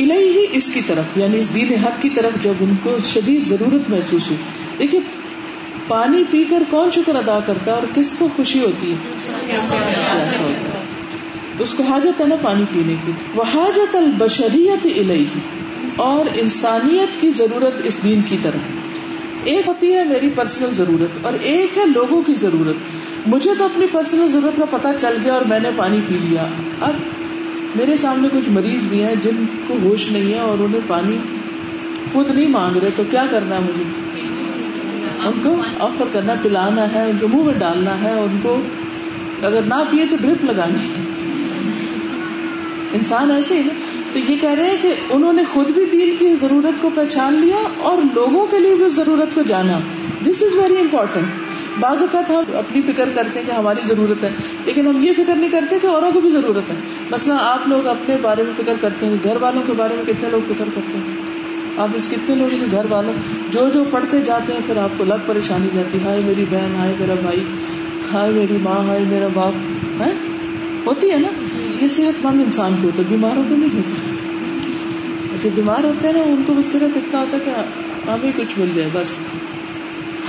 الہی 0.04 0.40
ہی 0.40 0.46
اس 0.52 0.72
کی 0.72 0.82
طرف 0.82 1.18
یعنی 1.18 1.40
اس 1.40 1.54
دین 1.54 1.74
حق 1.74 2.02
کی 2.02 2.10
طرف 2.10 2.44
جب 2.44 2.54
ان 2.60 2.76
کو 2.84 2.98
شدید 3.14 3.46
ضرورت 3.46 3.90
محسوس 3.90 4.22
ہوئی۔ 4.28 4.38
دیکھیے، 4.80 5.02
پانی 5.88 6.24
پی 6.32 6.44
کر 6.50 6.64
کون 6.70 6.92
شکر 6.92 7.16
ادا 7.16 7.40
کرتا 7.46 7.72
ہے 7.72 7.76
اور 7.76 7.88
کس 7.96 8.16
کو 8.18 8.28
خوشی 8.36 8.60
ہوتی 8.60 8.92
ہے؟ 8.92 8.96
اس 11.60 11.74
کو 11.74 11.84
حاجت 11.84 12.22
ہے 12.22 12.26
نا 12.28 12.36
پانی 12.42 12.64
پینے 12.74 12.96
کی۔ 13.06 13.12
وہ 13.36 13.44
حاجت 13.54 13.96
البشریت 13.96 14.86
الہی 14.86 15.26
اور 15.96 16.26
انسانیت 16.36 17.22
کی 17.22 17.32
ضرورت 17.32 17.82
اس 17.84 17.98
دین 18.04 18.22
کی 18.30 18.38
طرف۔ 18.42 18.78
ایک 19.44 19.68
ہوتی 19.68 19.94
ہے 19.94 20.04
میری 20.04 20.30
پرسنل 20.36 20.74
ضرورت 20.74 21.26
اور 21.26 21.34
ایک 21.42 21.78
ہے 21.78 21.86
لوگوں 21.86 22.22
کی 22.22 22.36
ضرورت۔ 22.36 22.76
مجھے 23.28 23.52
تو 23.58 23.66
اپنی 23.66 23.86
پرسنل 23.92 24.28
ضرورت 24.28 24.58
کا 24.58 24.66
پتا 24.66 24.94
چل 24.94 25.18
گیا 25.24 25.34
اور 25.34 25.42
میں 25.42 25.60
نے 25.60 25.70
پانی 25.76 26.02
پی 26.08 26.18
لیا۔ 26.22 26.48
اب 26.82 26.94
میرے 27.76 27.98
سامنے 27.98 28.28
کچھ 28.32 28.50
مریض 28.50 28.80
بھی 28.90 29.04
ہیں 29.04 29.16
جن 29.24 29.46
کو 29.68 29.76
ہوش 29.84 30.12
نہیں 30.12 30.34
ہے 30.34 30.40
اور 30.40 30.64
انہیں 30.64 30.82
پانی 30.88 31.18
خود 32.14 32.30
نہیں 32.30 32.48
مانگ 32.48 32.78
رہے، 32.78 32.90
تو 32.96 33.04
کیا 33.10 33.26
کرنا 33.30 33.56
ہے 33.56 33.62
مجھے؟ 33.62 33.84
ان 35.26 35.40
کو 35.44 35.62
آفر 35.80 36.06
کرنا، 36.12 36.34
پلانا 36.42 36.92
ہے، 36.94 37.02
ان 37.02 37.18
کے 37.22 37.28
منہ 37.34 37.44
میں 37.44 37.54
ڈالنا 37.54 38.02
ہے، 38.02 38.14
ان 38.14 38.40
کو 38.42 38.62
اگر 39.42 39.62
نہ 39.62 39.84
پیے 39.92 40.06
تو 40.10 40.16
ڈرپ 40.22 40.46
لگانی 40.46 40.88
ہے۔ 40.98 41.07
انسان 42.94 43.32
ایسے 43.32 43.54
ہی 43.54 43.60
نا۔ 43.60 43.74
تو 44.14 44.20
یہ 44.20 44.36
کہہ 44.42 44.50
رہے 44.50 44.70
ہیں 44.70 44.78
کہ 44.82 44.96
انہوں 45.10 45.34
نے 45.34 45.44
خود 45.54 45.72
بھی 45.72 45.86
دین 45.86 46.16
کی 46.20 46.36
ضرورت 46.36 46.82
کو 46.82 46.90
پہچان 46.96 47.34
لیا 47.34 47.58
اور 47.80 47.98
لوگوں 48.14 48.46
کے 48.46 48.60
لیے 48.60 48.76
بھی 48.76 48.86
اس 48.86 48.94
ضرورت 48.94 49.36
کو 49.36 49.42
جانا۔ 49.48 49.80
دس 50.26 50.44
از 50.44 50.56
ویری 50.56 50.78
امپورٹینٹ 50.80 51.26
بعض 51.80 52.02
اوقات 52.02 52.30
ہم 52.30 52.44
اپنی 52.54 52.82
فکر 52.82 53.10
کرتے 53.16 53.40
ہیں 53.40 53.46
کہ 53.46 53.52
ہماری 53.52 53.88
ضرورت 53.88 54.24
ہے، 54.24 54.30
لیکن 54.66 54.88
ہم 54.88 55.04
یہ 55.04 55.14
فکر 55.18 55.36
نہیں 55.36 55.50
کرتے 55.50 55.80
کہ 55.80 55.88
اوروں 55.88 56.12
کو 56.12 56.22
بھی 56.22 56.30
ضرورت 56.30 56.70
ہے۔ 56.70 56.76
مثلا 57.12 57.38
آپ 57.42 57.68
لوگ 57.68 57.88
اپنے 57.88 58.16
بارے 58.22 58.44
میں 58.44 58.52
فکر 58.58 58.74
کرتے 58.82 59.06
ہیں 59.06 59.16
گھر 59.24 59.38
والوں 59.40 59.62
کے 59.68 59.74
بارے 59.78 59.96
میں 59.96 60.04
کتنے 60.04 60.30
لوگ 60.30 60.42
فکر 60.46 60.66
کرتے 60.76 60.98
ہیں۔ 60.98 61.16
آپ 61.78 61.90
اس 61.94 62.08
کتنے 62.08 62.36
لوگ 62.36 62.54
ہیں 62.54 62.68
گھر 62.72 62.86
والوں، 62.90 63.14
جو 63.52 63.70
جو 63.74 63.84
پڑھتے 63.92 64.22
جاتے 64.22 64.54
ہیں، 64.54 64.60
پھر 64.66 64.78
آپ 64.78 64.90
کو 64.98 65.04
لگ 65.04 65.26
پریشانی 65.26 65.68
جاتی 65.76 65.98
ہائے 66.06 66.22
میری 66.26 66.46
بہن، 66.50 66.76
ہائے 66.78 66.94
میرا 67.00 67.14
بھائی، 67.22 67.44
ہائے 68.14 68.32
میری 68.32 68.58
ماں، 68.62 68.88
ہائے 68.88 69.04
میرا 69.08 69.28
باپ 69.34 69.54
ہے 70.02 70.12
ہوتی 70.88 71.12
ہے 71.12 71.18
نا؟ 71.18 71.28
یہ 71.84 71.88
صحت 71.88 72.26
مند 72.26 72.42
انسان 72.42 72.76
کو 72.82 72.88
ہوتا 72.88 73.04
ہے 73.04 73.08
بیماروں 73.10 73.44
کو 73.50 73.56
نہیں 73.56 73.70
ہوتی 73.76 74.18
جو 75.42 75.50
بیمار 75.56 75.84
ہوتے 75.84 76.08
ہیں 76.08 76.14
نا، 76.14 76.22
ان 76.22 76.44
کو 76.46 76.54
بس 76.54 76.66
صرف 76.66 76.98
اتنا 76.98 77.20
ہوتا 77.20 77.38
ہے 77.38 77.42
کہ 77.46 77.52
ہمیں 78.10 78.32
کچھ 78.38 78.60
مل 78.60 78.70
جائے، 78.76 78.90
بس۔ 78.94 79.08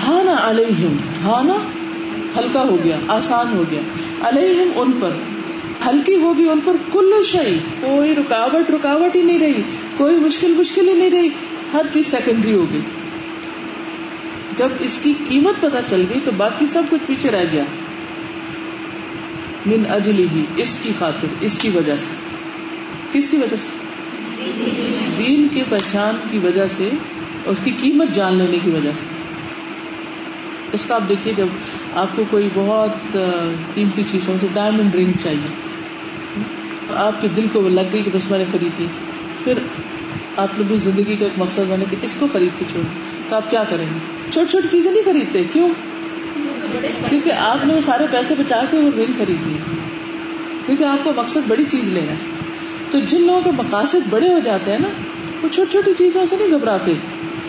ہانا 0.06 0.50
علیہم، 0.50 0.96
ہانا 1.24 1.54
ہلکا 2.38 2.62
ہو 2.62 2.78
گیا، 2.84 2.98
آسان 3.08 3.46
ہو 3.52 3.64
گیا۔ 3.70 3.80
علیہم 4.28 4.68
ان 4.76 4.92
پر، 5.00 5.10
ہلکی 5.86 6.14
ہوگی 6.14 6.48
ان 6.48 6.60
پر 6.64 6.76
کل 6.92 7.22
شہی 7.24 7.58
کوئی 7.80 8.14
رکاوٹ 8.14 8.70
رکاوٹ 8.70 9.16
ہی 9.16 9.22
نہیں 9.22 9.38
رہی، 9.38 9.62
کوئی 9.96 10.16
مشکل 10.16 10.54
مشکل 10.58 10.88
ہی 10.88 10.94
نہیں 10.94 11.10
رہی، 11.10 11.28
ہر 11.72 11.86
چیز 11.92 12.06
سیکنڈری 12.06 12.54
ہو 12.54 12.66
گئی۔ 12.72 12.80
جب 14.56 14.68
اس 14.80 14.98
کی 15.02 15.14
قیمت 15.28 15.60
پتا 15.60 15.80
چل 15.90 16.04
گئی 16.10 16.20
تو 16.24 16.30
باقی 16.36 16.66
سب 16.66 16.82
کچھ 16.90 17.00
پیچھے 17.06 17.30
رہ 17.30 17.44
گیا۔ 17.52 17.64
من 19.68 19.82
اجلی 19.90 20.26
ہی، 20.34 20.44
اس 20.56 20.80
کی 20.82 20.92
خاطر، 20.98 21.26
اس 21.40 21.58
کی 21.58 21.68
وجہ 21.68 21.96
سے۔ 21.96 22.14
کس 23.12 23.30
کی 23.30 23.36
وجہ 23.36 23.56
سے؟ 23.56 23.76
دین 25.18 25.48
کی 25.48 25.62
پہچان 25.68 26.16
کی 26.30 26.38
وجہ 26.38 26.66
سے 26.68 26.88
اس 27.46 27.56
کی 27.64 27.72
قیمت 27.80 28.14
جان 28.14 28.34
لینے 28.34 28.58
کی 28.64 28.70
وجہ 28.70 28.90
سے۔ 28.94 29.06
اس 30.72 30.84
کا 30.84 30.94
آپ 30.94 31.08
دیکھیے، 31.08 31.34
جب 31.36 31.46
آپ 31.94 32.06
کو 32.16 32.22
کوئی 32.30 32.48
بہت 32.54 33.16
قیمتی 33.74 34.02
چیز 34.02 34.28
ہو 34.28 34.36
ڈائمنڈ 34.54 34.94
رنگ 34.94 35.12
چاہیے۔ 35.22 35.68
آپ 36.94 37.20
کے 37.20 37.28
دل 37.36 37.46
کو 37.52 37.62
وہ 37.62 37.68
لگ 37.68 37.80
گئی 37.92 38.02
کہ 38.02 38.10
بس 38.14 38.30
میں 38.30 38.38
نے 38.38 38.44
خریدی۔ 38.52 38.86
پھر 39.44 39.52
آپ 40.36 40.48
لوگ 40.58 40.76
زندگی 40.76 41.16
کا 41.16 41.24
ایک 41.24 41.32
مقصد 41.36 41.60
بنے 41.68 41.84
کہ 41.90 41.96
اس 42.02 42.16
کو 42.18 42.26
خرید 42.32 42.58
کے 42.58 42.64
چھوڑ 42.72 42.82
تو 43.28 43.36
آپ 43.36 43.50
کیا 43.50 43.64
کریں 43.68 43.86
گے؟ 43.94 43.98
چھوٹی 44.32 44.50
چھوٹی 44.50 44.68
چیزیں 44.70 44.92
نہیں 44.92 45.02
خریدتے۔ 45.02 45.44
کیوں؟ 45.52 45.68
کیونکہ 47.08 47.32
آپ 47.32 47.66
نے 47.66 47.74
وہ 47.74 47.80
سارے 47.86 48.06
پیسے 48.10 48.34
بچا 48.38 48.60
کے 48.70 48.76
وہ 48.76 48.90
رنگ 48.96 49.12
خرید 49.18 49.46
لی 49.46 49.56
کیونکہ 50.66 50.84
آپ 50.84 51.04
کا 51.04 51.10
مقصد 51.16 51.48
بڑی 51.48 51.64
چیز 51.64 51.88
لینا 51.88 52.12
ہے. 52.12 52.16
تو 52.90 52.98
جن 53.00 53.22
لوگوں 53.22 53.40
کے 53.40 53.50
مقاصد 53.50 54.08
بڑے 54.10 54.32
ہو 54.32 54.38
جاتے 54.44 54.70
ہیں 54.70 54.78
نا، 54.78 54.88
وہ 55.42 55.48
چھوٹی 55.54 55.70
چھوٹی 55.70 55.90
چیزوں 55.98 56.26
سے 56.26 56.36
نہیں 56.36 56.50
گھبراتے 56.50 56.94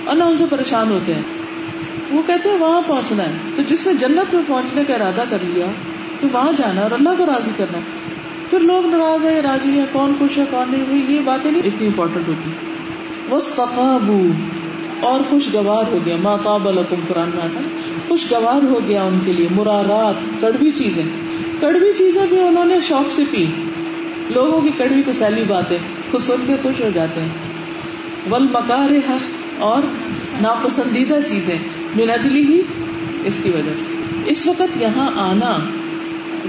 اور 0.05 0.15
نہ 0.15 0.23
ان 0.23 0.37
سے 0.37 0.45
پریشان 0.49 0.91
ہوتے 0.91 1.13
ہیں. 1.13 1.21
وہ 2.11 2.21
کہتے 2.27 2.49
ہیں 2.49 2.57
وہاں 2.57 2.81
پہنچنا 2.87 3.23
ہے. 3.23 3.31
تو 3.55 3.61
جس 3.67 3.85
نے 3.87 3.93
جنت 3.93 4.33
میں 4.33 4.43
پہنچنے 4.47 4.83
کا 4.87 4.93
ارادہ 4.93 5.23
کر 5.29 5.37
لیا 5.43 5.65
کہ 6.21 6.27
وہاں 6.31 6.51
جانا 6.55 6.81
اور 6.81 6.91
اللہ 6.91 7.09
کو 7.17 7.25
راضی 7.25 7.51
کرنا 7.57 7.77
ہے. 7.77 7.83
پھر 8.49 8.59
لوگ 8.59 8.85
ناراض 8.85 9.25
ہے 9.25 9.39
راضی 9.39 9.79
ہے 9.79 9.85
کون 9.91 10.13
خوش 10.19 10.37
ہے، 10.37 10.43
کون 10.51 10.71
نہیں 10.71 10.83
ہوئی 10.89 11.05
یہ 11.07 11.19
باتیں 11.25 11.51
نہیں 11.51 11.61
اتنی 11.65 11.87
امپورٹنٹ 11.87 12.27
ہوتی. 12.27 12.49
وہ 13.29 14.19
اور 14.99 15.19
خوشگوار 15.29 15.83
ہو 15.91 15.99
گیا. 16.05 16.15
ماں 16.21 16.37
تاب 16.43 16.67
الحکم 16.67 17.01
قرآن 17.07 17.29
میں 17.35 17.43
آتا 17.43 17.59
خوشگوار 18.09 18.71
ہو 18.71 18.79
گیا 18.87 19.03
ان 19.03 19.19
کے 19.25 19.33
لیے، 19.33 19.47
مرارات، 19.51 20.41
کڑوی 20.41 20.71
چیزیں۔ 20.71 21.03
کڑوی 21.59 21.93
چیزیں 21.97 22.27
بھی 22.27 22.41
انہوں 22.41 22.65
نے 22.65 22.77
شوق 22.87 23.11
سے 23.11 23.23
پی۔ 23.31 23.45
لوگوں 24.29 24.61
کی 24.61 24.69
کڑوی 24.77 25.01
کو 25.05 25.11
سیلی 25.11 25.43
باتیں، 25.47 25.77
خود 26.11 26.21
سن 26.21 26.35
کے 26.47 26.55
خوش 26.61 26.81
ہو 26.81 26.89
جاتے 26.93 27.21
ہیں۔ 27.21 27.29
ول 28.31 28.43
مکار 28.43 29.11
اور 29.59 29.81
ناپسندیدہ 30.41 31.19
چیزیں 31.27 31.57
منجلی 31.95 32.41
ہی 32.41 32.61
اس 33.25 33.39
کی 33.43 33.49
وجہ 33.49 33.71
سے۔ 33.75 34.11
اس 34.25 34.47
وقت 34.47 34.81
یہاں 34.81 35.11
آنا، 35.15 35.59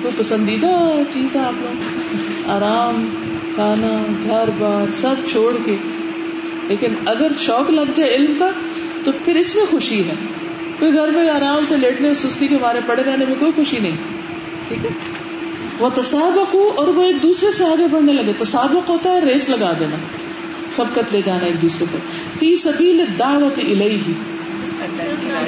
کوئی 0.03 0.15
پسندیدہ 0.19 1.03
چیز 1.13 1.37
ہے 1.37 1.41
آپ 1.41 1.53
لوگ 1.61 1.83
آرام، 2.51 3.09
کھانا، 3.55 4.13
گھر، 4.23 4.51
بار، 4.59 4.87
سب 5.01 5.15
چھوڑ 5.31 5.57
کے۔ 5.65 5.77
لیکن 6.69 6.95
اگر 7.07 7.33
شوق 7.39 7.71
لگ 7.71 7.93
جائے 7.95 8.15
علم 8.15 8.33
کا، 8.39 8.51
تو 9.05 9.13
پھر 9.25 9.37
اس 9.37 9.57
میں 9.57 9.65
خوشی 9.71 10.01
ہے۔ 10.01 10.15
کوئی 10.81 10.95
گھر 10.95 11.09
میں 11.09 11.31
آرام 11.31 11.65
سے 11.65 11.77
لیٹنے 11.77 12.15
سستی 12.15 12.47
کے 12.47 12.57
مارے 12.61 12.79
پڑے 12.87 13.03
رہنے 13.05 13.25
میں 13.27 13.35
کوئی 13.39 13.53
خوشی 13.57 13.79
نہیں۔ 13.79 13.97
ٹھیک 14.69 14.85
ہے؟ 14.85 14.91
وہ 15.79 15.89
تصابق 15.95 16.57
اور 16.77 16.89
وہ 16.89 17.03
ایک 17.03 17.23
دوسرے 17.23 17.53
سے 17.53 17.65
آگے 17.65 17.87
بڑھنے 17.91 18.13
لگے۔ 18.13 18.33
تصابق 18.33 18.91
ہوتا 18.91 19.11
ہے 19.11 19.21
ریس 19.21 19.49
لگا 19.49 19.73
دینا، 19.81 19.97
سبقت 20.71 21.13
لے 21.13 21.23
جانا 21.25 21.47
ایک 21.47 21.63
دوسرے 21.63 21.85
پر۔ 21.93 21.99
فی 22.39 22.57
سبیل 22.57 23.05
دعوت 23.19 23.59
الہی 23.59 24.13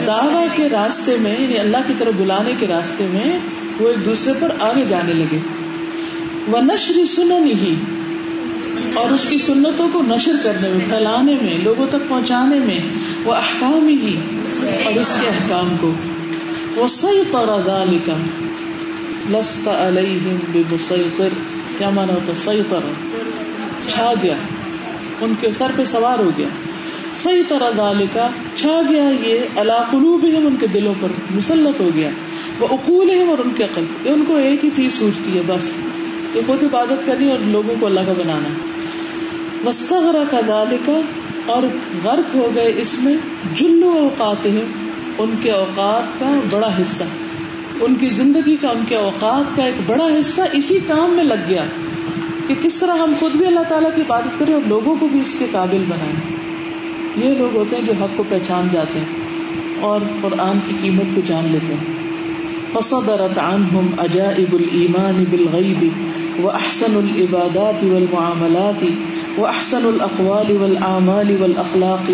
دعوی 0.06 0.48
کے 0.56 0.68
راستے 0.68 1.16
میں 1.20 1.36
یعنی 1.38 1.58
اللہ 1.58 1.76
کی 1.86 1.92
طرف 1.98 2.12
بلانے 2.16 2.52
کے 2.58 2.66
راستے 2.66 3.06
میں، 3.10 3.38
وہ 3.80 3.88
ایک 3.88 4.04
دوسرے 4.06 4.32
پر 4.38 4.52
آگے 4.60 4.84
جانے 4.88 5.12
لگے۔ 5.12 5.38
وہ 6.46 6.60
نشر 6.60 7.04
سنن 7.04 7.46
ہی 7.46 7.74
اور 8.94 9.10
اس 9.10 9.26
کی 9.30 9.38
سنتوں 9.38 9.88
کو 9.92 10.02
نشر 10.02 10.32
کرنے 10.42 10.68
میں، 10.68 10.86
پھیلانے 10.86 11.34
میں، 11.34 11.58
لوگوں 11.64 11.86
تک 11.86 12.08
پہنچانے 12.08 12.58
میں، 12.58 12.78
وہ 13.24 13.34
احکام 13.34 13.88
ہی 13.88 14.16
اور 14.84 15.00
اس 15.00 15.16
کے 15.20 15.26
احکام 15.26 15.76
کو۔ 15.80 15.92
وہ 16.76 16.86
سی 16.86 17.22
طور 17.30 17.48
کا 18.06 18.16
لست 19.30 19.68
علیہم 19.68 20.36
بمسیطر 20.52 21.28
کیا 21.78 21.90
مانا 21.90 22.12
ہوتا 22.12 22.32
سی 22.34 22.62
طرح 22.68 22.90
چھا 23.88 24.12
گیا۔ 24.22 24.34
ان 25.20 25.34
کے 25.40 25.48
سر 25.58 25.70
پہ 25.76 25.84
سوار 25.84 26.18
ہو 26.18 26.30
گیا۔ 26.38 26.48
صحیح 27.16 27.42
طرح 27.48 27.70
کا 28.14 28.28
چھا 28.56 28.80
گیا 28.88 29.10
یہ 29.26 29.38
اللہ 29.56 29.86
قلوب 29.90 30.24
ان 30.24 30.56
کے 30.60 30.66
دلوں 30.66 30.94
پر 31.00 31.08
مسلط 31.30 31.80
ہو 31.80 31.90
گیا۔ 31.94 32.10
وہ 32.58 32.68
اقول 32.70 33.10
ہے 33.10 33.24
اور 33.24 33.38
ان 33.38 33.50
کے 33.50 33.64
عقل۔ 33.64 33.84
یہ 34.04 34.10
ان 34.10 34.24
کو 34.26 34.36
ایک 34.36 34.64
ہی 34.64 34.70
چیز 34.76 34.94
سوچتی 34.94 35.36
ہے، 35.36 35.42
بس۔ 35.46 35.70
یہ 36.34 36.40
خود 36.46 36.62
عبادت 36.62 37.06
کرنی 37.06 37.30
اور 37.30 37.38
لوگوں 37.40 37.74
کو 37.80 37.86
اللہ 37.86 38.00
کا 38.06 38.12
بنانا 38.12 38.48
وسطرا 39.66 40.24
کا 40.30 40.40
دال 40.48 40.76
کا 40.86 41.00
اور 41.46 41.62
غرق 42.04 42.34
ہو 42.34 42.50
گئے 42.54 42.74
اس 42.76 42.98
میں 42.98 43.16
جلو 43.54 43.90
اوقات 43.90 44.46
ہیں 44.46 44.64
ان 45.18 45.34
کے 45.42 45.50
اوقات 45.50 46.20
کا 46.20 46.40
بڑا 46.50 46.70
حصہ۔ 46.80 47.04
ان 47.80 47.94
کی 47.94 48.08
زندگی 48.08 48.56
کا، 48.56 48.68
ان 48.68 48.84
کے 48.88 48.96
اوقات 48.96 49.56
کا 49.56 49.64
ایک 49.64 49.74
بڑا 49.86 50.06
حصہ 50.20 50.40
اسی 50.52 50.78
کام 50.86 51.10
میں 51.10 51.24
لگ 51.24 51.34
گیا 51.48 51.64
کہ 52.46 52.54
کس 52.62 52.76
طرح 52.76 52.96
ہم 52.96 53.12
خود 53.18 53.32
بھی 53.32 53.46
اللہ 53.46 53.60
تعالیٰ 53.68 53.90
کی 53.94 54.00
عبادت 54.00 54.38
کریں 54.38 54.54
اور 54.54 54.62
لوگوں 54.66 54.96
کو 55.00 55.08
بھی 55.08 55.20
اس 55.20 55.36
کے 55.38 55.46
قابل 55.50 55.84
بنائیں۔ 55.88 56.36
یہ 57.16 57.38
لوگ 57.38 57.56
ہوتے 57.56 57.76
ہیں 57.76 57.82
جو 57.82 57.92
حق 58.00 58.16
کو 58.16 58.24
پہچان 58.28 58.68
جاتے 58.72 58.98
ہیں 58.98 59.06
اور 59.80 60.00
قرآن 60.20 60.58
کی 60.68 60.74
قیمت 60.82 61.14
کو 61.14 61.20
جان 61.24 61.48
لیتے 61.52 61.74
ہیں۔ 61.74 62.01
فصدرت 62.74 63.38
عنهم 63.38 63.92
عجائب 63.98 64.54
الایمان 64.54 65.26
بالغیب 65.32 65.92
واحسن 66.42 66.98
العبادات 66.98 67.84
والمعاملات 67.84 68.80
واحسن 69.38 69.88
الاقوال 69.88 70.62
والاعمال 70.62 71.42
والاخلاق 71.42 72.10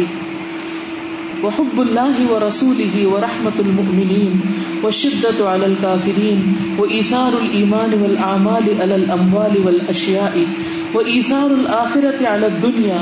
وحب 1.45 1.81
الله 1.81 2.33
ورسوله 2.33 3.07
ورحمة 3.07 3.53
المؤمنين 3.59 4.41
والشدة 4.83 5.49
على 5.49 5.67
الكافرين 5.67 6.57
وإيثار 6.79 7.39
الإيمان 7.39 7.95
والأعمال 8.03 8.65
على 8.81 8.95
الأموال 8.95 9.55
والأشياء 9.67 10.47
وإيثار 10.95 11.51
الآخرة 11.51 12.27
على 12.27 12.47
الدنيا 12.47 13.01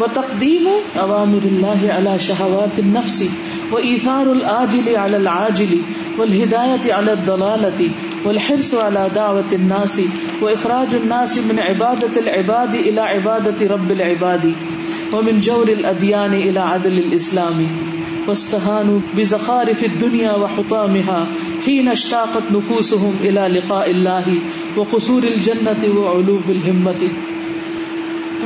وتقديم 0.00 0.66
أوامر 1.00 1.42
الله 1.42 1.80
على 1.88 2.18
شهوات 2.18 2.78
النفس 2.78 3.24
وإيثار 3.72 4.32
الآجل 4.32 4.96
على 4.96 5.16
العاجل 5.16 5.78
والهداية 6.18 6.94
على 6.94 7.12
الضلالة 7.12 7.90
والحرص 8.24 8.74
على 8.74 9.10
دعوة 9.14 9.44
الناس 9.52 10.00
وإخراج 10.42 10.94
الناس 10.94 11.38
من 11.38 11.58
عبادة 11.58 12.20
العباد 12.20 12.74
إلى 12.74 13.00
عبادة 13.00 13.66
رب 13.74 13.90
العباد 13.90 14.54
ومن 15.12 15.40
جور 15.40 15.68
الأديان 15.68 16.34
إلى 16.34 16.60
عدل 16.60 16.98
الإسلام 16.98 17.68
واستهانوا 18.28 19.00
بزخارف 19.16 19.84
الدنيا 19.84 20.32
وحطامها 20.32 21.26
حين 21.64 21.88
اشتاقت 21.88 22.42
نفوسهم 22.52 23.16
إلى 23.20 23.60
لقاء 23.60 23.90
الله 23.90 24.24
وقصور 24.76 25.22
الجنة 25.22 25.98
وعلوب 26.00 26.42
الهمة 26.48 27.08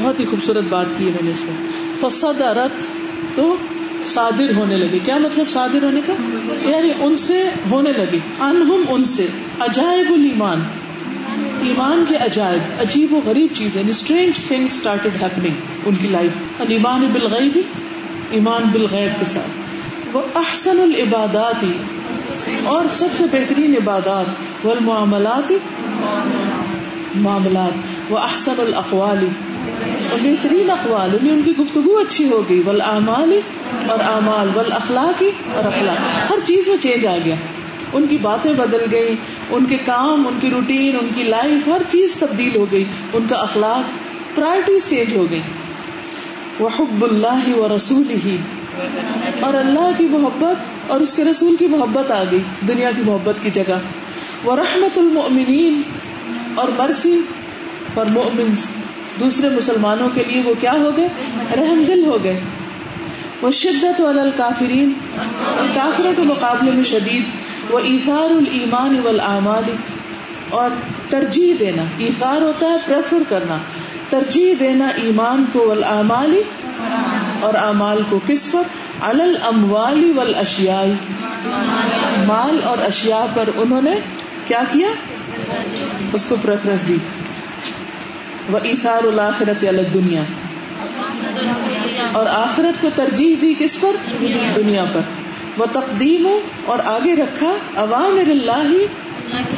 بہت 0.00 0.20
ہی 0.20 0.24
خوبصورت 0.24 0.64
بات 0.64 0.86
کی 0.98 1.04
انہوں 1.06 1.24
نے 1.24 1.30
اس 1.30 1.44
میں۔ 1.44 1.66
فصدرت 2.00 2.70
تو 3.36 3.56
صادر 4.04 4.54
ہونے 4.56 4.76
لگے۔ 4.76 4.98
کیا 5.04 5.18
مطلب 5.18 5.48
صادر 5.48 5.82
ہونے 5.82 6.00
کا؟ 6.06 6.12
یعنی 6.68 6.92
ان 7.00 7.16
سے 7.16 7.50
ہونے 7.70 7.92
لگے۔ 7.92 8.18
انہم 8.40 8.82
ان 8.88 9.04
سے۔ 9.04 9.26
عجائب 9.60 10.12
الایمان۔ 10.12 10.62
ایمان 11.62 12.04
کے 12.08 12.16
عجائب۔ 12.16 12.80
عجیب 12.80 13.14
و 13.14 13.20
غریب 13.24 13.50
چیز 13.54 13.76
اسٹرینج 13.88 14.38
تھنگ 14.48 14.64
اسٹارٹیڈ 14.64 15.22
ہیپنگ 15.22 15.54
ان 15.86 15.94
کی 15.94 16.08
لائف 16.08 16.60
المان 16.60 17.06
بالغیب، 17.12 17.58
ایمان 18.30 18.62
بالغیب 18.72 19.18
کے 19.18 19.24
ساتھ۔ 19.24 20.16
وہ 20.16 20.22
احسن 20.34 20.80
العبادات 20.80 21.64
اور 22.64 22.84
سب 22.92 23.06
سے 23.16 23.24
بہترین 23.32 23.74
عبادات۔ 23.82 24.26
والمعاملات، 24.66 25.52
معاملات۔ 27.14 27.72
وہ 28.12 28.18
احسن 28.18 28.54
الاقوال۔ 28.58 29.28
اور 30.10 30.18
بہترین 30.22 30.70
اقوال 30.70 31.14
یعنی 31.14 31.30
ان 31.30 31.42
کی 31.44 31.52
گفتگو 31.56 31.96
اچھی 31.98 32.28
ہو 32.30 32.42
گئی 32.48 32.62
ول 32.66 32.80
اعمال 32.80 33.40
اور 33.88 33.98
اعمال 34.00 34.48
ول 34.54 34.72
اخلاقی 34.72 35.30
اور 35.54 35.64
اخلاق، 35.64 36.30
ہر 36.30 36.44
چیز 36.44 36.68
میں 36.68 36.76
چینج 36.80 37.06
آ 37.06 37.16
گیا۔ 37.24 37.34
ان 37.92 38.06
کی 38.06 38.18
باتیں 38.18 38.52
بدل 38.52 38.84
گئی 38.90 39.14
ان 39.50 39.64
کے 39.64 39.76
کام، 39.84 40.26
ان 40.26 40.38
کی 40.40 40.50
روٹین 40.50 40.96
ان 41.00 41.08
کی 41.14 41.22
لائف 41.22 41.68
ہر 41.68 41.82
چیز 41.90 42.16
تبدیل 42.16 42.56
ہو 42.56 42.66
گئی، 42.72 42.84
ان 43.12 43.26
کا 43.28 43.36
اخلاق 43.36 44.36
پرائرٹیز 44.36 44.88
چینج 44.90 45.16
ہو 45.16 45.26
گئی 45.30 45.40
وہ 46.58 46.68
حب 46.78 47.04
اللہ 47.04 47.48
و 47.56 47.68
رسول 47.76 48.10
ہی 48.24 48.36
اور 49.40 49.54
اللہ 49.54 49.90
کی 49.98 50.04
محبت 50.04 50.90
اور 50.90 51.00
اس 51.00 51.14
کے 51.14 51.24
رسول 51.24 51.56
کی 51.56 51.66
محبت 51.66 52.10
آ 52.10 52.22
گئی، 52.30 52.42
دنیا 52.68 52.90
کی 52.96 53.02
محبت 53.04 53.42
کی 53.42 53.50
جگہ۔ 53.50 53.78
وہ 54.44 54.56
رحمت 54.56 54.98
المؤمنین 54.98 55.82
اور 56.54 56.68
مرسی 56.78 57.20
اور 57.94 58.06
مومنس 58.06 58.66
دوسرے 59.20 59.48
مسلمانوں 59.48 60.08
کے 60.14 60.22
لیے 60.28 60.42
وہ 60.42 60.54
کیا 60.60 60.72
ہو 60.72 60.96
گئے؟ 60.96 61.08
رحم 61.56 61.84
دل 61.88 62.04
ہو 62.04 62.18
گئے۔ 62.24 62.40
وہ 63.42 63.50
شدت 63.50 64.00
والا 64.00 64.22
کافرین 64.36 64.92
کافروں 65.74 66.12
کے 66.16 66.22
مقابلے 66.22 66.70
میں 66.70 66.84
شدید۔ 66.84 67.24
وہ 67.70 67.78
ایثار 67.78 68.30
المان 68.30 69.00
والآمال 69.00 69.62
اور 70.48 70.70
ترجیح 71.08 71.54
دینا۔ 71.60 71.82
ایثار 71.98 72.42
ہوتا 72.42 72.66
ہے 72.66 72.76
پریفر 72.86 73.22
کرنا۔ 73.28 73.56
ترجیح 74.08 74.54
دینا 74.60 74.86
ایمان 74.86 75.44
کو 75.52 75.66
والآمال 75.68 76.42
اور 77.40 77.54
اعمال 77.54 78.02
کو 78.08 78.20
کس 78.26 78.50
پر؟ 78.50 78.62
الل 79.00 79.36
اموالی 79.42 80.12
ول 80.16 80.34
مال 82.26 82.60
اور 82.64 82.78
اشیاء 82.78 83.24
پر 83.34 83.48
انہوں 83.56 83.82
نے 83.82 83.94
کیا 84.46 84.62
کیا؟ 84.70 84.88
اس 86.12 86.24
کو 86.24 86.36
پریفرنس 86.42 86.88
دی۔ 86.88 86.96
وہ 88.50 88.58
ایسار 88.62 89.04
الآخرت 89.04 89.64
الگ 89.68 89.80
دنیا 89.94 90.22
اور 92.12 92.26
آخرت 92.26 92.82
کو 92.82 92.88
ترجیح 92.94 93.36
دی 93.40 93.54
کس 93.58 93.80
پر؟ 93.80 93.90
دنیا 94.56 94.84
پر۔ 94.92 95.00
وہ 95.56 95.64
تقدیم 95.72 96.28
اور 96.64 96.78
آگے 96.84 97.16
رکھا 97.16 97.54
عوام 97.76 98.18
اللہ 98.30 98.68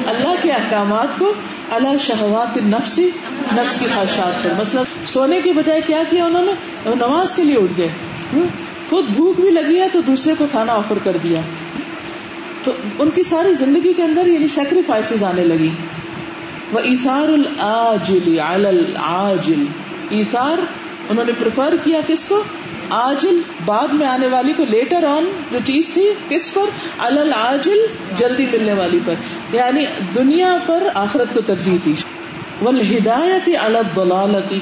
اللہ 0.06 0.34
کے 0.42 0.52
احکامات 0.52 1.18
کو۔ 1.18 1.34
اللہ 1.70 1.96
شہوات 2.00 2.56
نفسی 2.56 3.10
نفس 3.56 3.78
کی 3.78 3.86
خواہشات 3.94 4.44
پر۔ 4.44 4.50
مثلاً 4.60 4.84
سونے 5.04 5.40
کے 5.40 5.52
بجائے 5.52 5.80
کیا 5.80 6.02
کیا 6.10 6.24
انہوں 6.24 6.44
نے؟ 6.44 6.52
نماز 6.86 7.34
کے 7.34 7.44
لیے 7.44 7.56
اٹھ 7.56 7.72
گئے۔ 7.78 7.88
خود 8.90 9.04
بھوک 9.04 9.40
بھی 9.40 9.50
لگی 9.50 9.80
ہے 9.80 9.88
تو 9.92 10.00
دوسرے 10.00 10.34
کو 10.38 10.46
کھانا 10.50 10.72
آفر 10.72 10.98
کر 11.04 11.16
دیا۔ 11.22 11.40
تو 12.64 12.72
ان 12.98 13.10
کی 13.10 13.22
ساری 13.22 13.54
زندگی 13.54 13.92
کے 13.92 14.02
اندر 14.02 14.26
یعنی 14.26 14.48
سیکریفائس 14.48 15.22
آنے 15.22 15.44
لگی۔ 15.44 15.70
وہ 16.74 16.80
ایسار 16.80 17.28
الجل 17.28 18.40
العاجل 18.40 19.64
ایسار 20.10 20.58
انہوں 21.08 21.24
نے 21.24 21.32
پریفر 21.38 21.74
کیا 21.84 22.00
کس 22.06 22.26
کو؟ 22.26 22.42
آجل، 22.90 23.40
بعد 23.64 23.88
میں 23.88 24.06
آنے 24.06 24.26
والی 24.26 24.52
کو 24.52 24.64
لیٹر 24.68 25.04
آن 25.04 25.42
جو 25.52 25.58
چیز 25.64 25.90
تھی، 25.90 26.10
کس 26.28 26.54
پر؟ 26.54 26.62
العاجل، 26.98 27.78
جلدی 28.16 28.46
ملنے 28.52 28.72
والی 28.72 28.98
پر 29.04 29.14
یعنی 29.52 29.84
دنیا 30.14 30.56
پر، 30.66 30.88
آخرت 30.94 31.34
کو 31.34 31.40
ترجیح 31.40 31.78
تھی 31.84 31.94
ول 32.62 32.80
ہدایت 32.80 33.48
الدلالتی 33.62 34.60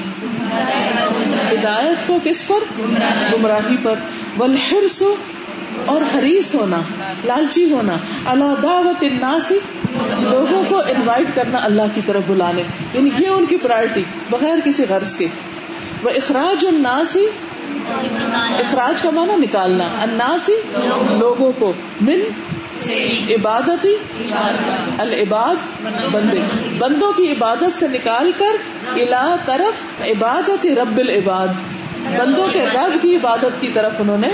ہدایت 1.51 2.07
کو 2.07 2.19
کس 2.23 2.47
پر؟ 2.47 2.81
گمراہی 3.33 3.75
پر۔ 3.83 3.95
ولحرس 4.39 5.03
اور 5.85 6.01
حریص 6.15 6.55
ہونا، 6.55 6.77
لالچی 7.25 7.71
ہونا 7.71 7.95
اللہ 8.25 8.53
دعوت 8.63 9.03
الناسی 9.03 9.59
لوگوں 10.19 10.63
کو 10.69 10.79
انوائٹ 10.79 11.27
کرنا 11.35 11.59
اللہ 11.63 11.81
کی 11.93 12.01
طرف 12.05 12.21
بلانے 12.27 12.63
یعنی 12.93 13.09
یہ 13.17 13.27
ان 13.27 13.45
کی 13.45 13.57
پرائرٹی 13.57 14.03
بغیر 14.29 14.57
کسی 14.65 14.83
غرض 14.89 15.15
کے۔ 15.15 15.27
وہ 16.03 16.09
اخراج 16.09 16.65
الناسی 16.65 17.25
اخراج 18.59 19.01
کا 19.01 19.09
معنی 19.09 19.35
نکالنا 19.35 19.83
اناسی 19.83 20.55
لوگوں 21.19 21.51
کو، 21.59 21.73
من 22.01 22.19
عبادتی، 23.29 23.95
العباد، 24.97 25.55
بندے۔ 26.11 26.39
بندوں 26.77 27.11
کی 27.13 27.31
عبادت 27.31 27.77
سے 27.77 27.87
نکال 27.87 28.31
کر 28.37 28.55
الا 28.95 29.35
طرف 29.45 29.83
عبادت 30.07 30.65
رب 30.65 30.97
العباد۔ 30.97 31.47
بندوں 32.03 32.47
کے 32.53 32.65
رب 32.65 33.01
کی 33.01 33.15
عبادت 33.15 33.61
کی 33.61 33.69
طرف 33.73 33.91
انہوں 33.99 34.17
نے 34.17 34.29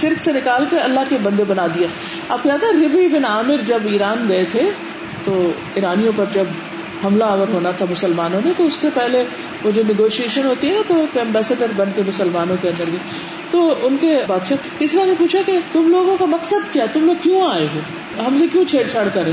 شرک 0.00 0.24
سے 0.24 0.32
نکال 0.32 0.64
کے 0.70 0.78
اللہ 0.78 1.00
کے 1.08 1.16
بندے 1.22 1.44
بنا 1.44 1.66
دیا 1.74 1.88
آپ 2.28 2.46
یاد 2.46 2.62
ہے 2.62 2.86
ربی 2.86 3.08
بن 3.08 3.24
عامر 3.24 3.56
جب 3.66 3.78
ایران 3.84 4.26
گئے 4.28 4.44
تھے 4.52 4.70
تو 5.24 5.50
ایرانیوں 5.74 6.12
پر 6.16 6.24
جب 6.32 6.44
حملہ 7.04 7.24
آور 7.24 7.46
ہونا 7.52 7.70
تھا 7.70 7.86
مسلمانوں 7.90 8.40
نے، 8.44 8.52
تو 8.56 8.66
اس 8.66 8.72
سے 8.72 8.88
پہلے 8.94 9.24
وہ 9.64 9.70
جو 9.70 9.82
نیگوشیشن 9.86 10.44
ہوتی 10.44 10.68
ہے 10.68 10.72
نا، 10.72 10.80
تو 10.86 11.00
ایک 11.00 11.16
ایمبیسڈر 11.16 11.66
بن 11.76 11.90
کے 11.94 12.02
مسلمانوں 12.06 12.56
کے 12.60 12.68
اندر 12.68 12.84
بھی۔ 12.90 12.98
تو 13.50 13.74
ان 13.82 13.96
کے 14.00 14.18
بادشاہ، 14.26 14.56
کس 14.78 14.94
نے 14.94 15.14
پوچھا 15.18 15.38
کہ 15.46 15.58
تم 15.72 15.88
لوگوں 15.88 16.16
کا 16.16 16.24
مقصد 16.24 16.72
کیا؟ 16.72 16.86
تم 16.92 17.06
لوگ 17.06 17.14
کیوں 17.22 17.50
آئے 17.50 17.66
ہو؟ 17.74 17.80
ہم 18.26 18.36
سے 18.38 18.44
کیوں 18.52 18.64
چھیڑ 18.64 18.82
چھاڑ 18.90 19.08
کرے 19.14 19.32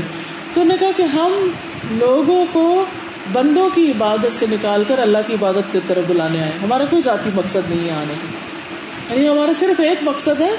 تو 0.54 0.60
انہوں 0.60 0.76
نے 0.76 0.76
کہا 0.80 0.90
کہ 0.96 1.02
ہم 1.02 1.50
لوگوں 1.90 2.44
کو 2.52 2.84
بندوں 3.32 3.68
کی 3.74 3.90
عبادت 3.90 4.32
سے 4.32 4.46
نکال 4.50 4.84
کر 4.84 4.98
اللہ 4.98 5.18
کی 5.26 5.34
عبادت 5.34 5.72
کی 5.72 5.78
طرف 5.86 6.04
بلانے 6.08 6.42
آئے۔ 6.42 6.52
ہمارا 6.62 6.84
کوئی 6.84 7.02
ذاتی 7.02 7.30
مقصد 7.34 7.70
نہیں 7.70 7.88
ہے 7.88 7.94
آنے 7.94 8.14
کا۔ 8.22 9.14
یعنی 9.14 9.28
ہمارا 9.28 9.52
صرف 9.58 9.80
ایک 9.80 9.98
مقصد 10.02 10.40
ہے 10.40 10.50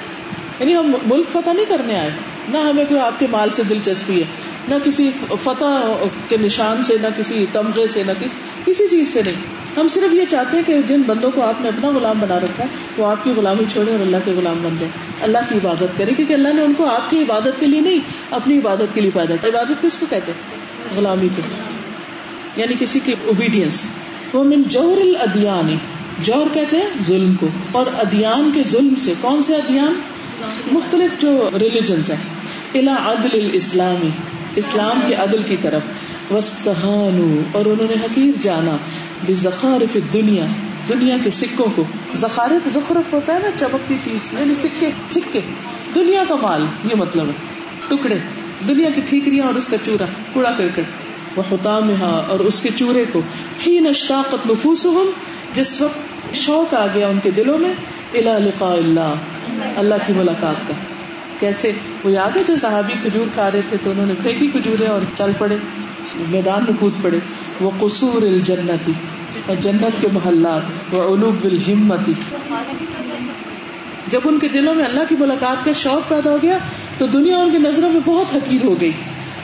یعنی 0.59 0.75
ہم 0.75 0.91
ملک 1.05 1.29
فتح 1.29 1.53
نہیں 1.53 1.65
کرنے 1.65 1.99
آئے۔ 1.99 2.09
نہ 2.49 2.57
ہمیں 2.57 2.85
کوئی 2.85 2.99
آپ 2.99 3.19
کے 3.19 3.27
مال 3.31 3.49
سے 3.49 3.63
دلچسپی 3.63 4.19
ہے، 4.19 4.25
نہ 4.67 4.75
کسی 4.83 5.11
فتح 5.43 6.03
کے 6.27 6.37
نشان 6.37 6.83
سے، 6.83 6.97
نہ 7.01 7.07
کسی 7.17 7.45
تمغے 7.53 7.87
سے، 7.87 8.03
نہ 8.03 8.11
کسی 8.19 8.35
کسی 8.65 8.87
چیز 8.87 9.13
سے 9.13 9.21
نہیں۔ 9.25 9.35
ہم 9.77 9.87
صرف 9.87 10.13
یہ 10.13 10.25
چاہتے 10.29 10.57
ہیں 10.57 10.63
کہ 10.67 10.81
جن 10.87 11.01
بندوں 11.01 11.31
کو 11.35 11.41
آپ 11.41 11.61
نے 11.61 11.67
اپنا 11.67 11.89
غلام 11.89 12.19
بنا 12.19 12.39
رکھا 12.39 12.63
ہے، 12.63 12.69
وہ 12.97 13.07
آپ 13.07 13.23
کی 13.23 13.31
غلامی 13.37 13.63
چھوڑے 13.73 13.91
اور 13.91 13.99
اللہ 13.99 14.17
کے 14.25 14.31
غلام 14.31 14.59
بن 14.61 14.75
جائے 14.79 14.91
اللہ 15.21 15.37
کی 15.49 15.55
عبادت 15.55 15.97
کرے 15.97 16.13
کیونکہ 16.13 16.33
اللہ 16.33 16.53
نے 16.53 16.61
ان 16.61 16.73
کو 16.77 16.85
آپ 16.85 17.11
کی 17.11 17.21
عبادت 17.21 17.59
کے 17.59 17.65
لیے 17.65 17.81
نہیں، 17.81 17.99
اپنی 18.31 18.57
عبادت 18.57 18.93
کے 18.93 19.01
لیے 19.01 19.11
پیدا 19.13 19.33
عبادت 19.47 19.81
کس 19.81 19.97
کو 19.97 20.05
کہتے 20.09 20.31
ہیں؟ 20.31 20.65
غلامی 20.95 21.27
کو 21.35 21.41
یعنی 22.57 22.75
کسی 22.79 22.99
کی 22.99 23.15
اوبیڈینس 23.25 23.81
وہ 24.33 24.43
من 24.43 24.63
جوہر 24.63 25.01
الادیانی 25.01 25.75
جوہر 26.19 26.47
کہتے 26.53 26.77
ہیں 26.77 27.03
ظلم 27.03 27.33
کو. 27.39 27.47
اور 27.71 27.85
ادیان 27.97 28.51
کے 28.53 28.63
ظلم 28.71 28.93
سے 28.97 29.13
کون 29.21 29.41
سے 29.41 29.55
ادیان؟ 29.55 29.93
مختلف 30.71 31.21
جو 31.21 31.49
ریلیجنس 31.59 32.09
ہیں. 32.09 32.17
الا 32.75 32.95
عدل 33.11 33.29
الاسلامی 33.33 34.09
اسلام 34.55 34.99
کے 35.07 35.13
عدل 35.13 35.41
کی 35.47 35.57
طرف. 35.61 35.81
وسطان 36.31 37.43
اور 37.51 37.65
انہوں 37.65 37.87
نے 37.89 38.05
حقیر 38.05 38.41
جانا. 38.41 38.77
بے 39.25 39.99
دنیا 40.13 40.45
دنیا 40.89 41.17
کے 41.23 41.29
سکوں 41.29 41.65
کو. 41.75 41.83
زخارے 42.15 42.55
تو 42.63 42.69
زخرف 42.69 43.13
ہوتا 43.13 43.33
ہے 43.33 43.39
نا، 43.39 43.49
چمکتی 43.59 43.95
چیز. 44.03 44.33
یعنی 44.39 44.55
سکے 44.55 44.89
سکے. 45.11 45.39
دنیا 45.95 46.23
کا 46.27 46.35
مال. 46.41 46.65
یہ 46.83 46.95
مطلب 46.95 47.25
ہے. 47.25 47.33
ٹکڑے. 47.87 48.17
دنیا 48.67 48.89
کی 48.95 49.01
ٹھیکریاں 49.05 49.45
اور 49.45 49.55
اس 49.55 49.67
کا 49.67 49.77
چورا. 49.85 50.05
کوڑا 50.33 50.51
کرکٹ. 50.57 51.04
وہ 51.35 51.43
حتام 51.51 51.91
اور 52.01 52.39
اس 52.39 52.61
کے 52.61 52.69
چورے 52.75 53.05
کو 53.11 53.21
ہی 53.67 53.79
نشتاقت 53.79 54.51
نفوس 54.51 54.87
جس 55.53 55.81
وقت 55.81 56.35
شوق 56.35 56.73
آ 56.73 56.87
گیا 56.93 57.07
ان 57.07 57.19
کے 57.23 57.31
دلوں 57.31 57.57
میں 57.57 57.73
الا 58.13 58.37
لقاء 58.37 58.73
اللہ۔ 58.73 59.13
اللہ 59.75 59.95
کی 60.07 60.13
ملاقات 60.13 60.67
کا۔ 60.67 60.73
کیسے؟ 61.39 61.71
وہ 62.03 62.11
یاد 62.11 62.37
ہے 62.37 62.41
جو 62.47 62.55
صحابی 62.61 62.93
کھجور 63.03 63.25
کھا 63.33 63.51
رہے 63.51 63.61
تھے 63.69 63.77
تو 63.83 63.91
انہوں 63.91 64.05
نے 64.05 64.13
پھینکی 64.23 64.47
کھجورے 64.47 64.85
اور 64.85 65.01
چل 65.17 65.31
پڑے، 65.37 65.57
میدان 66.29 66.61
میں 66.67 66.73
کود 66.79 66.93
پڑے۔ 67.01 67.19
وہ 67.61 67.69
قصور 67.79 68.21
الجنتی، 68.21 68.91
اور 69.45 69.55
جنت 69.55 70.01
کے 70.01 70.07
محلات، 70.13 70.93
وہ 70.93 71.15
علوب 71.15 71.45
الہمتی۔ 71.45 72.13
جب 74.07 74.19
ان 74.25 74.39
کے 74.39 74.47
دلوں 74.47 74.75
میں 74.75 74.85
اللہ 74.85 74.99
کی 75.09 75.15
ملاقات 75.19 75.65
کا 75.65 75.71
شوق 75.71 76.09
پیدا 76.09 76.31
ہو 76.31 76.37
گیا، 76.41 76.57
تو 76.97 77.07
دنیا 77.07 77.37
ان 77.37 77.51
کی 77.51 77.57
نظروں 77.57 77.89
میں 77.89 78.01
بہت 78.05 78.35
حقیر 78.35 78.65
ہو 78.65 78.81
گئی۔ 78.81 78.91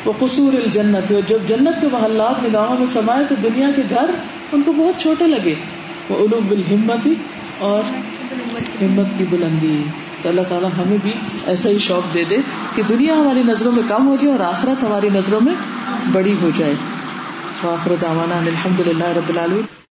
وہ 0.05 0.13
قصور 0.19 0.53
الجنت 0.53 1.11
اور 1.11 1.21
جب 1.27 1.37
جنت 1.47 1.81
کے 1.81 1.87
محلات 1.91 2.43
نگاہوں 2.43 2.77
میں 2.79 2.87
سمائے 2.87 3.25
تو 3.29 3.35
دنیا 3.43 3.67
کے 3.75 3.81
گھر 3.89 4.11
ان 4.51 4.61
کو 4.61 4.73
بہت 4.73 5.01
چھوٹے 5.01 5.27
لگے۔ 5.27 5.55
وہ 6.09 6.17
علوب 6.17 6.51
الہمتی 6.51 7.13
اور 7.57 7.83
ہمت 8.83 9.17
کی 9.17 9.25
بلندی۔ 9.29 9.83
تو 10.21 10.29
اللہ 10.29 10.41
تعالیٰ 10.49 10.69
ہمیں 10.77 10.97
بھی 11.03 11.13
ایسا 11.45 11.69
ہی 11.69 11.79
شوق 11.79 12.13
دے 12.13 12.23
دے 12.23 12.37
کہ 12.75 12.83
دنیا 12.83 13.15
ہماری 13.15 13.41
نظروں 13.45 13.71
میں 13.71 13.83
کم 13.87 14.07
ہو 14.07 14.15
جائے 14.15 14.37
اور 14.37 14.45
آخرت 14.45 14.83
ہماری 14.83 15.09
نظروں 15.13 15.41
میں 15.41 15.53
بڑی 16.11 16.35
ہو 16.41 16.49
جائے۔ 16.55 16.73
تو 17.61 17.69
آخرت 17.69 18.03
الحمد 18.03 18.79
للہ 18.79 19.05
رب 19.05 19.29
العالمین۔ 19.29 19.80